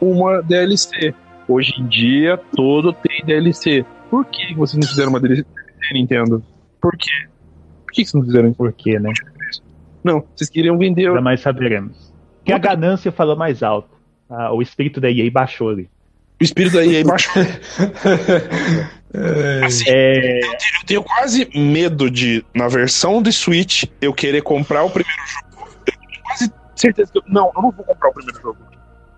[0.00, 1.14] uma DLC.
[1.48, 3.84] Hoje em dia, todo tem DLC.
[4.10, 5.44] Por que vocês não fizeram uma DLC
[5.92, 6.42] Nintendo?
[6.80, 7.10] Por quê?
[7.84, 8.56] Por que vocês não fizeram isso?
[8.56, 9.12] Por quê, né?
[10.02, 11.12] Não, vocês queriam vender.
[11.12, 12.05] Jamais saberemos.
[12.46, 13.88] Que a ganância falou mais alto.
[14.30, 15.90] Ah, o espírito da EA baixou ali.
[16.40, 17.32] O espírito da EA baixou.
[19.64, 24.90] Assim, É, eu tenho quase medo de, na versão de Switch, eu querer comprar o
[24.90, 25.68] primeiro jogo.
[25.86, 27.22] Eu tenho quase certeza que eu.
[27.26, 28.58] Não, eu não vou comprar o primeiro jogo.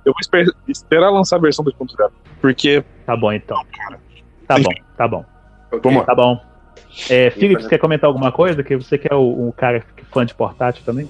[0.05, 2.11] Eu vou esper- esperar lançar a versão 2.0.
[2.41, 2.85] Porque.
[3.05, 3.61] tá bom então.
[4.47, 5.25] Tá bom, tá bom.
[5.83, 6.05] Vamos lá.
[6.07, 6.41] Tá bom.
[7.11, 8.63] É, Felipe, você quer comentar alguma coisa?
[8.63, 11.09] Que você que é o, um cara que é fã de portátil também?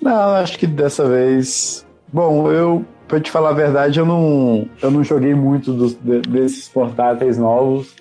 [0.00, 1.86] Não, acho que dessa vez.
[2.12, 6.22] Bom, eu, pra te falar a verdade, eu não, eu não joguei muito dos- de-
[6.22, 7.94] desses portáteis novos,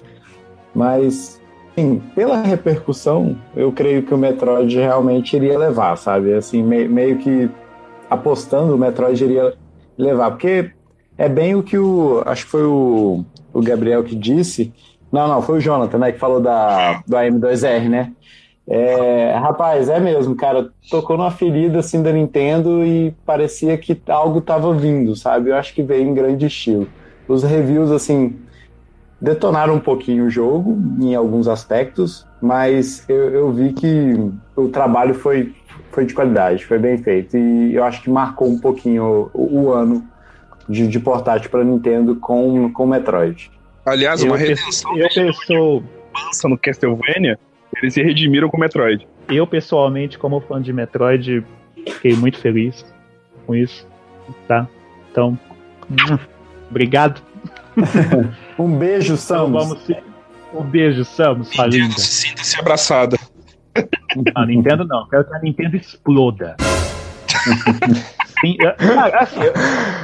[0.74, 1.40] mas,
[1.76, 6.34] sim, pela repercussão, eu creio que o Metroid realmente iria levar, sabe?
[6.34, 7.50] Assim, me- meio que
[8.10, 9.54] apostando, o Metroid iria
[9.98, 10.72] levar, porque
[11.18, 12.24] é bem o que o.
[12.26, 13.24] Acho que foi o,
[13.54, 14.74] o Gabriel que disse.
[15.12, 18.12] Não, não, foi o Jonathan, né, que falou da, do AM2R, né?
[18.72, 20.70] É, rapaz, é mesmo, cara.
[20.92, 25.50] Tocou numa ferida assim da Nintendo e parecia que algo tava vindo, sabe?
[25.50, 26.88] Eu acho que veio em grande estilo.
[27.28, 28.36] Os reviews, assim,
[29.20, 34.14] detonaram um pouquinho o jogo em alguns aspectos, mas eu, eu vi que
[34.56, 35.54] o trabalho foi,
[35.92, 37.36] foi de qualidade, foi bem feito.
[37.36, 40.04] E eu acho que marcou um pouquinho o, o ano
[40.68, 43.50] de, de portátil para Nintendo com com o Metroid.
[43.84, 45.84] Aliás, Eu, uma pe- redenção eu, pessoa,
[46.26, 47.40] lança no Castlevania,
[47.82, 49.08] eles se redimiram com o Metroid.
[49.30, 51.44] eu, pessoalmente, como fã de Metroid,
[51.88, 52.86] fiquei muito feliz
[53.46, 53.88] com isso.
[54.48, 54.68] Tá?
[55.12, 55.38] Então,
[56.70, 57.22] obrigado.
[58.60, 59.64] Um beijo, Então Samus.
[59.64, 59.98] vamos se-
[60.54, 61.78] Um beijo, Samus, sua linda.
[61.86, 63.18] Nintendo, se sinta-se abraçada.
[64.36, 65.08] Não, Nintendo não.
[65.08, 66.58] Quero que a Nintendo exploda.
[68.42, 69.54] Sim, eu, cara, assim, eu,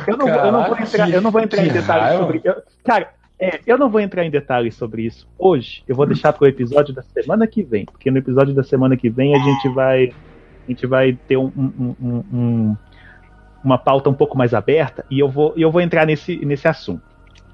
[0.07, 2.17] eu não, vou- eu não vou Caraca, entrar, eu não vou entrar em detalhes raiva.
[2.23, 2.41] sobre.
[2.45, 3.09] eu- cara,
[3.45, 5.83] é, eu não vou entrar em detalhes sobre isso hoje.
[5.87, 8.95] Eu vou deixar para o episódio da semana que vem, porque no episódio da semana
[8.97, 10.13] que vem a gente vai,
[10.65, 12.77] a gente vai ter um- um- um- um-
[13.63, 17.01] uma pauta um pouco mais aberta e eu vou, eu vou entrar nesse, nesse assunto,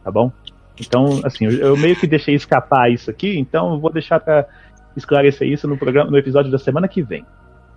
[0.04, 0.32] tá bom?
[0.80, 4.48] Então, assim, eu, eu meio que deixei escapar isso aqui, então eu vou deixar para
[4.96, 7.26] esclarecer isso no programa, no episódio da semana que vem.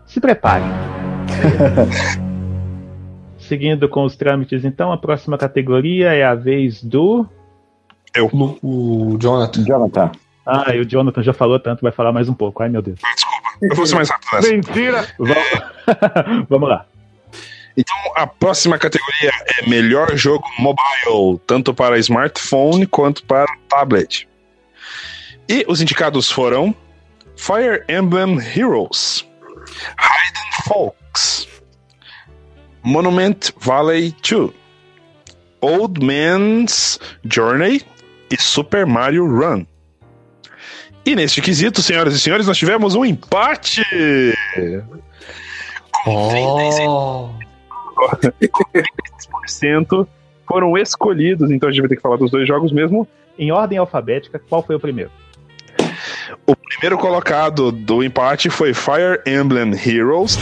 [0.07, 0.65] Se prepare.
[3.39, 7.27] Seguindo com os trâmites, então, a próxima categoria é a vez do.
[8.20, 9.65] Lu- O Jonathan.
[9.65, 10.12] Jonathan.
[10.47, 12.62] Ah, e o Jonathan já falou tanto, vai falar mais um pouco.
[12.62, 12.99] Ai, meu Deus.
[13.62, 14.51] Eu vou ser mais rápido nessa.
[14.51, 15.09] Mentira!
[15.19, 16.86] Vamos, Vamos lá.
[17.77, 24.28] Então, a próxima categoria é melhor jogo mobile, tanto para smartphone quanto para tablet.
[25.49, 26.74] E os indicados foram
[27.36, 29.27] Fire Emblem Heroes,
[29.99, 31.49] Hidden Folks,
[32.82, 34.51] Monument Valley 2,
[35.61, 37.82] Old Man's Journey
[38.30, 39.64] e Super Mario Run.
[41.06, 43.82] E neste quesito, senhoras e senhores, nós tivemos um empate!
[46.06, 47.30] Oh,
[49.60, 50.06] 10%
[50.46, 53.06] foram escolhidos, então a gente vai ter que falar dos dois jogos mesmo.
[53.38, 55.10] Em ordem alfabética, qual foi o primeiro?
[56.46, 60.38] O primeiro colocado do empate foi Fire Emblem Heroes.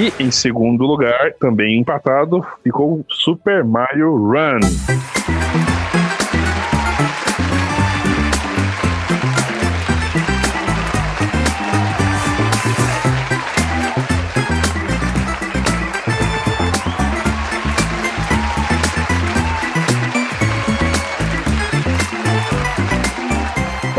[0.00, 4.60] E em segundo lugar, também empatado, ficou Super Mario Run.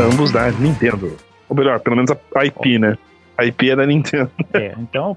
[0.00, 1.16] Ambos da Nintendo.
[1.48, 2.98] Ou melhor, pelo menos a IP, né?
[3.38, 4.32] A IP é da Nintendo.
[4.52, 5.16] É, então,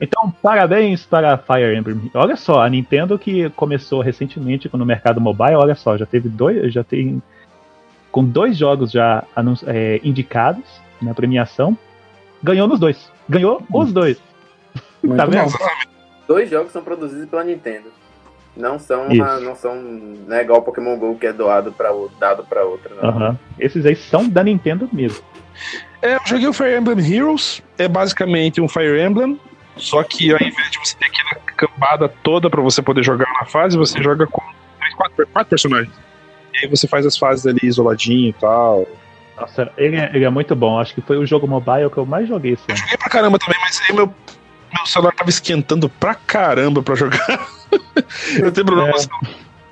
[0.00, 2.10] então, parabéns para a Fire Emblem.
[2.14, 6.72] Olha só, a Nintendo que começou recentemente no mercado mobile, olha só, já teve dois,
[6.72, 7.22] já tem
[8.10, 9.24] com dois jogos já
[9.66, 10.62] é, indicados
[11.02, 11.76] na premiação,
[12.42, 13.10] ganhou nos dois.
[13.28, 14.20] Ganhou os dois.
[15.02, 15.50] Muito Tá vendo?
[15.50, 15.58] bom.
[16.28, 17.92] Dois jogos são produzidos pela Nintendo.
[18.56, 21.90] Não são, uma- não são, não é igual Pokémon GO que é doado para
[22.20, 23.38] dado para outra, não.
[23.58, 25.24] Esses aí são da Nintendo mesmo.
[26.00, 29.40] É, eu joguei o Fire Emblem Heroes, é basicamente um Fire Emblem,
[29.76, 33.44] só que ao invés de você ter aquela cambada toda pra você poder jogar na
[33.46, 34.42] fase, você joga com
[34.78, 35.92] três, quatro, quatro personagens.
[36.52, 38.86] E aí você faz as fases ali isoladinho e tal.
[39.36, 40.78] Nossa, ele é, ele é muito bom.
[40.78, 42.76] Acho que foi o jogo mobile que eu mais joguei esse ano.
[42.78, 44.06] Joguei pra caramba também, mas aí meu,
[44.72, 47.26] meu celular tava esquentando pra caramba pra jogar.
[48.40, 48.92] eu tenho problema, É.
[48.92, 49.08] mas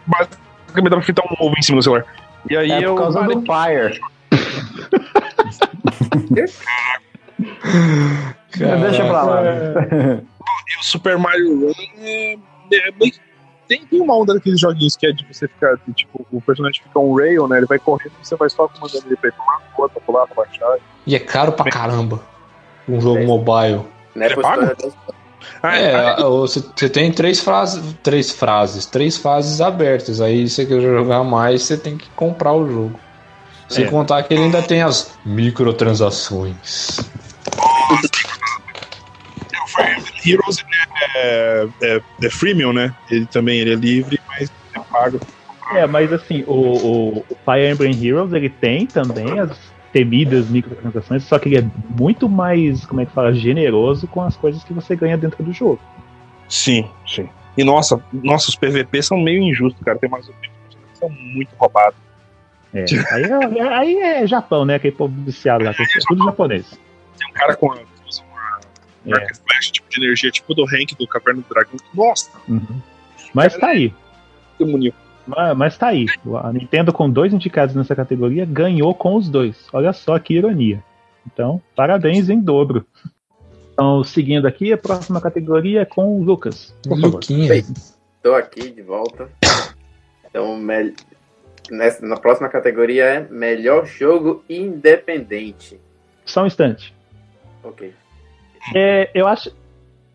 [0.07, 2.05] basicamente dava pra fritar um ovo em cima do celular.
[2.51, 3.37] E aí É eu por causa parei.
[3.37, 4.01] do Fire.
[8.59, 9.43] Deixa pra lá.
[9.45, 13.13] E o Super Mario Run é, é meio-
[13.69, 16.83] tem, tem uma onda daqueles joguinhos que é de você ficar, de, tipo, o personagem
[16.83, 17.59] fica um rail, né?
[17.59, 20.01] Ele vai correndo e você vai só comandando ele pra ir pra uma pra outra,
[20.01, 20.77] pra pular, pra baixar.
[21.07, 22.21] E é caro pra caramba.
[22.89, 23.25] Um jogo É.
[23.27, 23.83] mobile.
[24.15, 24.75] Né, da-
[25.63, 30.21] Ah, É, você você tem três frases, três frases, três fases abertas.
[30.21, 33.01] Aí você quer jogar mais, você tem que comprar o jogo.
[33.69, 33.89] Sem É.
[33.91, 36.99] contar que ele ainda tem as microtransações.
[39.73, 42.95] O Fire Emblem Heroes ele é, é, é freemium, né?
[43.11, 45.21] Ele também ele é livre, mas é pago.
[45.73, 51.39] É, mas assim, o, o, Fire Emblem Heroes ele tem também as temidas microtransações, só
[51.39, 51.65] que ele é
[51.99, 55.53] muito mais, como é que fala, generoso com as coisas que você ganha dentro do
[55.53, 55.81] jogo.
[56.49, 57.29] Sim, sim.
[57.57, 59.99] E nossa, nossa, os PVP são meio injustos, cara.
[59.99, 60.35] Tem umas que
[60.95, 61.99] são muito roubados.
[62.75, 64.77] É, aí, é, é- aí é Japão, né?
[64.77, 66.71] Aquele povo viciado lá, que é tudo japonês.
[67.19, 67.75] Tem um cara com
[69.07, 69.35] É.
[69.35, 71.77] flash tipo de energia, tipo do Hank do Caverna do Dragão.
[71.95, 72.81] Nossa, Uhum.
[73.35, 73.93] Mas tá aí.
[74.61, 74.95] bonito.
[75.27, 76.07] Mas, mas tá aí.
[76.43, 79.57] A Nintendo, com dois indicados nessa categoria, ganhou com os dois.
[79.73, 80.83] Olha só que ironia.
[81.27, 82.85] Então, parabéns em dobro.
[83.73, 86.75] Então, seguindo aqui, a próxima categoria é com o Lucas.
[86.87, 87.65] Luquinha.
[88.23, 89.29] Tô aqui de volta.
[90.29, 90.93] Então, mel-
[91.71, 95.81] nessa, na próxima categoria é melhor jogo independente.
[96.25, 96.95] Só um instante.
[97.63, 97.93] Ok.
[98.75, 99.51] É, eu acho.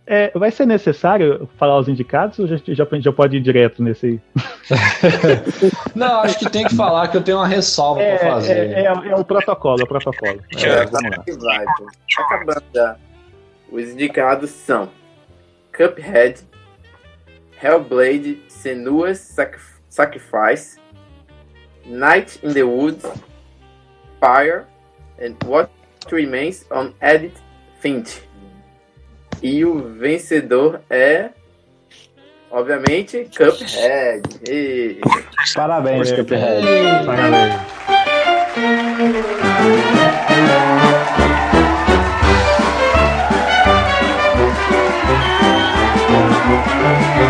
[0.06, 4.06] é, vai ser necessário falar os indicados ou já, já, já pode ir direto nesse
[4.06, 4.20] aí?
[5.96, 8.54] Não, acho que tem que falar que eu tenho uma ressalva É, pra fazer.
[8.72, 10.40] é, é- é o protocolo, é o protocolo.
[10.64, 11.24] É, vamos lá.
[11.56, 11.88] Vai, pô.
[12.22, 12.96] Acabando já.
[13.72, 14.90] Os indicados são
[15.76, 16.40] Cuphead,
[17.62, 19.60] Hellblade, Senua's Sac-
[19.90, 20.78] Sacrifice,
[21.86, 23.04] Night in the Woods,
[24.22, 24.66] Fire,
[25.22, 25.70] and What
[26.12, 27.42] Remains on Edith
[27.82, 28.22] Finch.
[29.42, 31.30] E o vencedor é,
[32.50, 34.24] obviamente, Cuphead.
[34.50, 35.00] E...
[35.56, 36.66] Parabéns, Cuphead.
[37.06, 37.54] Parabéns.
[46.08, 47.27] Parabéns,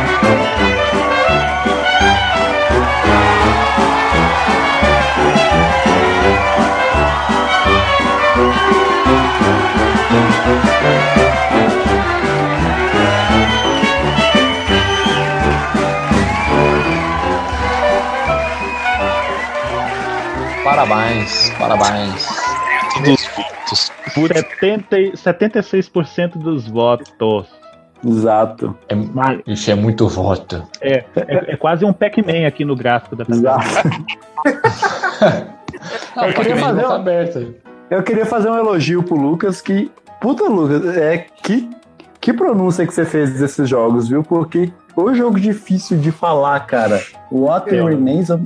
[20.78, 22.28] parabéns.
[23.04, 23.92] Dos votos.
[24.14, 27.48] Por 70, e- 76% dos votos.
[28.06, 28.78] Exato.
[28.90, 28.96] É,
[29.52, 30.64] isso é muito voto.
[30.82, 33.58] É, é, é quase um Pac-Man aqui no gráfico da tabela.
[33.60, 33.90] Exato.
[36.16, 37.56] Eu queria o fazer tá um- aberto.
[37.90, 39.92] Eu queria fazer um elogio pro Lucas que.
[40.22, 41.70] Puta, Lucas, é que.
[42.20, 44.22] Que pronúncia que você fez desses jogos, viu?
[44.22, 47.02] Porque o jogo difícil de falar, cara.
[47.32, 47.82] What É.
[47.82, 48.44] Remains of,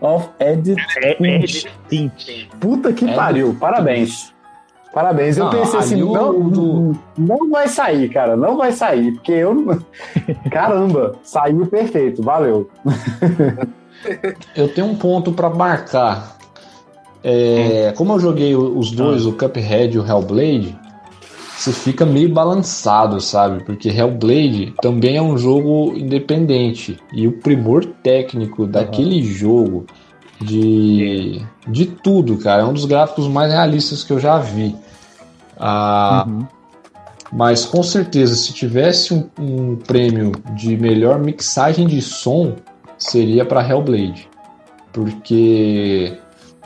[0.00, 1.44] of Edith É, é.
[2.60, 3.56] Puta que pariu.
[3.58, 4.34] Parabéns.
[4.92, 5.36] Parabéns.
[5.36, 8.34] Eu Não, pensei assim, não, não vai sair, cara.
[8.36, 9.12] Não vai sair.
[9.12, 9.78] Porque eu.
[10.50, 12.22] Caramba, saiu perfeito.
[12.22, 12.70] Valeu.
[14.54, 16.36] Eu tenho um ponto pra marcar.
[17.24, 20.78] É, como eu joguei os dois, o Cuphead e o Hellblade,
[21.56, 23.64] você fica meio balançado, sabe?
[23.64, 26.98] Porque Hellblade também é um jogo independente.
[27.12, 29.86] E o primor técnico daquele jogo,
[30.40, 34.76] de, de tudo, cara, é um dos gráficos mais realistas que eu já vi.
[35.58, 36.46] Ah, Uhum.
[37.32, 42.56] mas com certeza, se tivesse um, um prêmio de melhor mixagem de som,
[42.98, 44.28] seria para Hellblade.
[44.92, 46.18] Porque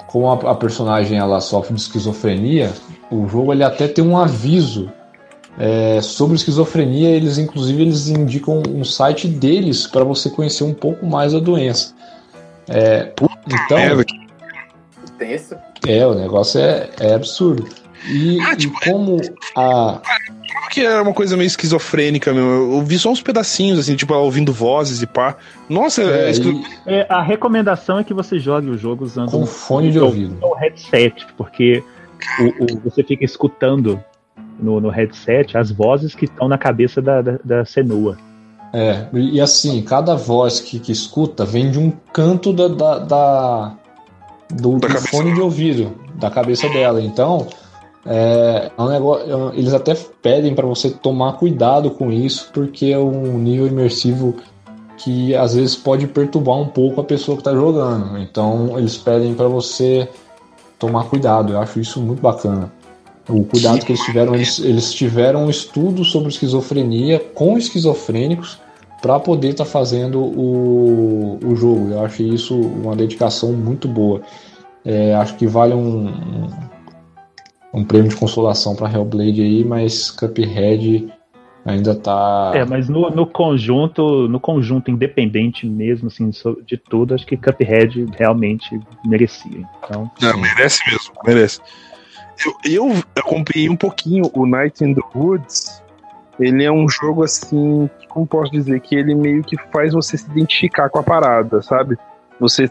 [0.08, 2.72] como a, a personagem ela sofre de esquizofrenia,
[3.10, 4.90] o jogo ele até tem um aviso
[5.58, 7.10] é, sobre esquizofrenia.
[7.10, 11.94] Eles inclusive eles indicam um site deles para você conhecer um pouco mais a doença.
[12.68, 13.12] É,
[13.46, 13.78] então,
[15.18, 15.56] Tenso.
[15.86, 17.66] é, o negócio é, é absurdo.
[18.08, 19.20] E, Ah, e tipo, como
[19.56, 20.00] a,
[20.70, 22.72] que é uma coisa meio esquizofrênica, meu.
[22.74, 25.36] Eu vi só uns pedacinhos, assim, tipo, ouvindo vozes e pá.
[25.68, 29.42] Nossa, é, é, e É, a recomendação é que você jogue o jogo usando com
[29.42, 30.38] um- fone de ouvido.
[30.42, 31.82] um headset, porque
[32.40, 34.02] o, o- você fica escutando
[34.58, 38.16] no, no headset as vozes que estão na cabeça da, da, da Senua.
[38.72, 43.74] É, e assim, cada voz que, que escuta vem de um canto da, da, da-
[44.52, 47.00] do, Da do fone de ouvido, da cabeça dela.
[47.02, 47.46] Então,
[48.06, 52.98] é, é um negócio, eles até pedem para você tomar cuidado com isso, porque é
[52.98, 54.36] um nível imersivo
[54.96, 58.18] que às vezes pode perturbar um pouco a pessoa que está jogando.
[58.18, 60.08] Então, eles pedem para você
[60.80, 61.52] tomar cuidado.
[61.52, 62.72] Eu acho isso muito bacana.
[63.28, 68.58] O cuidado que eles tiveram, eles, eles tiveram um estudo sobre esquizofrenia com esquizofrênicos
[69.00, 71.90] para poder estar fazendo o, o jogo.
[71.92, 74.22] Eu acho isso uma dedicação muito boa.
[74.84, 76.48] É, acho que vale um, um,
[77.74, 81.12] um prêmio de consolação para Hellblade aí, mas Cuphead
[81.64, 82.52] ainda tá.
[82.54, 86.30] É, mas no, no conjunto, no conjunto independente mesmo, assim,
[86.64, 89.68] de tudo, acho que Cuphead realmente merecia.
[89.84, 91.60] Então, Não, merece mesmo, merece.
[92.44, 95.82] Eu, eu acompanhei um pouquinho o Night in the Woods.
[96.38, 100.30] Ele é um jogo assim, como posso dizer, que ele meio que faz você se
[100.30, 101.98] identificar com a parada, sabe?
[102.38, 102.70] Você.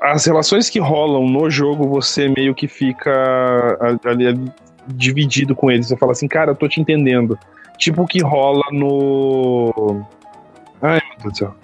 [0.00, 4.52] As relações que rolam no jogo, você meio que fica ali, ali
[4.88, 5.86] dividido com eles.
[5.86, 7.38] Você fala assim, cara, eu tô te entendendo.
[7.78, 10.04] Tipo o que rola no.
[10.82, 11.54] Ai, meu Deus do céu.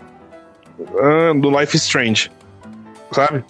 [1.00, 2.30] Ah, do Life is Strange.
[3.12, 3.44] Sabe?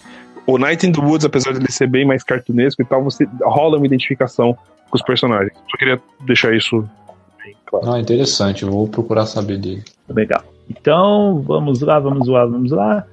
[0.47, 3.27] O Night in the Woods, apesar de ele ser bem mais cartunesco e tal, você
[3.43, 4.57] rola uma identificação
[4.91, 5.53] com os personagens.
[5.71, 6.89] Só queria deixar isso
[7.43, 7.93] bem claro.
[7.93, 8.65] Ah, interessante.
[8.65, 9.85] Eu vou procurar saber dele.
[10.09, 10.43] legal.
[10.69, 13.05] Então, vamos lá, vamos lá, vamos lá.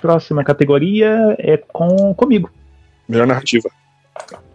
[0.00, 2.50] Próxima categoria é com comigo.
[3.08, 3.68] Melhor narrativa.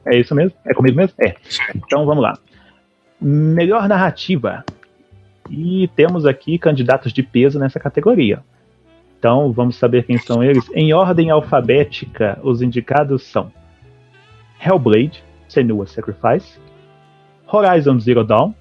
[0.05, 0.55] É isso mesmo?
[0.65, 1.13] É comigo mesmo?
[1.19, 1.35] É.
[1.75, 2.37] Então vamos lá.
[3.27, 4.63] Melhor narrativa.
[5.49, 8.43] E temos aqui candidatos de peso nessa categoria.
[9.17, 10.69] Então vamos saber quem são eles.
[10.75, 13.51] Em ordem alfabética, os indicados são
[14.63, 16.59] Hellblade, Senua Sacrifice,
[17.51, 18.53] Horizon Zero Dawn,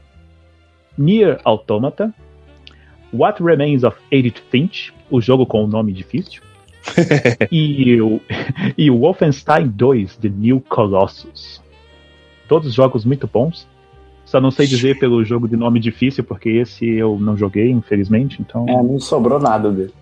[0.96, 2.10] Nier Automata,
[3.12, 6.40] What Remains of Edith Finch, o jogo com o nome difícil,
[7.52, 8.18] e, o,
[8.78, 11.62] e o Wolfenstein 2 The New Colossus.
[12.48, 13.68] Todos jogos muito bons.
[14.24, 18.40] Só não sei dizer pelo jogo de nome difícil, porque esse eu não joguei, infelizmente.
[18.40, 19.92] Então, É, não sobrou nada dele.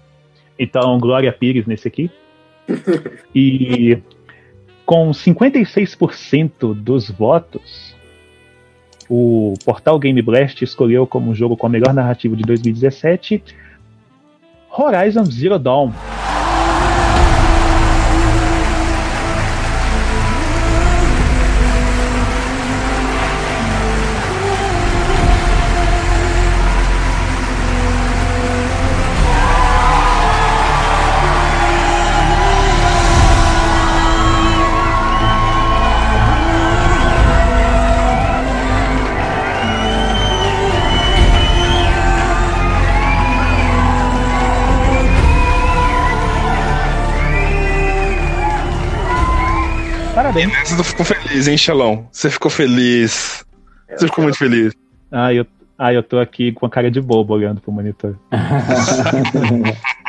[0.58, 2.10] então Glória Pires nesse aqui.
[3.34, 3.98] E
[4.86, 7.94] com 56% dos votos,
[9.08, 13.42] o portal Game Blast escolheu como jogo com a melhor narrativa de 2017
[14.70, 15.92] Horizon Zero Dawn.
[50.32, 50.52] Parabéns.
[50.52, 52.08] Nessa tu ficou feliz, hein, Xelão?
[52.10, 53.44] Você ficou feliz.
[53.90, 54.72] Você ficou muito feliz.
[55.10, 55.46] Ah, eu,
[55.78, 58.16] ah, eu tô aqui com a cara de bobo olhando pro monitor.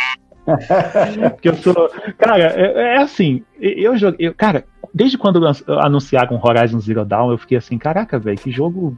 [1.32, 1.90] Porque eu sou.
[2.18, 4.28] Cara, é, é assim, eu joguei.
[4.28, 5.42] eu- Cara, desde quando
[5.82, 8.98] anunciaram Horizon Zero Dawn, eu fiquei assim, caraca, velho, que jogo.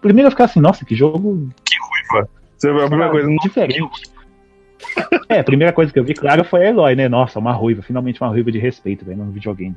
[0.00, 1.48] Primeiro eu ficava assim, nossa, que jogo
[2.56, 3.80] Você a primeira coisa, não diferente.
[5.28, 7.08] É, a primeira coisa que eu vi, claro, foi a Eloy, né?
[7.08, 9.74] Nossa, uma ruiva, finalmente uma ruiva de respeito, velho, no videogame.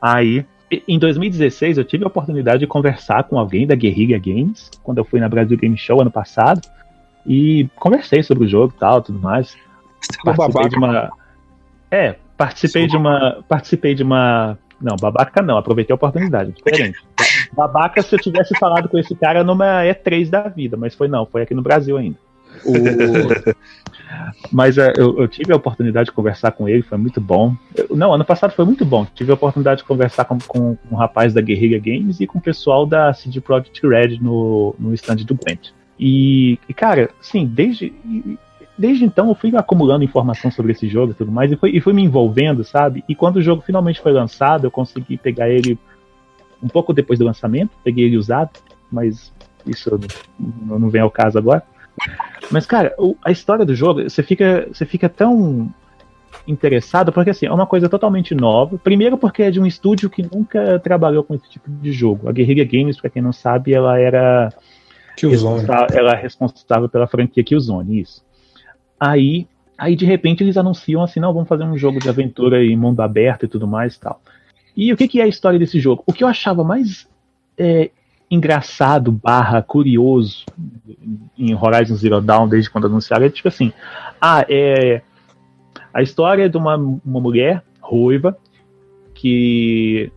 [0.00, 0.42] Aí,
[0.88, 5.04] em 2016, eu tive a oportunidade de conversar com alguém da Guerrilla Games, quando eu
[5.04, 6.62] fui na Brasil Game Show ano passado,
[7.26, 9.56] e conversei sobre o jogo e tal, tudo mais.
[10.24, 11.12] Participei de uma.
[11.90, 13.44] É, participei de uma.
[13.48, 14.58] Participei de uma.
[14.80, 16.52] Não, babaca não, aproveitei a oportunidade.
[16.52, 16.98] Diferente.
[17.52, 21.24] Babaca se eu tivesse falado com esse cara numa E3 da vida, mas foi não,
[21.26, 22.18] foi aqui no Brasil ainda.
[22.64, 23.66] O-
[24.52, 27.54] Mas é, eu, eu tive a oportunidade de conversar com ele, foi muito bom.
[27.74, 29.06] Eu- não, ano passado foi muito bom.
[29.14, 32.38] Tive a oportunidade de conversar com, com, com um rapaz da Guerrilla Games e com
[32.38, 35.70] o pessoal da CD Projekt Red no, no stand do Gwent.
[35.98, 37.92] E, e, cara, sim, desde,
[38.76, 41.80] desde então eu fui acumulando informação sobre esse jogo e tudo mais, e fui, e
[41.80, 43.02] fui me envolvendo, sabe?
[43.08, 45.78] E quando o jogo finalmente foi lançado, eu consegui pegar ele
[46.62, 48.50] um pouco depois do lançamento, peguei ele usado,
[48.92, 49.32] mas
[49.66, 49.98] isso
[50.38, 51.62] não, não vem ao caso agora.
[52.50, 55.72] Mas, cara, o- a história do jogo, você fica, você fica tão
[56.46, 58.78] interessado, porque assim, é uma coisa totalmente nova.
[58.78, 62.28] Primeiro porque é de um estúdio que nunca trabalhou com esse tipo de jogo.
[62.28, 64.52] A Guerrilla Games, pra quem não sabe, ela era
[65.92, 68.24] ela é responsável pela franquia Killzone, isso.
[69.00, 69.46] Aí,
[69.76, 73.00] aí de repente eles anunciam assim, não, vamos fazer um jogo de aventura em mundo
[73.00, 74.20] aberto e tudo mais e tal.
[74.76, 76.02] E o que, que é a história desse jogo?
[76.06, 77.08] O que eu achava mais
[77.58, 77.90] é,
[78.30, 80.44] engraçado, barra, curioso
[81.38, 83.72] em Horizon Zero Dawn, desde quando anunciaram, é tipo assim,
[84.20, 85.00] ah, é
[85.94, 88.36] a história é de uma, uma mulher ruiva
[89.14, 90.10] que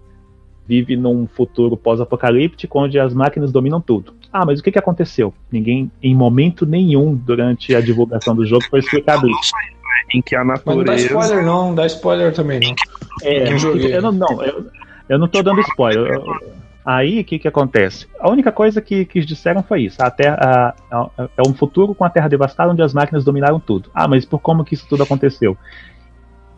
[0.68, 4.14] vive num futuro pós-apocalíptico onde as máquinas dominam tudo.
[4.32, 5.34] Ah, mas o que, que aconteceu?
[5.52, 9.52] Ninguém, em momento nenhum, durante a divulgação do jogo, foi explicado isso.
[10.14, 11.06] em que a Mas não dá natureza.
[11.08, 12.76] spoiler não, não dá spoiler também não.
[13.24, 14.66] É, eu não, não, eu-
[15.08, 16.14] Eu não tô dando spoiler.
[16.14, 16.59] Eu-
[16.92, 18.08] Aí, o que que acontece?
[18.20, 20.02] A única coisa que, que disseram foi isso.
[20.02, 23.60] A Terra, a- a- é um futuro com a Terra devastada onde as máquinas dominaram
[23.60, 23.92] tudo.
[23.94, 25.56] Ah, mas por como que isso tudo aconteceu?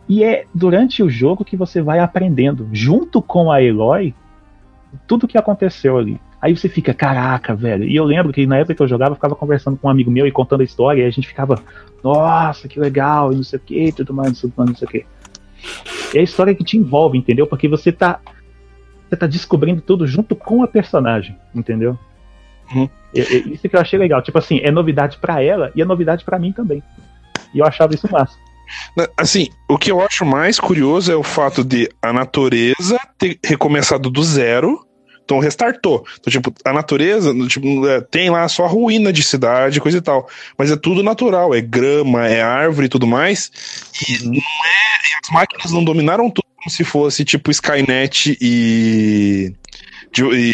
[0.08, 4.14] E é durante o jogo que você vai aprendendo, junto com a Eloy,
[5.06, 6.18] tudo que aconteceu ali.
[6.40, 7.84] Aí você fica, caraca, velho.
[7.84, 10.10] E eu lembro que na época que eu jogava, eu ficava conversando com um amigo
[10.10, 11.60] meu e contando a história, e a gente ficava,
[12.02, 14.90] nossa, que legal, e não sei o que, tudo mais, tudo mais, não sei o
[14.90, 15.04] que.
[16.14, 17.46] É a história que te envolve, entendeu?
[17.46, 18.18] Porque você tá.
[19.12, 21.98] Você tá descobrindo tudo junto com a personagem, entendeu?
[22.74, 22.88] Uhum.
[23.12, 24.22] Isso que eu achei legal.
[24.22, 26.82] Tipo assim, é novidade pra ela e é novidade pra mim também.
[27.52, 28.34] E eu achava isso massa.
[29.14, 34.08] Assim, o que eu acho mais curioso é o fato de a natureza ter recomeçado
[34.08, 34.82] do zero.
[35.22, 36.06] Então restartou.
[36.18, 40.26] Então, tipo, a natureza tipo, é, tem lá só ruína de cidade, coisa e tal.
[40.56, 43.52] Mas é tudo natural, é grama, é árvore e tudo mais.
[44.08, 44.38] E não é.
[44.38, 49.52] e as máquinas não dominaram tudo como se fosse tipo Skynet e.
[50.12, 50.52] de- e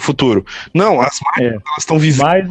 [0.00, 0.44] Futuro.
[0.74, 1.54] Não, as máquinas É.
[1.54, 2.50] elas estão vivendo Mas.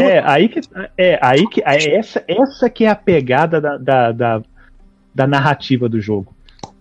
[0.00, 0.60] É, aí que.
[0.96, 1.60] É, aí que.
[1.62, 4.42] é essa, essa que é a pegada da, da, da,
[5.14, 6.34] da narrativa do jogo.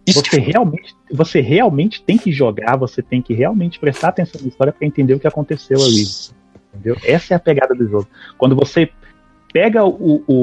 [0.06, 4.48] Isso Você realmente, você realmente tem que jogar, você tem que realmente prestar atenção na
[4.48, 6.06] história para entender o que aconteceu ali.
[6.74, 6.96] Entendeu?
[7.04, 8.08] Essa é a pegada do jogo.
[8.38, 8.90] Quando você
[9.52, 10.34] pega o, o,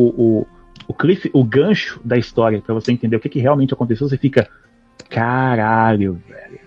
[0.43, 0.47] o,
[0.89, 4.19] o cliff, o gancho da história para você entender o que, que realmente aconteceu, você
[4.19, 4.49] fica.
[5.09, 6.61] Caralho, velho.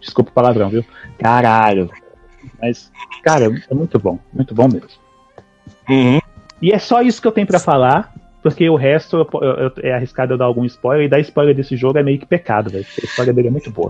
[0.00, 0.84] Desculpa o palavrão, viu?
[1.18, 1.90] Caralho.
[2.60, 2.90] Mas,
[3.22, 4.18] cara, é muito bom.
[4.32, 4.88] Muito bom mesmo.
[5.88, 6.20] Uhum.
[6.60, 9.72] E é só isso que eu tenho pra falar, porque o resto eu- eu- eu-
[9.82, 12.70] é arriscado eu dar algum spoiler, e dar spoiler desse jogo é meio que pecado,
[12.70, 12.84] velho.
[12.84, 13.88] porque A história dele é muito boa.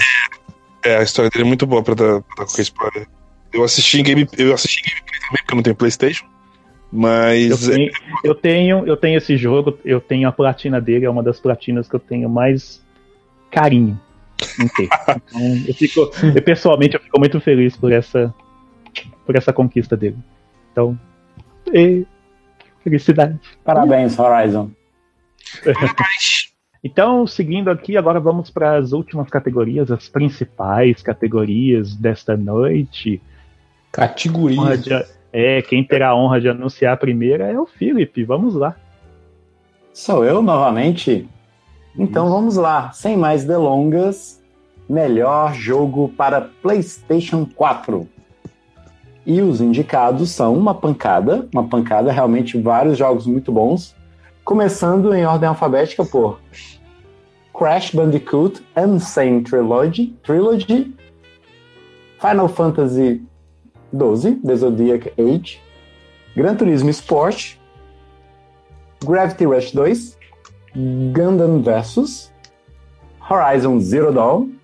[0.84, 3.06] É, a história dele é muito boa pra dar, pra dar qualquer spoiler.
[3.52, 6.24] Eu assisti em game, eu assisti em gameplay também, porque eu não tenho Playstation.
[6.24, 7.90] Eu Mas é, tenho,
[8.24, 11.88] eu tenho, eu tenho esse jogo, eu tenho a platina dele, é uma das platinas
[11.88, 12.82] que eu tenho mais
[13.52, 14.00] carinho
[14.76, 14.88] ter.
[15.08, 18.34] Então, eu fico, eu, pessoalmente, eu fico muito feliz por essa,
[19.24, 20.16] por essa conquista dele.
[20.72, 20.98] Então,
[21.72, 22.04] e,
[22.82, 23.38] felicidade.
[23.64, 24.70] Parabéns, Horizon.
[26.84, 33.20] Então, seguindo aqui, agora vamos para as últimas categorias, as principais categorias desta noite.
[33.96, 34.78] Honra Categoria.
[34.78, 38.24] de- é, quem terá a honra de anunciar a primeira é o Felipe.
[38.24, 38.74] Vamos lá.
[39.94, 41.28] Sou eu novamente?
[41.98, 44.40] Então vamos lá, sem mais delongas.
[44.88, 48.08] Melhor jogo para PlayStation 4.
[49.24, 53.94] E os indicados são uma pancada, uma pancada, realmente vários jogos muito bons.
[54.44, 56.40] Começando em ordem alfabética por
[57.56, 60.92] Crash Bandicoot Insane Trilogy, Trilogy
[62.18, 63.22] Final Fantasy
[63.92, 65.60] 12, The Zodiac Age,
[66.34, 67.56] Gran Turismo Sport,
[69.04, 70.18] Gravity Rush 2,
[70.74, 72.32] Gundam Versus,
[73.20, 74.54] Horizon Zero Dawn,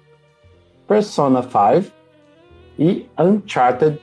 [0.86, 1.92] Persona 5
[2.78, 3.98] e Uncharted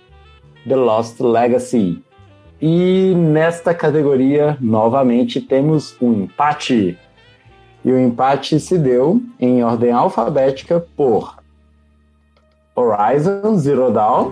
[0.68, 2.04] The Lost Legacy.
[2.62, 6.98] E nesta categoria, novamente, temos um empate.
[7.84, 11.38] E o empate se deu em ordem alfabética por
[12.76, 14.32] Horizon Zero Dawn,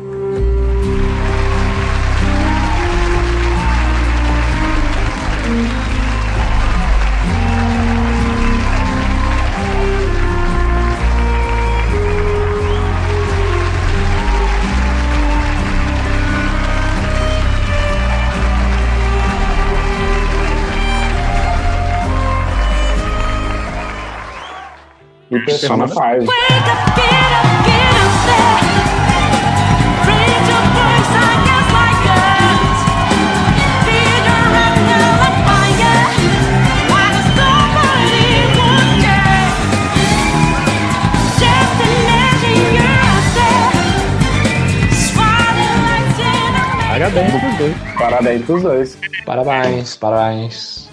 [44.91, 47.73] Spotlights in a Parabéns pros dois.
[47.97, 48.97] Parabéns pros dois.
[49.25, 50.89] Parabéns, parabéns.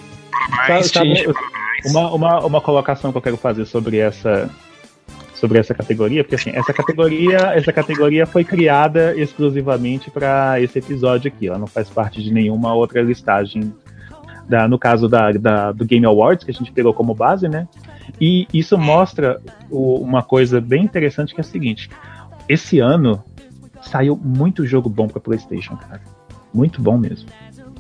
[0.66, 1.34] Sabe- sabe,
[1.84, 4.48] uma, uma, uma colocação que eu quero fazer sobre essa
[5.34, 11.32] sobre essa categoria, porque assim, essa categoria, essa categoria foi criada exclusivamente para esse episódio
[11.34, 13.72] aqui, ela não faz parte de nenhuma outra listagem.
[14.46, 17.66] Da, no caso da, da- do Game Awards, que a gente pegou como base, né?
[18.20, 19.40] E isso mostra
[19.70, 21.88] o- uma coisa bem interessante que é a seguinte:
[22.48, 23.22] esse ano
[23.80, 26.02] saiu muito jogo bom para PlayStation, cara.
[26.52, 27.28] Muito bom mesmo.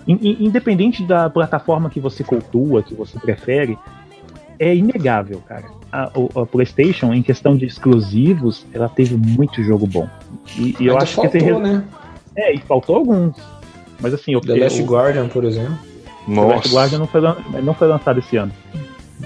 [0.06, 3.78] In- in- Independente da plataforma que você cultua, que você prefere,
[4.58, 5.64] é inegável, cara.
[5.92, 6.10] A,
[6.42, 10.08] a PlayStation, em questão de exclusivos, ela teve muito jogo bom.
[10.56, 11.84] E, e eu acho faltou, que esse re- né?
[12.36, 13.36] É, e faltou alguns.
[14.00, 15.74] Mas assim, eu, The Last o, Guardian, por exemplo.
[16.26, 16.68] The Last nossa.
[16.74, 18.52] Guardian não foi, lan- não foi lançado esse ano.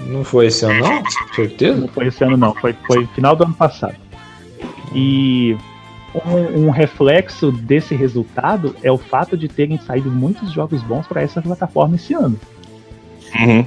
[0.07, 1.03] Não foi esse ano, não?
[1.35, 1.79] Certeza?
[1.79, 2.53] Não foi esse ano, não.
[2.55, 3.95] Foi, foi final do ano passado.
[4.93, 5.55] E
[6.25, 11.21] um, um reflexo desse resultado é o fato de terem saído muitos jogos bons para
[11.21, 12.39] essa plataforma esse ano.
[13.39, 13.65] Uhum.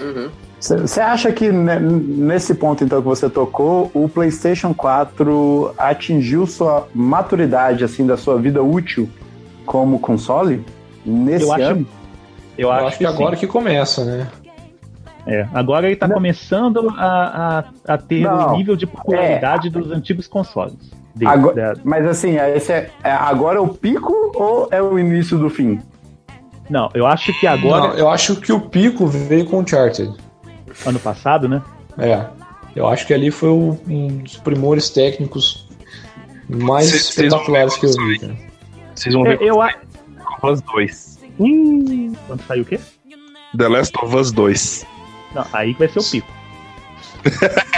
[0.00, 0.30] Uhum.
[0.60, 6.86] Você acha que ne- nesse ponto então que você tocou, o PlayStation 4 atingiu sua
[6.94, 9.08] maturidade assim da sua vida útil
[9.66, 10.64] como console
[11.04, 11.86] nesse Eu acho, ano?
[12.56, 13.40] eu Eu acho, acho que agora sim.
[13.40, 14.28] que começa, né?
[15.26, 16.14] É, agora ele tá Não.
[16.14, 20.74] começando a, a, a ter o nível de popularidade dos antigos consoles.
[21.14, 24.98] Dele, Agora- da- Mas assim, esse é, é- agora é o pico ou é o
[24.98, 25.80] início do fim?
[26.70, 30.14] não, eu acho que agora, Não, eu acho que o pico veio com o Uncharted.
[30.86, 31.62] ano passado, né?
[31.98, 32.24] É.
[32.74, 35.68] Eu acho que ali foi o- um dos primores técnicos
[36.48, 38.18] mais Cês- cês espetaculares ver que eu vi.
[38.18, 38.36] cara.
[38.94, 39.78] Vocês vão ver Eu, eu, a- The
[40.24, 41.18] Last of Us 2.
[42.26, 42.80] quando saiu o quê?
[43.58, 44.86] The Last of Us 2.
[45.34, 46.28] Não, aí que vai ser o pico.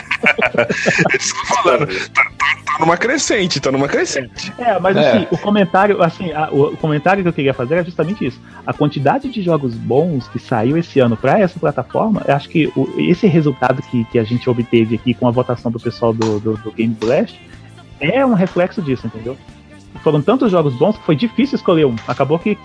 [1.12, 4.52] Eles estão falando, tá- tá numa crescente, tá numa crescente.
[4.58, 5.08] É, mas É.
[5.10, 8.40] assim, o comentário, assim, a- o, comentário que eu queria fazer é justamente isso.
[8.66, 12.72] A quantidade de jogos bons que saiu esse ano para essa plataforma, eu acho que
[12.76, 16.40] o- esse resultado que, que a gente obteve aqui com a votação do pessoal do,
[16.40, 17.38] do, do Game Blast
[18.00, 19.36] é um reflexo disso, entendeu?
[20.02, 21.94] Foram tantos jogos bons que foi difícil escolher um.
[22.08, 22.58] Acabou que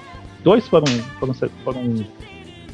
[0.44, 0.86] dois foram,
[1.20, 1.34] foram,
[1.64, 2.06] foram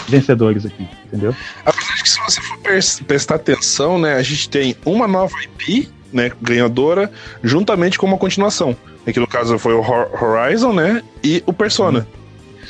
[0.08, 1.36] vencedores aqui, entendeu?
[1.66, 2.58] Apesar de que se você for
[3.06, 7.12] prestar atenção, né, a gente tem uma nova IP, né, ganhadora,
[7.44, 8.76] juntamente com uma continuação.
[9.06, 12.08] Que no caso foi o Hor- Horizon, né, e o Persona.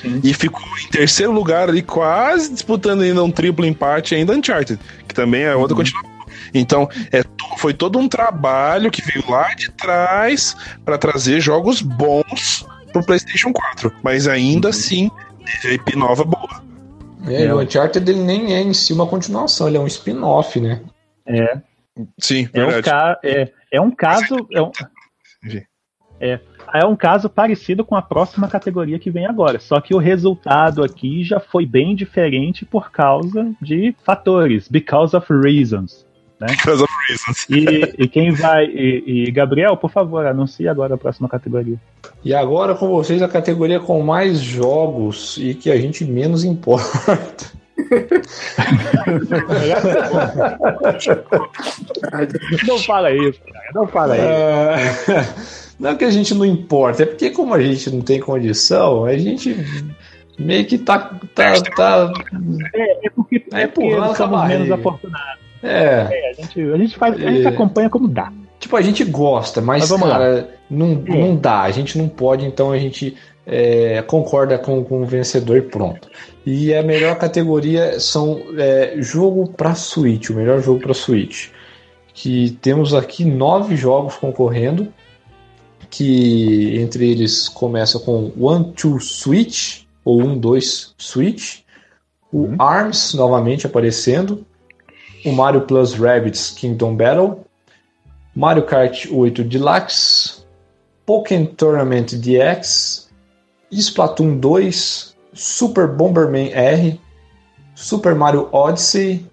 [0.01, 0.19] Sim.
[0.23, 5.15] E ficou em terceiro lugar ali, quase disputando ainda um triplo empate ainda Uncharted, que
[5.15, 6.15] também é outra continuação.
[6.53, 7.23] Então, é,
[7.57, 13.53] foi todo um trabalho que veio lá de trás para trazer jogos bons pro PlayStation
[13.53, 13.91] 4.
[14.03, 15.09] Mas ainda assim,
[15.61, 16.63] teve IP nova boa.
[17.27, 20.59] É, e o Uncharted ele nem é em si uma continuação, ele é um spin-off,
[20.59, 20.81] né?
[21.25, 21.57] É,
[22.19, 22.83] Sim, É um, verdade.
[22.83, 24.47] ca é, é um caso.
[24.51, 24.71] É um,
[26.19, 26.39] é,
[26.73, 29.59] é um caso parecido com a próxima categoria que vem agora.
[29.59, 35.27] Só que o resultado aqui já foi bem diferente por causa de fatores, because of
[35.31, 36.05] reasons.
[36.45, 37.49] Because of reasons.
[37.49, 38.65] E, e quem vai.
[38.65, 41.79] E, e, Gabriel, por favor, anuncie agora a próxima categoria.
[42.25, 47.45] E agora com vocês a categoria com mais jogos e que a gente menos importa.
[52.67, 53.65] Não fala isso, cara.
[53.73, 54.25] Não fala isso.
[54.25, 55.27] É,
[55.79, 59.17] Não que a gente não importa, é porque como a gente não tem condição, a
[59.17, 59.55] gente
[60.39, 60.99] meio que tá.
[61.33, 62.13] tá, tá
[62.73, 65.39] É, é porque, É é porque somos menos afortunados.
[65.61, 67.49] é, É, a, gente, a, gente faz, a gente É.
[67.49, 68.31] acompanha como dá.
[68.59, 70.17] tipo, a gente gosta, mas, Mas vamos lá.
[70.17, 71.15] cara, não, É.
[71.17, 75.57] não dá, a gente não pode, então a gente é, concorda com, com o vencedor
[75.57, 76.09] e pronto.
[76.45, 81.49] E a melhor categoria são é, jogo para Switch, o melhor jogo para Switch.
[82.13, 84.87] Que temos aqui nove jogos concorrendo,
[85.89, 91.59] que entre eles começa com One Two Switch, ou Um Dois Switch,
[92.31, 92.55] o Uhum.
[92.59, 94.45] ARMS novamente aparecendo,
[95.25, 97.39] o Mario Plus Rabbids Kingdom Battle,
[98.35, 100.43] Mario Kart 8 Deluxe,
[101.05, 103.04] Pokémon Tournament DX,
[103.71, 106.99] Splatoon 2, Super Bomberman R,
[107.75, 109.25] Super Mario Odyssey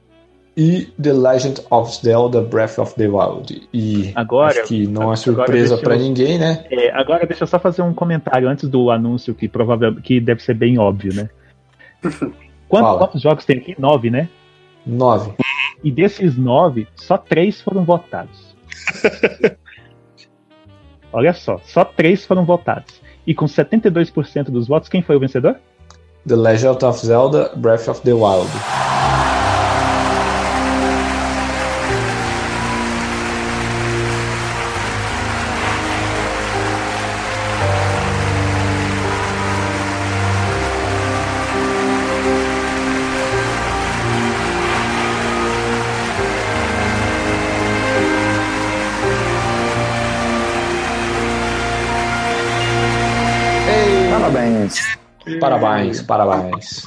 [0.56, 3.68] e The Legend of Zelda Breath of the Wild.
[3.72, 6.64] E Agora- acho que não é surpresa para ninguém, né?
[6.70, 10.42] É, agora deixa eu só fazer um comentário antes do anúncio que provavelmente que deve
[10.42, 11.30] ser bem óbvio, né?
[12.68, 12.98] Quantos, Fala.
[13.00, 13.76] quantos jogos tem aqui?
[13.78, 14.28] Nove, né?
[14.86, 15.34] 9.
[15.84, 18.56] E desses nove, só três foram votados.
[21.12, 23.01] Olha só, só três foram votados.
[23.26, 25.56] E com 72% dos votos, quem foi o vencedor?
[26.26, 28.50] The Legend of Zelda Breath of the Wild.
[55.40, 56.02] Parabéns.
[56.02, 56.86] Parabéns, parabéns.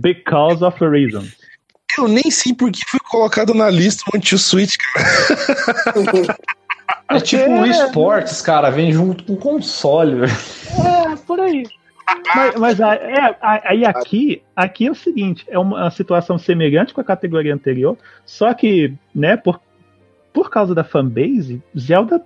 [0.00, 1.24] Because of a Reason.
[1.98, 6.36] eu nem sei por que foi colocado na lista o Anti Switch, cara.
[7.08, 10.22] É tipo o esportes, cara, vem junto com o console.
[10.24, 11.64] É, por aí.
[12.34, 17.00] Mas, mas é, a- aí aqui, aqui é o seguinte, é uma situação semelhante com
[17.00, 19.60] a categoria anterior, só que, né, por,
[20.32, 22.22] por causa da fanbase, Zelda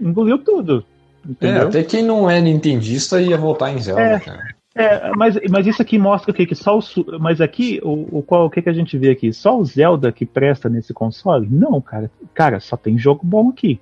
[0.00, 0.84] engoliu tudo.
[1.24, 1.68] É, Entendeu?
[1.68, 4.20] até quem não é nintendista ia votar em Zelda, É.
[4.20, 4.54] cara.
[4.74, 6.46] É, mas, mas isso aqui mostra o quê?
[6.46, 6.82] Que só o.
[7.20, 9.30] Mas aqui, o, o, qual, o que, que a gente vê aqui?
[9.30, 11.46] Só o Zelda que presta nesse console?
[11.50, 12.10] Não, cara.
[12.32, 13.78] Cara, só tem jogo bom aqui.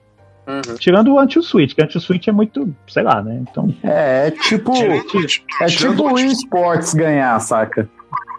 [0.49, 0.75] Uhum.
[0.81, 3.41] Tirando o Anti-Switch, que o Anti-Switch é muito, sei lá, né?
[3.49, 3.73] Então.
[3.85, 4.73] É, é tipo.
[5.61, 7.89] É tipo o eSports ganhar, saca?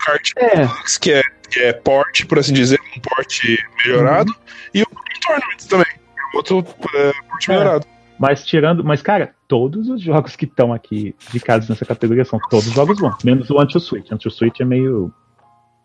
[0.06, 0.68] Kart É.
[1.00, 3.40] Que é, que é port, por assim dizer, um port
[3.86, 4.36] melhorado,
[4.74, 4.88] e o
[5.26, 6.58] Tournament também, que é outro
[6.96, 7.52] é, port É.
[7.52, 7.86] melhorado.
[8.22, 8.84] Mas tirando.
[8.84, 13.24] Mas, cara, todos os jogos que estão aqui indicados nessa categoria são todos jogos bons.
[13.24, 14.12] Menos o Anti-Switch.
[14.12, 15.12] Anti-Switch é meio.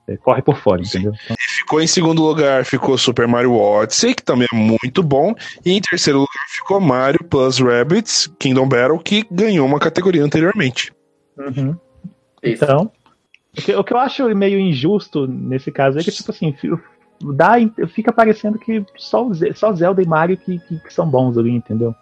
[0.06, 1.14] é, corre por fora, entendeu?
[1.24, 5.34] Então, Ficou em segundo lugar, ficou Super Mario Odyssey, que também é muito bom,
[5.64, 10.92] e em terceiro lugar ficou Mario Plus Rabbids Kingdom Battle, que ganhou uma categoria anteriormente.
[11.38, 11.74] Uhum.
[12.42, 12.92] Então,
[13.58, 16.54] o que, o que eu acho meio injusto nesse caso é que, tipo assim,
[17.34, 17.54] dá,
[17.88, 21.94] fica parecendo que só, só Zelda e Mario que, que, que são bons ali, entendeu?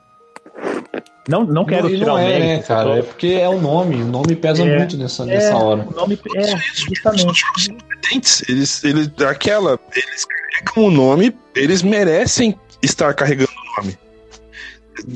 [1.28, 2.46] Não, não quero e tirar não o é, mérito.
[2.48, 2.98] né, cara?
[2.98, 3.96] É porque é o nome.
[4.02, 5.86] O nome pesa É, muito nessa, é, nessa hora.
[5.90, 7.40] O nome, é, justamente.
[7.40, 8.42] jogos competentes.
[8.48, 13.98] Eles, eles, aquela, eles carregam o nome, eles merecem estar carregando o nome.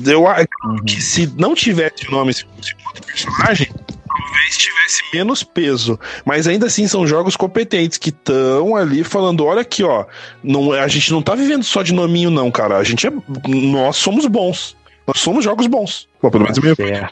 [0.05, 0.83] Eu acho Uhum.
[0.85, 5.97] que se não tivesse o nome, se fosse outro personagem, talvez tivesse menos peso.
[6.25, 10.05] Mas ainda assim são jogos competentes que estão ali falando: olha aqui, ó.
[10.43, 12.77] Não, a gente não tá vivendo só de nominho, não, cara.
[12.77, 13.11] A gente é.
[13.47, 14.75] Nós somos bons.
[15.09, 16.07] Nós somos jogos bons.
[16.21, 17.09] Bom, pelo menos é a minha opinião.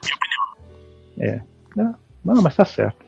[1.19, 1.41] É.
[2.23, 3.05] Não, mas tá certo.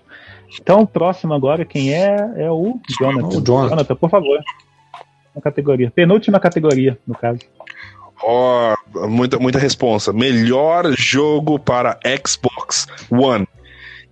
[0.59, 2.15] Então, o próximo agora, quem é?
[2.37, 3.37] É o Jonathan.
[3.37, 3.95] O Jonathan.
[3.95, 4.39] por favor.
[5.35, 5.91] Na categoria.
[5.91, 7.41] Penúltima categoria, no caso.
[8.23, 8.75] Ó,
[9.07, 10.11] muita, muita responsa.
[10.11, 13.47] Melhor jogo para Xbox One.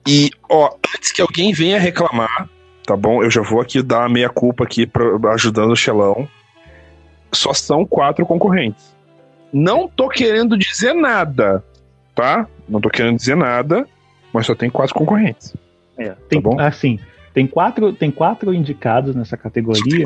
[0.08, 2.48] E, ó, antes que alguém venha reclamar,
[2.86, 3.24] tá bom?
[3.24, 6.30] Eu já vou aqui dar a meia culpa aqui pra, ajudando o Xelão.
[7.32, 8.96] Só são quatro concorrentes.
[9.52, 11.64] Não tô querendo dizer nada,
[12.14, 12.48] tá?
[12.68, 13.88] Não tô querendo dizer nada,
[14.34, 15.56] mas só tem quatro concorrentes.
[15.98, 16.60] É, tem, bom?
[16.60, 17.00] assim,
[17.34, 20.06] tem quatro, tem quatro indicados nessa categoria.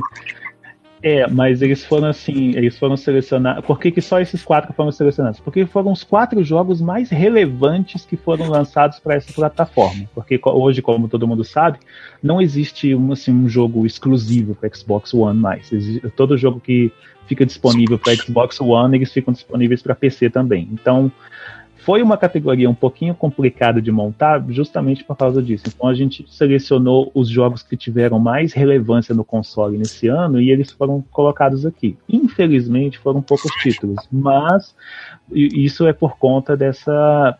[1.04, 3.66] É, mas eles foram assim, eles foram selecionados.
[3.66, 5.40] Por que, que só esses quatro foram selecionados?
[5.40, 10.08] Porque foram os quatro jogos mais relevantes que foram lançados para essa plataforma.
[10.14, 11.80] Porque hoje, como todo mundo sabe,
[12.22, 15.72] não existe um, assim, um jogo exclusivo para Xbox One mais.
[15.72, 16.92] Exi- Todo jogo que
[17.26, 20.68] fica disponível para Xbox One, eles ficam disponíveis para PC também.
[20.72, 21.12] Então,
[21.84, 25.64] foi uma categoria um pouquinho complicada de montar, justamente por causa disso.
[25.68, 30.52] Então a gente selecionou os jogos que tiveram mais relevância no console nesse ano e
[30.52, 31.98] eles foram colocados aqui.
[32.08, 34.76] Infelizmente foram poucos títulos, mas
[35.32, 37.38] isso é por conta dessa,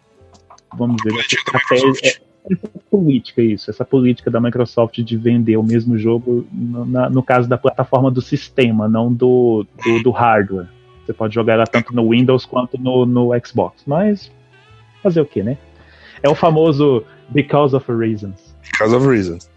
[0.76, 2.04] vamos dizer, Microsoft.
[2.04, 7.08] é- essa política isso, essa política da Microsoft de vender o mesmo jogo no, na-
[7.08, 10.66] no caso da plataforma do sistema, não do, do, do hardware.
[11.12, 13.84] Você pode jogar ela tanto no Windows quanto no, no Xbox.
[13.86, 14.32] Mas
[15.04, 15.58] fazer o que, né?
[16.24, 18.56] É o famoso Because of Reasons.
[18.64, 19.50] Because of Reasons.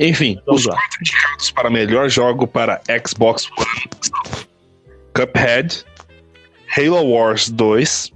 [0.00, 0.76] Enfim, Vamos os lá.
[0.76, 3.90] quatro indicados para melhor jogo para Xbox One
[5.12, 5.84] Cuphead,
[6.76, 8.10] Halo Wars 2,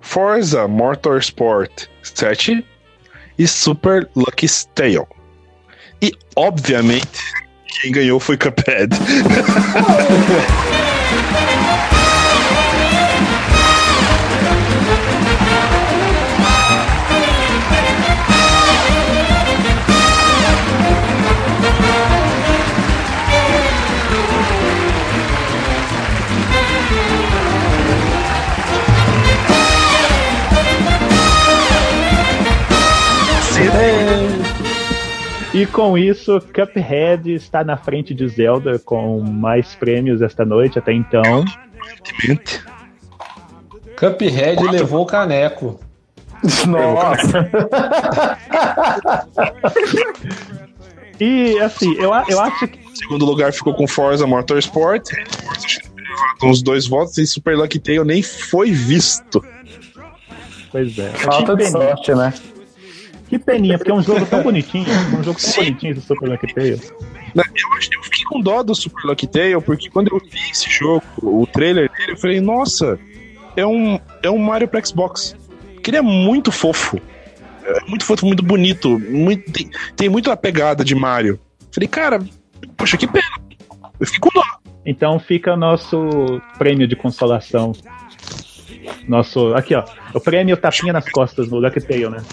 [0.00, 2.64] Forza Motorsport 7
[3.38, 5.06] e Super Lucky Tale.
[6.00, 7.20] E, obviamente,
[7.82, 8.96] quem ganhou foi Cuphead.
[11.30, 12.07] Música
[35.58, 40.92] E com isso, Cuphead está na frente de Zelda com mais prêmios esta noite até
[40.92, 41.44] então.
[43.96, 45.80] Cuphead levou o caneco.
[46.68, 47.50] Nossa.
[51.18, 52.78] E assim, eu, eu acho que.
[52.78, 55.10] Em segundo lugar ficou com Forza Motorsport.
[56.38, 59.44] Com uns dois votos e Super Lucky Tale nem foi visto.
[60.70, 61.08] Pois é.
[61.08, 62.32] Falta de sorte, né?
[63.28, 64.86] Que peninha, porque é um jogo tão bonitinho.
[65.18, 66.80] Um jogo tão bonitinho esse Super Lucky Tale.
[67.34, 70.50] Né, Eu, acho- eu fiquei com dó do Super Lucky Tale, porque quando eu vi
[70.50, 72.98] esse jogo, o trailer dele, eu falei, nossa,
[73.56, 75.36] é um, é um Mario pra Xbox.
[75.82, 77.00] Que ele é muito fofo.
[77.64, 78.98] É muito fofo, muito bonito.
[78.98, 81.38] Muito, tem, tem muito a pegada de Mario.
[81.70, 82.18] Falei, cara,
[82.76, 83.26] poxa, que pena.
[84.00, 84.42] Eu fiquei com dó.
[84.86, 87.72] Então fica nosso prêmio de consolação.
[89.06, 89.54] Nosso.
[89.54, 89.84] Aqui, ó.
[90.14, 92.22] O prêmio tapinha nas costas no Lucky Tale, né?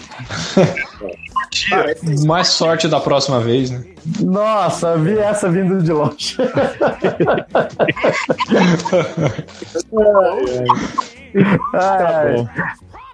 [2.26, 3.84] Mais sorte da próxima vez, né?
[4.20, 6.36] Nossa, vi essa vindo de longe.
[11.72, 12.46] Tá bom.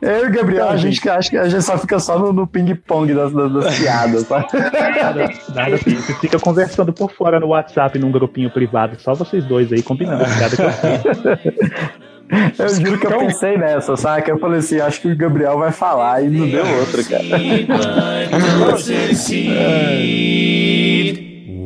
[0.03, 2.45] Eu e o Gabriel, a gente acha que a gente só fica só no, no
[2.45, 4.49] ping-pong das, das, das piadas, sabe?
[4.53, 5.95] Nada, nada assim.
[5.95, 10.25] Você fica conversando por fora no WhatsApp num grupinho privado, só vocês dois aí combinando.
[10.25, 10.69] Cada que eu.
[12.59, 14.23] Eu juro que eu pensei nessa, sabe?
[14.23, 17.23] Que eu falei assim, acho que o Gabriel vai falar e não deu outra, cara.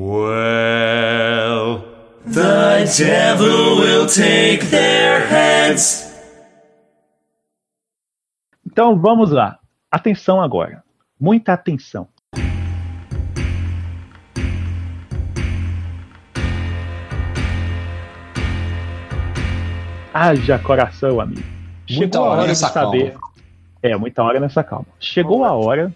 [0.09, 1.84] Well,
[2.24, 6.06] the devil will take their heads.
[8.66, 9.59] Então vamos lá.
[9.90, 10.82] Atenção agora.
[11.18, 12.09] Muita atenção.
[20.18, 21.43] Haja coração, amigo.
[21.90, 23.14] Muita a hora de saber.
[23.82, 24.86] É, muita hora nessa calma.
[24.98, 25.93] Chegou a hora.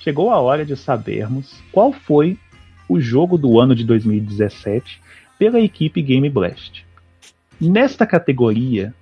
[0.00, 2.36] Chegou a hora de sabermos qual foi
[2.86, 5.00] o jogo do ano de 2017
[5.38, 6.84] pela equipe Game Blast.
[7.58, 8.92] Nesta categoria,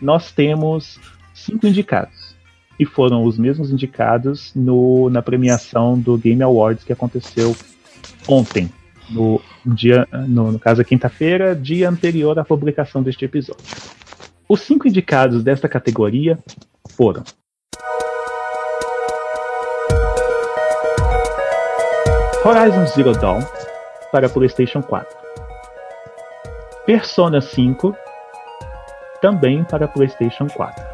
[0.00, 0.98] nós temos
[1.34, 2.34] cinco indicados.
[2.80, 7.54] E foram os mesmos indicados no, na premiação do Game Awards que aconteceu
[8.26, 8.72] ontem,
[9.10, 13.64] no dia, no, no caso, quinta-feira, dia anterior à publicação deste episódio.
[14.48, 16.38] Os cinco indicados desta categoria
[16.90, 17.24] foram
[22.44, 23.40] Horizon Zero Dawn
[24.12, 25.16] para PlayStation 4,
[26.86, 27.96] Persona 5
[29.20, 30.84] também para PlayStation 4,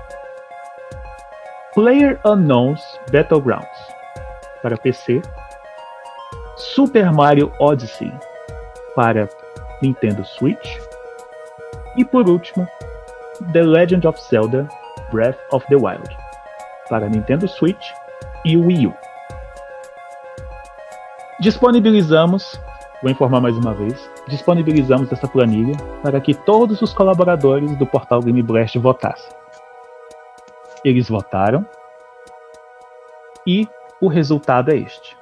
[1.75, 2.81] Player Unknowns
[3.13, 3.69] Battlegrounds
[4.63, 5.21] para PC,
[6.57, 8.13] Super Mario Odyssey
[8.95, 9.29] para
[9.81, 10.79] Nintendo Switch
[11.97, 12.67] e por último,
[13.53, 14.69] The Legend of Zelda
[15.11, 16.17] Breath of the Wild
[16.89, 17.93] para Nintendo Switch
[18.45, 18.95] e Wii U.
[21.41, 22.61] Disponibilizamos,
[23.03, 28.21] vou informar mais uma vez, disponibilizamos essa planilha para que todos os colaboradores do portal
[28.21, 29.31] Game Blast votassem.
[30.85, 31.67] Eles votaram
[33.47, 33.69] e
[34.01, 35.22] o resultado é este.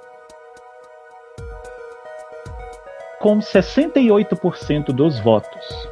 [3.21, 5.89] Com 68% dos votos,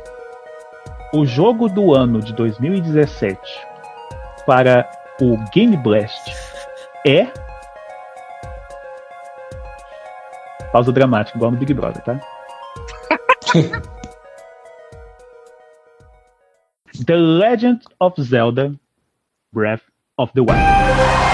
[1.12, 3.38] o jogo do ano de 2017
[4.46, 4.90] para
[5.20, 6.34] o Game Blast
[7.06, 7.26] é.
[10.72, 12.18] Pausa dramática, igual no Big Brother, tá?
[17.04, 18.72] The Legend of Zelda
[19.52, 19.82] Breath
[20.16, 21.27] of the Wild.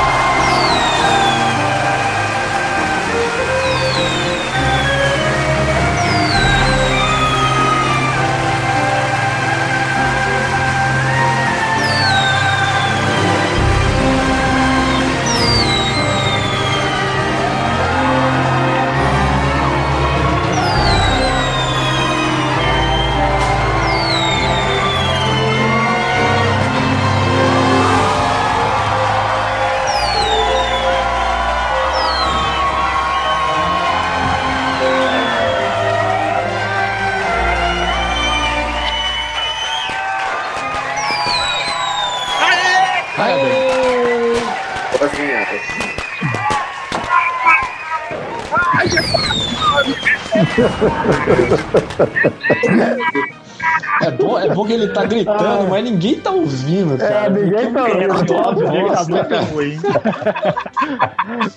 [54.95, 57.27] Tá gritando, mas ninguém tá ouvindo, cara.
[57.27, 58.93] É, ninguém tá ouvindo.
[58.95, 59.79] Cabeça é ruim.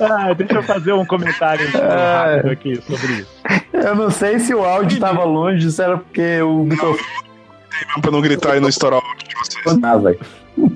[0.02, 2.34] ah, deixa eu fazer um comentário Ah.
[2.36, 3.38] rápido aqui sobre isso.
[3.74, 7.00] Eu não sei se o áudio tava longe, se era porque o microfone
[8.02, 9.84] Pra não gritar e não estourar o áudio de vocês.
[9.84, 10.20] Ah, velho.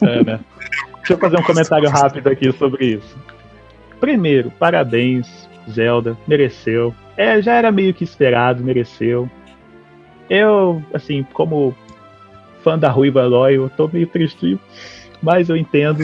[0.04, 0.40] É, né?
[0.98, 3.18] Deixa eu fazer um comentário rápido aqui sobre isso.
[4.00, 5.28] Primeiro, parabéns,
[5.70, 6.94] Zelda, mereceu.
[7.18, 9.30] É, já era meio que esperado, mereceu.
[10.30, 11.76] Eu, assim, como
[12.64, 14.60] fã da Ruiva Eloy, eu tô meio triste,
[15.22, 16.04] mas eu entendo.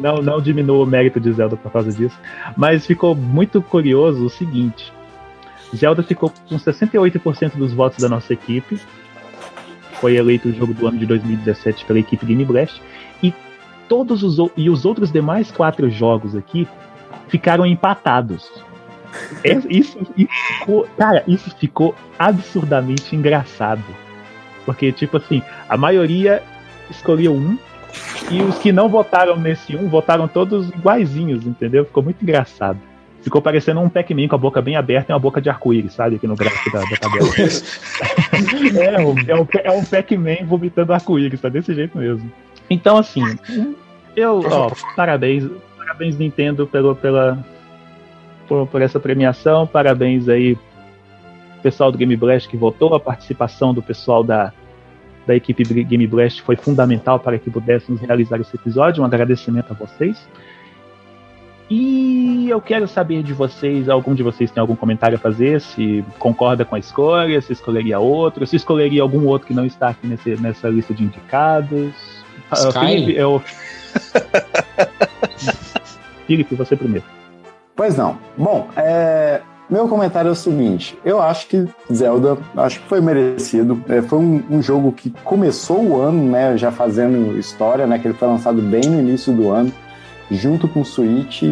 [0.00, 2.18] Não, não diminua o mérito de Zelda por causa disso.
[2.56, 4.92] Mas ficou muito curioso o seguinte:
[5.74, 8.80] Zelda ficou com 68% dos votos da nossa equipe.
[10.00, 12.82] Foi eleito o jogo do ano de 2017 pela equipe Game Blast.
[13.22, 13.32] E
[13.88, 16.66] todos os, e os outros demais quatro jogos aqui
[17.28, 18.50] ficaram empatados.
[19.44, 20.28] É- Isso, isso
[20.58, 23.84] ficou, cara, isso ficou absurdamente engraçado.
[24.64, 26.42] Porque, tipo assim, a maioria
[26.90, 27.58] escolheu um
[28.30, 31.84] e os que não votaram nesse um votaram todos iguaizinhos, entendeu?
[31.84, 32.78] Ficou muito engraçado.
[33.22, 36.16] Ficou parecendo um Pac-Man com a boca bem aberta e uma boca de arco-íris, sabe?
[36.16, 37.28] Aqui no gráfico da, da tabela.
[38.82, 42.30] é, um- é um, é um Pac-Man vomitando arco-íris, tá desse jeito mesmo.
[42.68, 43.22] Então, assim,
[44.16, 45.44] eu, ó, parabéns,
[45.76, 47.38] parabéns Nintendo pelo, pela,
[48.48, 50.56] por, por essa premiação, parabéns aí
[51.62, 54.52] pessoal do Game Blast que votou, a participação do pessoal da,
[55.26, 59.02] da equipe Game Blast foi fundamental para que pudéssemos realizar esse episódio.
[59.02, 60.26] Um agradecimento a vocês.
[61.70, 65.58] E eu quero saber de vocês, algum de vocês tem algum comentário a fazer?
[65.60, 69.88] Se concorda com a escolha, se escolheria outro, se escolheria algum outro que não está
[69.88, 71.94] aqui nesse, nessa lista de indicados.
[72.50, 72.78] Ah, Sky?
[72.78, 73.42] Felipe, eu...
[76.26, 77.06] Felipe, você primeiro.
[77.74, 78.18] Pois não.
[78.36, 79.40] Bom, é,
[79.72, 83.82] meu comentário é o seguinte: eu acho que Zelda, acho que foi merecido.
[83.88, 88.06] É, foi um, um jogo que começou o ano, né, já fazendo história, né, que
[88.06, 89.72] ele foi lançado bem no início do ano,
[90.30, 91.42] junto com o Switch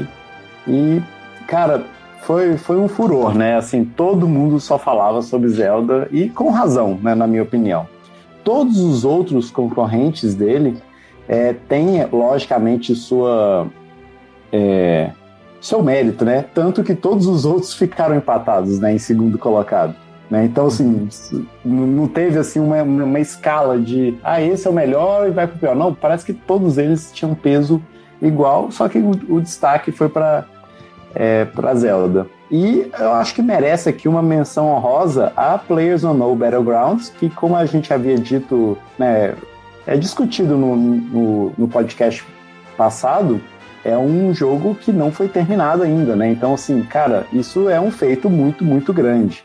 [0.68, 1.02] e,
[1.46, 1.84] cara,
[2.20, 3.56] foi, foi um furor, né?
[3.56, 7.88] Assim, todo mundo só falava sobre Zelda e com razão, né, na minha opinião.
[8.44, 10.76] Todos os outros concorrentes dele
[11.26, 13.66] é, têm, logicamente, sua
[14.52, 15.10] é,
[15.60, 16.44] seu mérito, né?
[16.54, 19.94] Tanto que todos os outros ficaram empatados, né, em segundo colocado.
[20.30, 20.44] Né?
[20.44, 21.08] Então, assim,
[21.64, 25.58] não teve assim uma, uma escala de ah, esse é o melhor e vai pro
[25.58, 25.74] pior.
[25.74, 27.82] Não, parece que todos eles tinham peso
[28.22, 30.46] igual, só que o, o destaque foi para
[31.14, 32.26] é, para Zelda.
[32.50, 37.56] E eu acho que merece aqui uma menção honrosa a Players Unknown Battlegrounds, que como
[37.56, 39.34] a gente havia dito, né,
[39.86, 42.24] é discutido no, no, no podcast
[42.76, 43.40] passado,
[43.84, 46.30] é um jogo que não foi terminado ainda, né?
[46.30, 49.44] Então, assim, cara, isso é um feito muito, muito grande.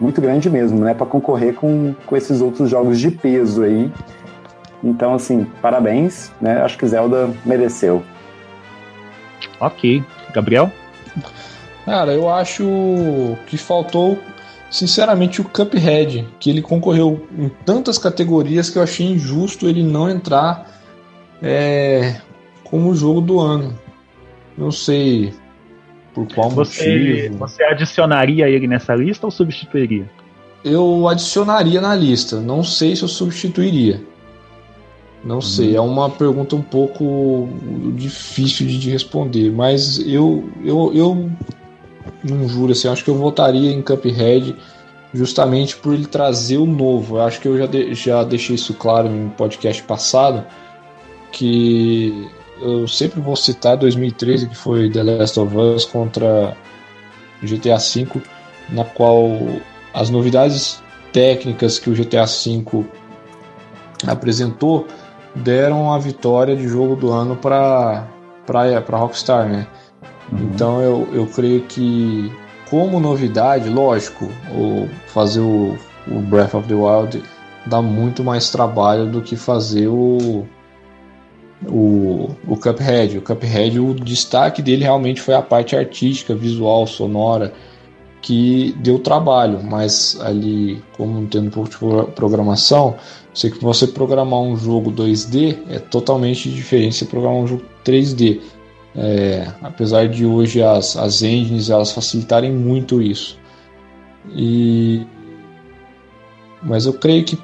[0.00, 0.94] Muito grande mesmo, né?
[0.94, 3.90] Para concorrer com, com esses outros jogos de peso aí.
[4.82, 6.62] Então, assim, parabéns, né?
[6.62, 8.02] Acho que Zelda mereceu.
[9.60, 10.04] Ok.
[10.32, 10.70] Gabriel?
[11.84, 12.64] Cara, eu acho
[13.46, 14.18] que faltou,
[14.70, 20.08] sinceramente, o Cuphead, que ele concorreu em tantas categorias que eu achei injusto ele não
[20.08, 20.70] entrar
[21.42, 22.20] é,
[22.70, 23.78] como jogo do ano.
[24.56, 25.32] Não sei
[26.14, 27.38] por qual Você, motivo.
[27.38, 30.08] você adicionaria ele nessa lista ou substituiria?
[30.64, 34.02] Eu adicionaria na lista, não sei se eu substituiria.
[35.24, 37.48] Não sei, é uma pergunta um pouco
[37.94, 41.30] difícil de, de responder, mas eu, eu, eu
[42.22, 44.54] não juro assim, acho que eu votaria em Cuphead
[45.12, 47.16] justamente por ele trazer o novo.
[47.16, 50.44] Eu acho que eu já, de- já deixei isso claro no podcast passado,
[51.32, 52.28] que
[52.60, 56.56] eu sempre vou citar 2013, que foi The Last of Us contra
[57.42, 58.22] GTA V,
[58.70, 59.28] na qual
[59.94, 60.82] as novidades
[61.12, 62.84] técnicas que o GTA V
[64.06, 64.86] apresentou
[65.34, 68.06] deram a vitória de jogo do ano para
[68.46, 69.66] para Rockstar, né?
[70.32, 72.32] Então eu, eu creio que
[72.70, 75.76] como novidade, lógico, o fazer o,
[76.06, 77.22] o Breath of the Wild
[77.66, 80.46] dá muito mais trabalho do que fazer o
[81.66, 83.18] o, o Cuphead.
[83.18, 87.52] O Cuphead, o destaque dele realmente foi a parte artística, visual, sonora,
[88.20, 92.96] que deu trabalho, mas ali, como tendo pouco de pro- programação,
[93.32, 98.40] sei que você programar um jogo 2D é totalmente diferente de programar um jogo 3D.
[98.96, 103.38] É, apesar de hoje as, as engines elas facilitarem muito isso.
[104.34, 105.06] E
[106.60, 107.38] mas eu creio que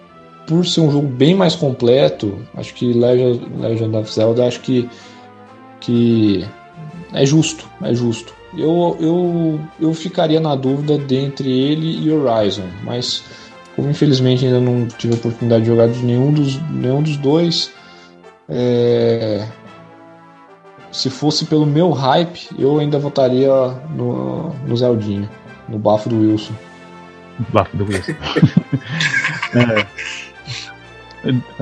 [0.47, 4.89] por ser um jogo bem mais completo, acho que Legend, Legend of Zelda acho que
[5.81, 6.45] que
[7.13, 8.33] é justo, é justo.
[8.57, 13.23] Eu, eu, eu ficaria na dúvida dentre ele e Horizon, mas
[13.77, 17.73] como infelizmente ainda não tive a oportunidade de jogar de nenhum dos, nenhum dos dois,
[18.49, 19.47] é,
[20.93, 23.53] se fosse pelo meu hype, eu ainda votaria
[23.97, 25.29] no, no Zeldinho,
[25.69, 26.55] no bafo do Wilson.
[27.53, 28.13] Bafo do Wilson.
[29.55, 29.87] É.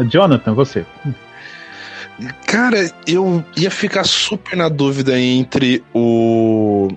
[0.09, 0.85] Jonathan, você.
[2.47, 6.89] Cara, eu ia ficar super na dúvida entre o,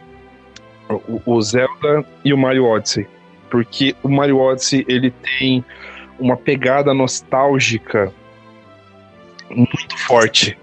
[0.89, 3.07] o, o Zelda e o Mario Odyssey.
[3.49, 5.63] Porque o Mario Odyssey, ele tem
[6.19, 8.11] uma pegada nostálgica
[9.49, 10.57] muito forte.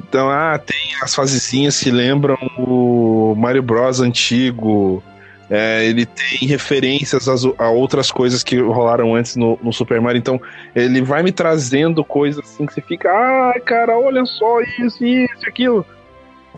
[0.00, 5.02] Então, ah, tem as fasezinhas que lembram o Mario Bros antigo.
[5.50, 10.18] É, ele tem referências às- a outras coisas que rolaram antes no, no Super Mario.
[10.18, 10.38] Então,
[10.74, 15.46] ele vai me trazendo coisas assim que você fica, ah, cara, olha só isso, isso,
[15.48, 15.86] aquilo.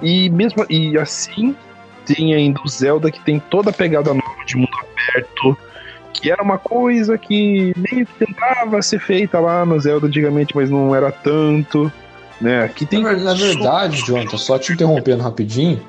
[0.02, 1.54] E mesmo e assim
[2.04, 5.56] tem ainda o Zelda que tem toda a pegada nova de mundo aberto,
[6.12, 10.68] que era uma coisa que meio que tentava ser feita lá no Zelda antigamente, mas
[10.68, 11.92] não era tanto,
[12.40, 12.64] né?
[12.64, 15.80] Aqui tem na verdade, Jonathan, só te interrompendo rapidinho,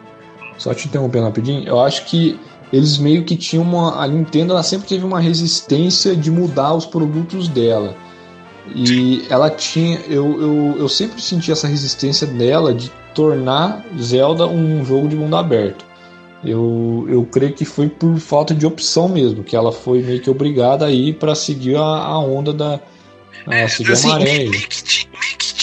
[0.58, 2.40] só te interrompendo rapidinho, eu acho que
[2.72, 4.02] eles meio que tinham uma.
[4.04, 7.96] A Nintendo ela sempre teve uma resistência de mudar os produtos dela.
[8.76, 10.00] E ela tinha.
[10.08, 15.36] Eu, eu, eu sempre senti essa resistência dela de tornar Zelda um jogo de mundo
[15.36, 15.86] aberto.
[16.44, 20.30] Eu, eu creio que foi por falta de opção mesmo, que ela foi meio que
[20.30, 22.80] obrigada a ir para seguir a, a onda da,
[23.46, 24.50] Ah, subiu assim, a maré.
[24.50, 25.08] meio que que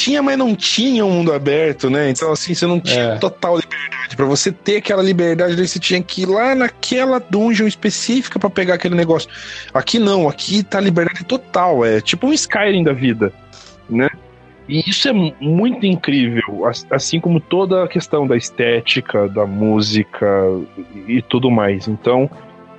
[0.09, 2.11] tinha, mas não tinha um mundo aberto, né?
[2.11, 3.17] Então, assim, você não tinha É.
[3.19, 4.17] total liberdade.
[4.17, 8.75] Pra você ter aquela liberdade, você tinha que ir lá naquela dungeon específica pra pegar
[8.75, 9.29] aquele negócio.
[9.75, 11.85] Aqui não, aqui tá liberdade total.
[11.85, 13.33] É tipo um Skyrim da vida,
[13.89, 14.09] né?
[14.69, 19.47] E isso é mu- muito incrível, as- assim como toda a questão da estética, da
[19.47, 20.27] música
[21.07, 21.89] e e tudo mais.
[21.89, 22.31] Então,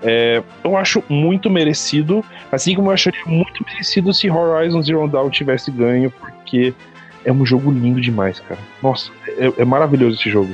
[0.04, 5.30] é, eu acho muito merecido, assim como eu acharia muito merecido se Horizon Zero Dawn
[5.32, 6.74] tivesse ganho, porque
[7.30, 8.60] é um jogo lindo demais, cara.
[8.82, 10.54] Nossa, é, é maravilhoso esse jogo.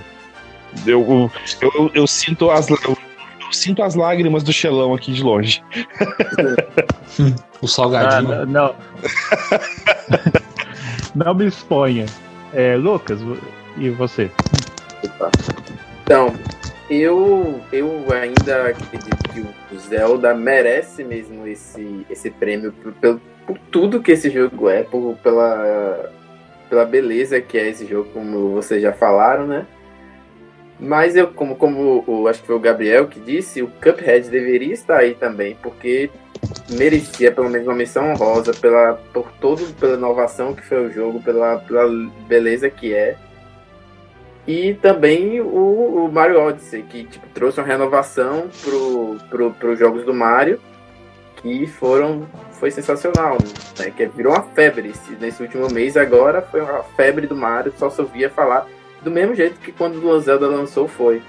[0.85, 1.29] Eu,
[1.61, 2.97] eu, eu, eu sinto as eu,
[3.51, 5.63] sinto as lágrimas do Xelão aqui de longe.
[7.61, 8.45] O Ah, salgadinho.
[8.45, 8.75] não, não.
[11.15, 12.05] Não me exponha.
[12.53, 13.19] É, Lucas,
[13.77, 14.29] e você?
[16.03, 16.33] Então,
[16.89, 23.57] eu, eu ainda acredito que o Zelda merece mesmo esse, esse prêmio por, pelo- por
[23.71, 26.09] tudo que esse jogo é, por, pela,
[26.69, 29.65] pela beleza que é esse jogo, como vocês já falaram, né?
[30.79, 34.73] Mas eu, como, como o, acho que foi o Gabriel que disse, o Cuphead deveria
[34.73, 36.09] estar aí também, porque
[36.69, 41.21] merecia pelo menos uma menção honrosa pela, por todo, pela inovação que foi o jogo,
[41.21, 41.87] pela, pela
[42.27, 43.17] beleza que é.
[44.45, 50.03] E também o, o Mario Odyssey, que tipo, trouxe uma renovação pro, pro, pros jogos
[50.03, 50.59] do Mario,
[51.37, 53.37] que foram foi sensacional,
[53.79, 53.91] né?
[53.95, 55.95] Que virou uma febre esse- nesse último mês.
[55.97, 58.67] Agora foi uma febre do Mario, só se ouvia falar
[59.01, 61.21] do mesmo jeito que quando o Zelda lançou foi.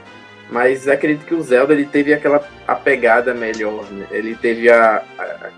[0.50, 4.06] Mas acredito que o Zelda ele teve aquela a pegada melhor, né?
[4.10, 5.50] Ele teve a, a- a-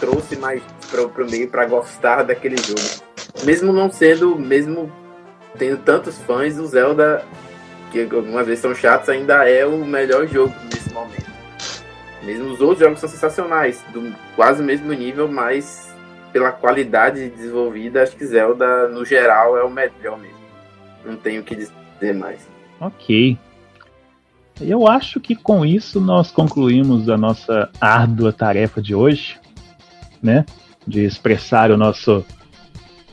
[0.00, 0.60] trouxe mais
[0.90, 2.80] pro, pro meio para gostar daquele jogo.
[3.44, 4.92] Mesmo não sendo, mesmo
[5.56, 7.24] tendo tantos fãs, o Zelda,
[7.92, 10.52] que algumas vezes são chatos, ainda é o melhor jogo.
[12.26, 15.94] Mesmo os outros jogos são sensacionais, do quase mesmo nível, mas
[16.32, 20.36] pela qualidade desenvolvida, acho que Zelda, no geral, é o melhor mesmo.
[21.04, 22.46] Não tenho o que dizer mais.
[22.80, 23.38] Ok.
[24.60, 29.38] Eu acho que com isso nós concluímos a nossa árdua tarefa de hoje,
[30.20, 30.44] né?
[30.84, 32.24] De expressar o nosso,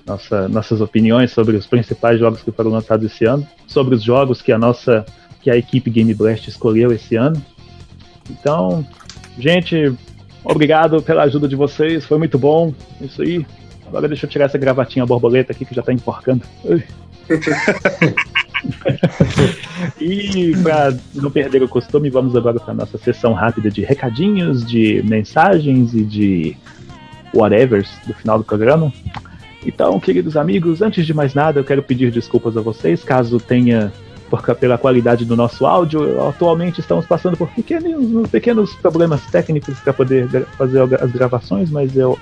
[0.06, 4.42] nossa, nossas opiniões sobre os principais jogos que foram lançados esse ano, sobre os jogos
[4.42, 5.06] que a nossa,
[5.40, 7.40] que a equipe Game Blast escolheu esse ano.
[8.30, 8.86] Então,
[9.38, 9.94] gente,
[10.44, 12.74] obrigado pela ajuda de vocês, foi muito bom.
[13.02, 13.46] Isso aí.
[13.88, 16.42] Agora deixa eu tirar essa gravatinha borboleta aqui que já tá enforcando.
[20.00, 25.04] E para não perder o costume, vamos agora para nossa sessão rápida de recadinhos, de
[25.04, 26.58] mensagens e de
[27.34, 28.92] whatevers do final do programa.
[29.66, 33.92] Então, queridos amigos, antes de mais nada, eu quero pedir desculpas a vocês caso tenha,
[34.34, 39.94] por, pela qualidade do nosso áudio, atualmente estamos passando por pequenos, pequenos problemas técnicos para
[39.94, 40.28] poder
[40.58, 42.18] fazer as gravações, mas eu,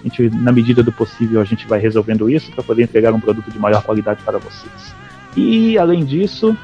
[0.00, 3.20] a gente, na medida do possível, a gente vai resolvendo isso para poder entregar um
[3.20, 4.94] produto de maior qualidade para vocês.
[5.34, 6.54] E além disso,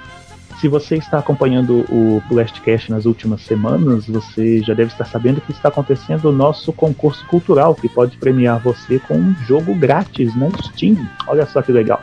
[0.60, 5.52] se você está acompanhando o Blastcast nas últimas semanas, você já deve estar sabendo que
[5.52, 10.50] está acontecendo o nosso concurso cultural, que pode premiar você com um jogo grátis na
[10.62, 11.08] Steam.
[11.26, 12.02] Olha só que legal.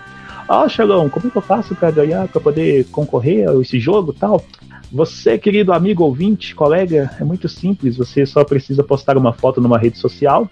[0.56, 4.14] Ah, Xalão, como é que eu faço para ganhar, para poder concorrer a esse jogo
[4.14, 4.46] tal?
[4.92, 7.98] Você, querido amigo ouvinte, colega, é muito simples.
[7.98, 10.48] Você só precisa postar uma foto numa rede social,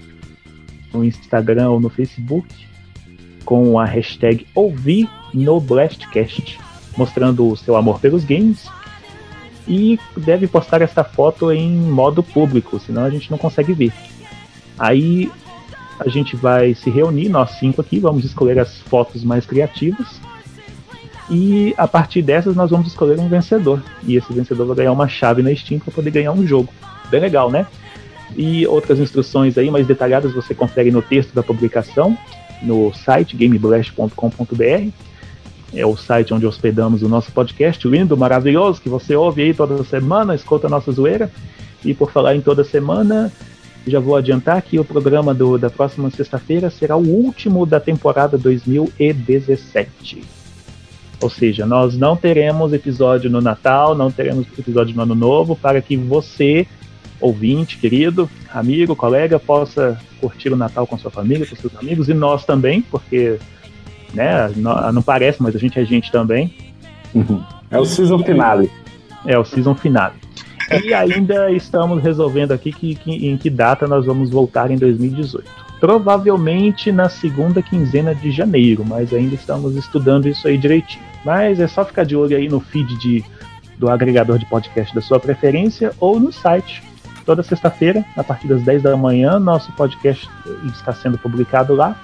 [0.91, 2.48] no Instagram ou no Facebook,
[3.45, 6.60] com a hashtag ouvir no Blastcast,
[6.98, 8.68] mostrando o seu amor pelos games.
[9.68, 13.94] E deve postar essa foto em modo público, senão a gente não consegue ver.
[14.80, 15.30] Aí
[16.06, 20.19] a gente vai se reunir, nós cinco aqui, vamos escolher as fotos mais criativas.
[21.30, 23.82] E a partir dessas nós vamos escolher um vencedor.
[24.03, 26.69] E esse vencedor vai ganhar uma chave na Steam para poder ganhar um jogo.
[27.10, 27.68] Bem legal, né?
[28.36, 32.18] E outras instruções aí mais detalhadas você confere no texto da publicação,
[32.61, 34.90] no site gameblast.com.br.
[35.73, 39.82] É o site onde hospedamos o nosso podcast lindo, maravilhoso, que você ouve aí toda
[39.84, 41.32] semana, escuta a nossa zoeira.
[41.84, 43.32] E por falar em toda semana,
[43.88, 48.38] já vou adiantar que o programa do, da próxima sexta-feira será o último da temporada
[48.38, 50.24] 2017.
[51.22, 55.82] Ou seja, nós não teremos episódio no Natal, não teremos episódio no Ano Novo, para
[55.82, 56.66] que você,
[57.20, 62.14] ouvinte, querido, amigo, colega, possa curtir o Natal com sua família, com seus amigos, e
[62.14, 63.38] nós também, porque
[64.14, 66.53] né, não, não parece, mas a gente é gente também.
[67.70, 68.70] É o season finale.
[69.26, 70.16] É o season finale.
[70.84, 75.49] E ainda estamos resolvendo aqui que, que- em que data nós vamos voltar em 2018.
[75.80, 81.03] Provavelmente na segunda quinzena de janeiro, mas ainda estamos estudando isso aí direitinho.
[81.26, 83.23] Mas é só ficar de olho aí no feed de,
[83.77, 86.84] do agregador de podcast da sua preferência ou no site
[87.26, 90.27] toda sexta-feira, a partir das 10 da manhã, nosso podcast
[90.65, 91.95] está sendo publicado lá.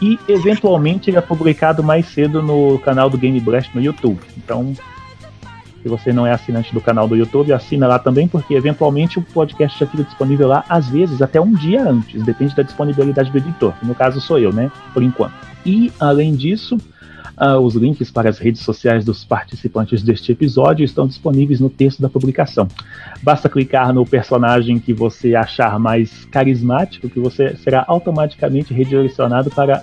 [0.00, 4.20] E eventualmente ele é publicado mais cedo no canal do Game Blast no YouTube.
[4.36, 4.72] Então,
[5.82, 9.22] se você não é assinante do canal do YouTube, assina lá também, porque eventualmente o
[9.22, 13.38] podcast já fica disponível lá, às vezes até um dia antes, depende da disponibilidade do
[13.38, 13.74] editor.
[13.82, 14.70] No caso sou eu, né?
[14.92, 15.34] Por enquanto.
[15.64, 16.78] E, além disso,
[17.36, 22.02] ah, os links para as redes sociais dos participantes deste episódio estão disponíveis no texto
[22.02, 22.66] da publicação.
[23.22, 29.80] Basta clicar no personagem que você achar mais carismático, que você será automaticamente redirecionado para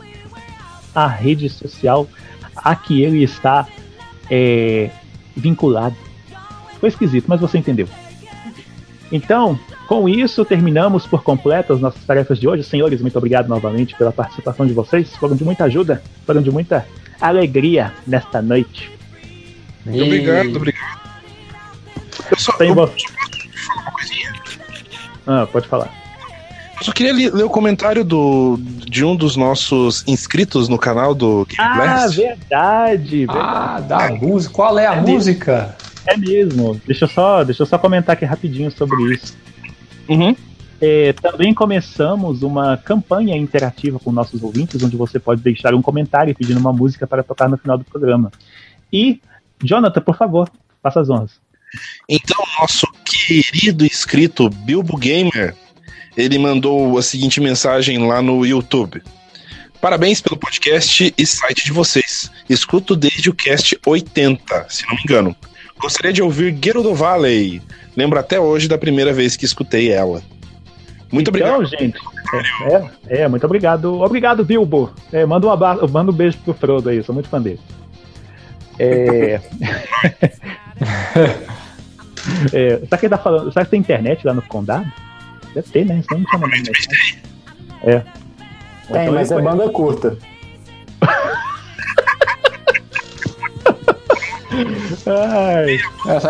[0.93, 2.07] a rede social
[2.55, 3.65] a que ele está
[4.29, 4.89] é,
[5.35, 5.95] vinculado.
[6.79, 7.87] Foi esquisito, mas você entendeu.
[9.11, 12.63] Então, com isso, terminamos por completo as nossas tarefas de hoje.
[12.63, 15.15] Senhores, muito obrigado novamente pela participação de vocês.
[15.15, 16.85] Foram de muita ajuda, foram de muita
[17.21, 18.91] alegria nesta noite.
[19.85, 21.05] Muito obrigado, obrigado.
[22.31, 24.33] Eu só, Tem eu, só falar uma coisinha?
[25.27, 26.04] Ah, pode falar.
[26.77, 31.45] Eu só queria ler o comentário do, de um dos nossos inscritos no canal do
[31.45, 32.17] Game Ah, Blast.
[32.17, 33.39] verdade, verdade.
[33.39, 34.53] Ah, da música.
[34.53, 35.13] Qual é a É mesmo.
[35.13, 35.75] música?
[36.05, 36.79] É mesmo.
[36.85, 39.35] Deixa eu só, deixa eu só comentar aqui rapidinho sobre isso.
[40.09, 40.35] Uhum.
[40.81, 46.35] É, também começamos uma campanha interativa com nossos ouvintes, onde você pode deixar um comentário
[46.35, 48.29] pedindo uma música para tocar no final do programa.
[48.91, 49.21] E,
[49.63, 50.49] Jonathan, por favor,
[50.83, 51.31] faça as honras.
[52.07, 55.55] Então, nosso querido inscrito Bilbo Gamer,
[56.15, 59.01] ele mandou a seguinte mensagem lá no YouTube.
[59.81, 62.31] Parabéns pelo podcast e site de vocês.
[62.49, 65.35] Escuto desde o cast 80, se não me engano.
[65.77, 67.61] Gostaria de ouvir Gerudo Valley.
[67.95, 70.23] Lembro até hoje da primeira vez que escutei ela.
[71.11, 71.65] Muito então, obrigado.
[71.65, 71.99] gente.
[73.07, 74.01] É, é, muito obrigado.
[74.01, 74.91] Obrigado, Bilbo.
[75.11, 77.59] É, manda, um abraço, manda um beijo pro Frodo aí, sou muito fã dele.
[78.79, 79.39] É.
[82.51, 83.51] é, será que ele tá falando.
[83.51, 84.91] Será que tem internet lá no condado?
[85.55, 86.03] Deve ter, né?
[86.07, 87.19] Senão não tinha mandado mensagem.
[87.83, 87.99] É.
[87.99, 90.17] Tem, Então mas é ele foi- banda curta.
[95.07, 95.77] Ai,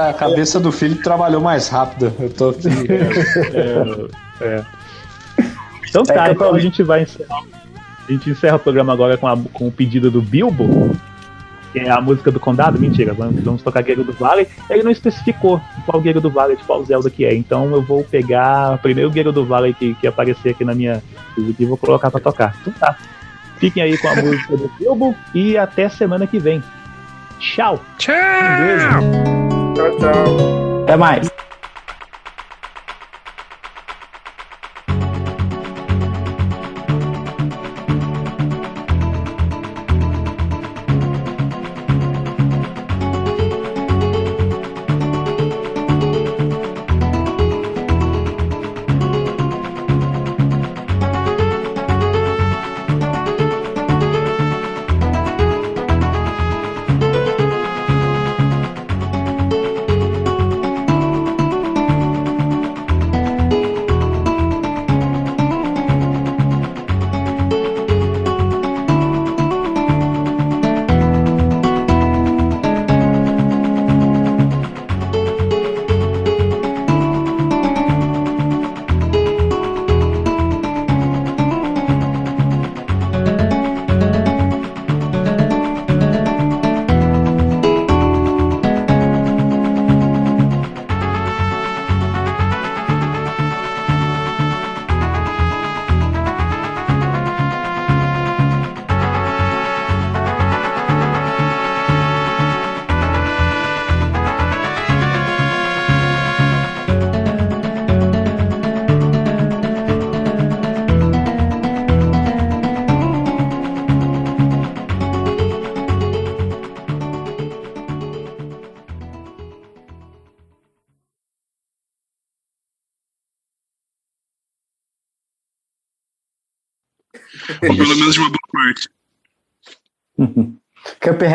[0.10, 2.12] A cabeça do filho trabalhou mais rápido.
[2.20, 2.68] Eu tô aqui.
[4.42, 4.66] é, é.
[5.90, 7.44] Então É tá, que eu então tô- a gente vai encerrar.
[8.08, 10.96] A gente encerra o programa agora com, a- com o pedido do Bilbo,
[11.76, 12.80] que é a música do Condado.
[12.80, 14.48] Mentira, vamos, vamos tocar Guerreiro do Vale.
[14.70, 18.02] Ele não especificou qual Guerreiro do Vale de qual Zelda que é, então eu vou
[18.04, 21.04] pegar o primeiro Guerreiro do Vale que, que aparecer aqui na minha
[21.38, 22.56] e vou colocar pra tocar.
[22.62, 22.96] Então tá.
[23.58, 26.64] Fiquem aí com a música do Bilbo e até semana que vem.
[27.40, 27.82] Tchau!
[27.98, 28.14] Tchau!
[29.76, 30.84] Tchau, tchau.
[30.84, 31.30] Até mais.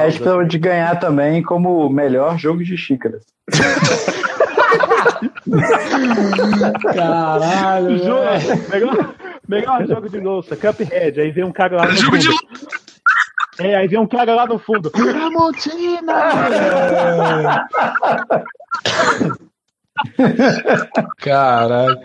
[0.06, 3.22] Precisava de ganhar também como melhor jogo de xícaras.
[6.94, 9.14] Caralho, Jogo, melhor,
[9.48, 11.20] melhor jogo de louça, Cuphead.
[11.20, 12.80] Aí vem um cara lá no Jogo de fundo.
[13.58, 14.90] É, aí vem um cara lá no fundo.
[14.90, 16.14] Tramontina!
[21.18, 22.00] Caralho.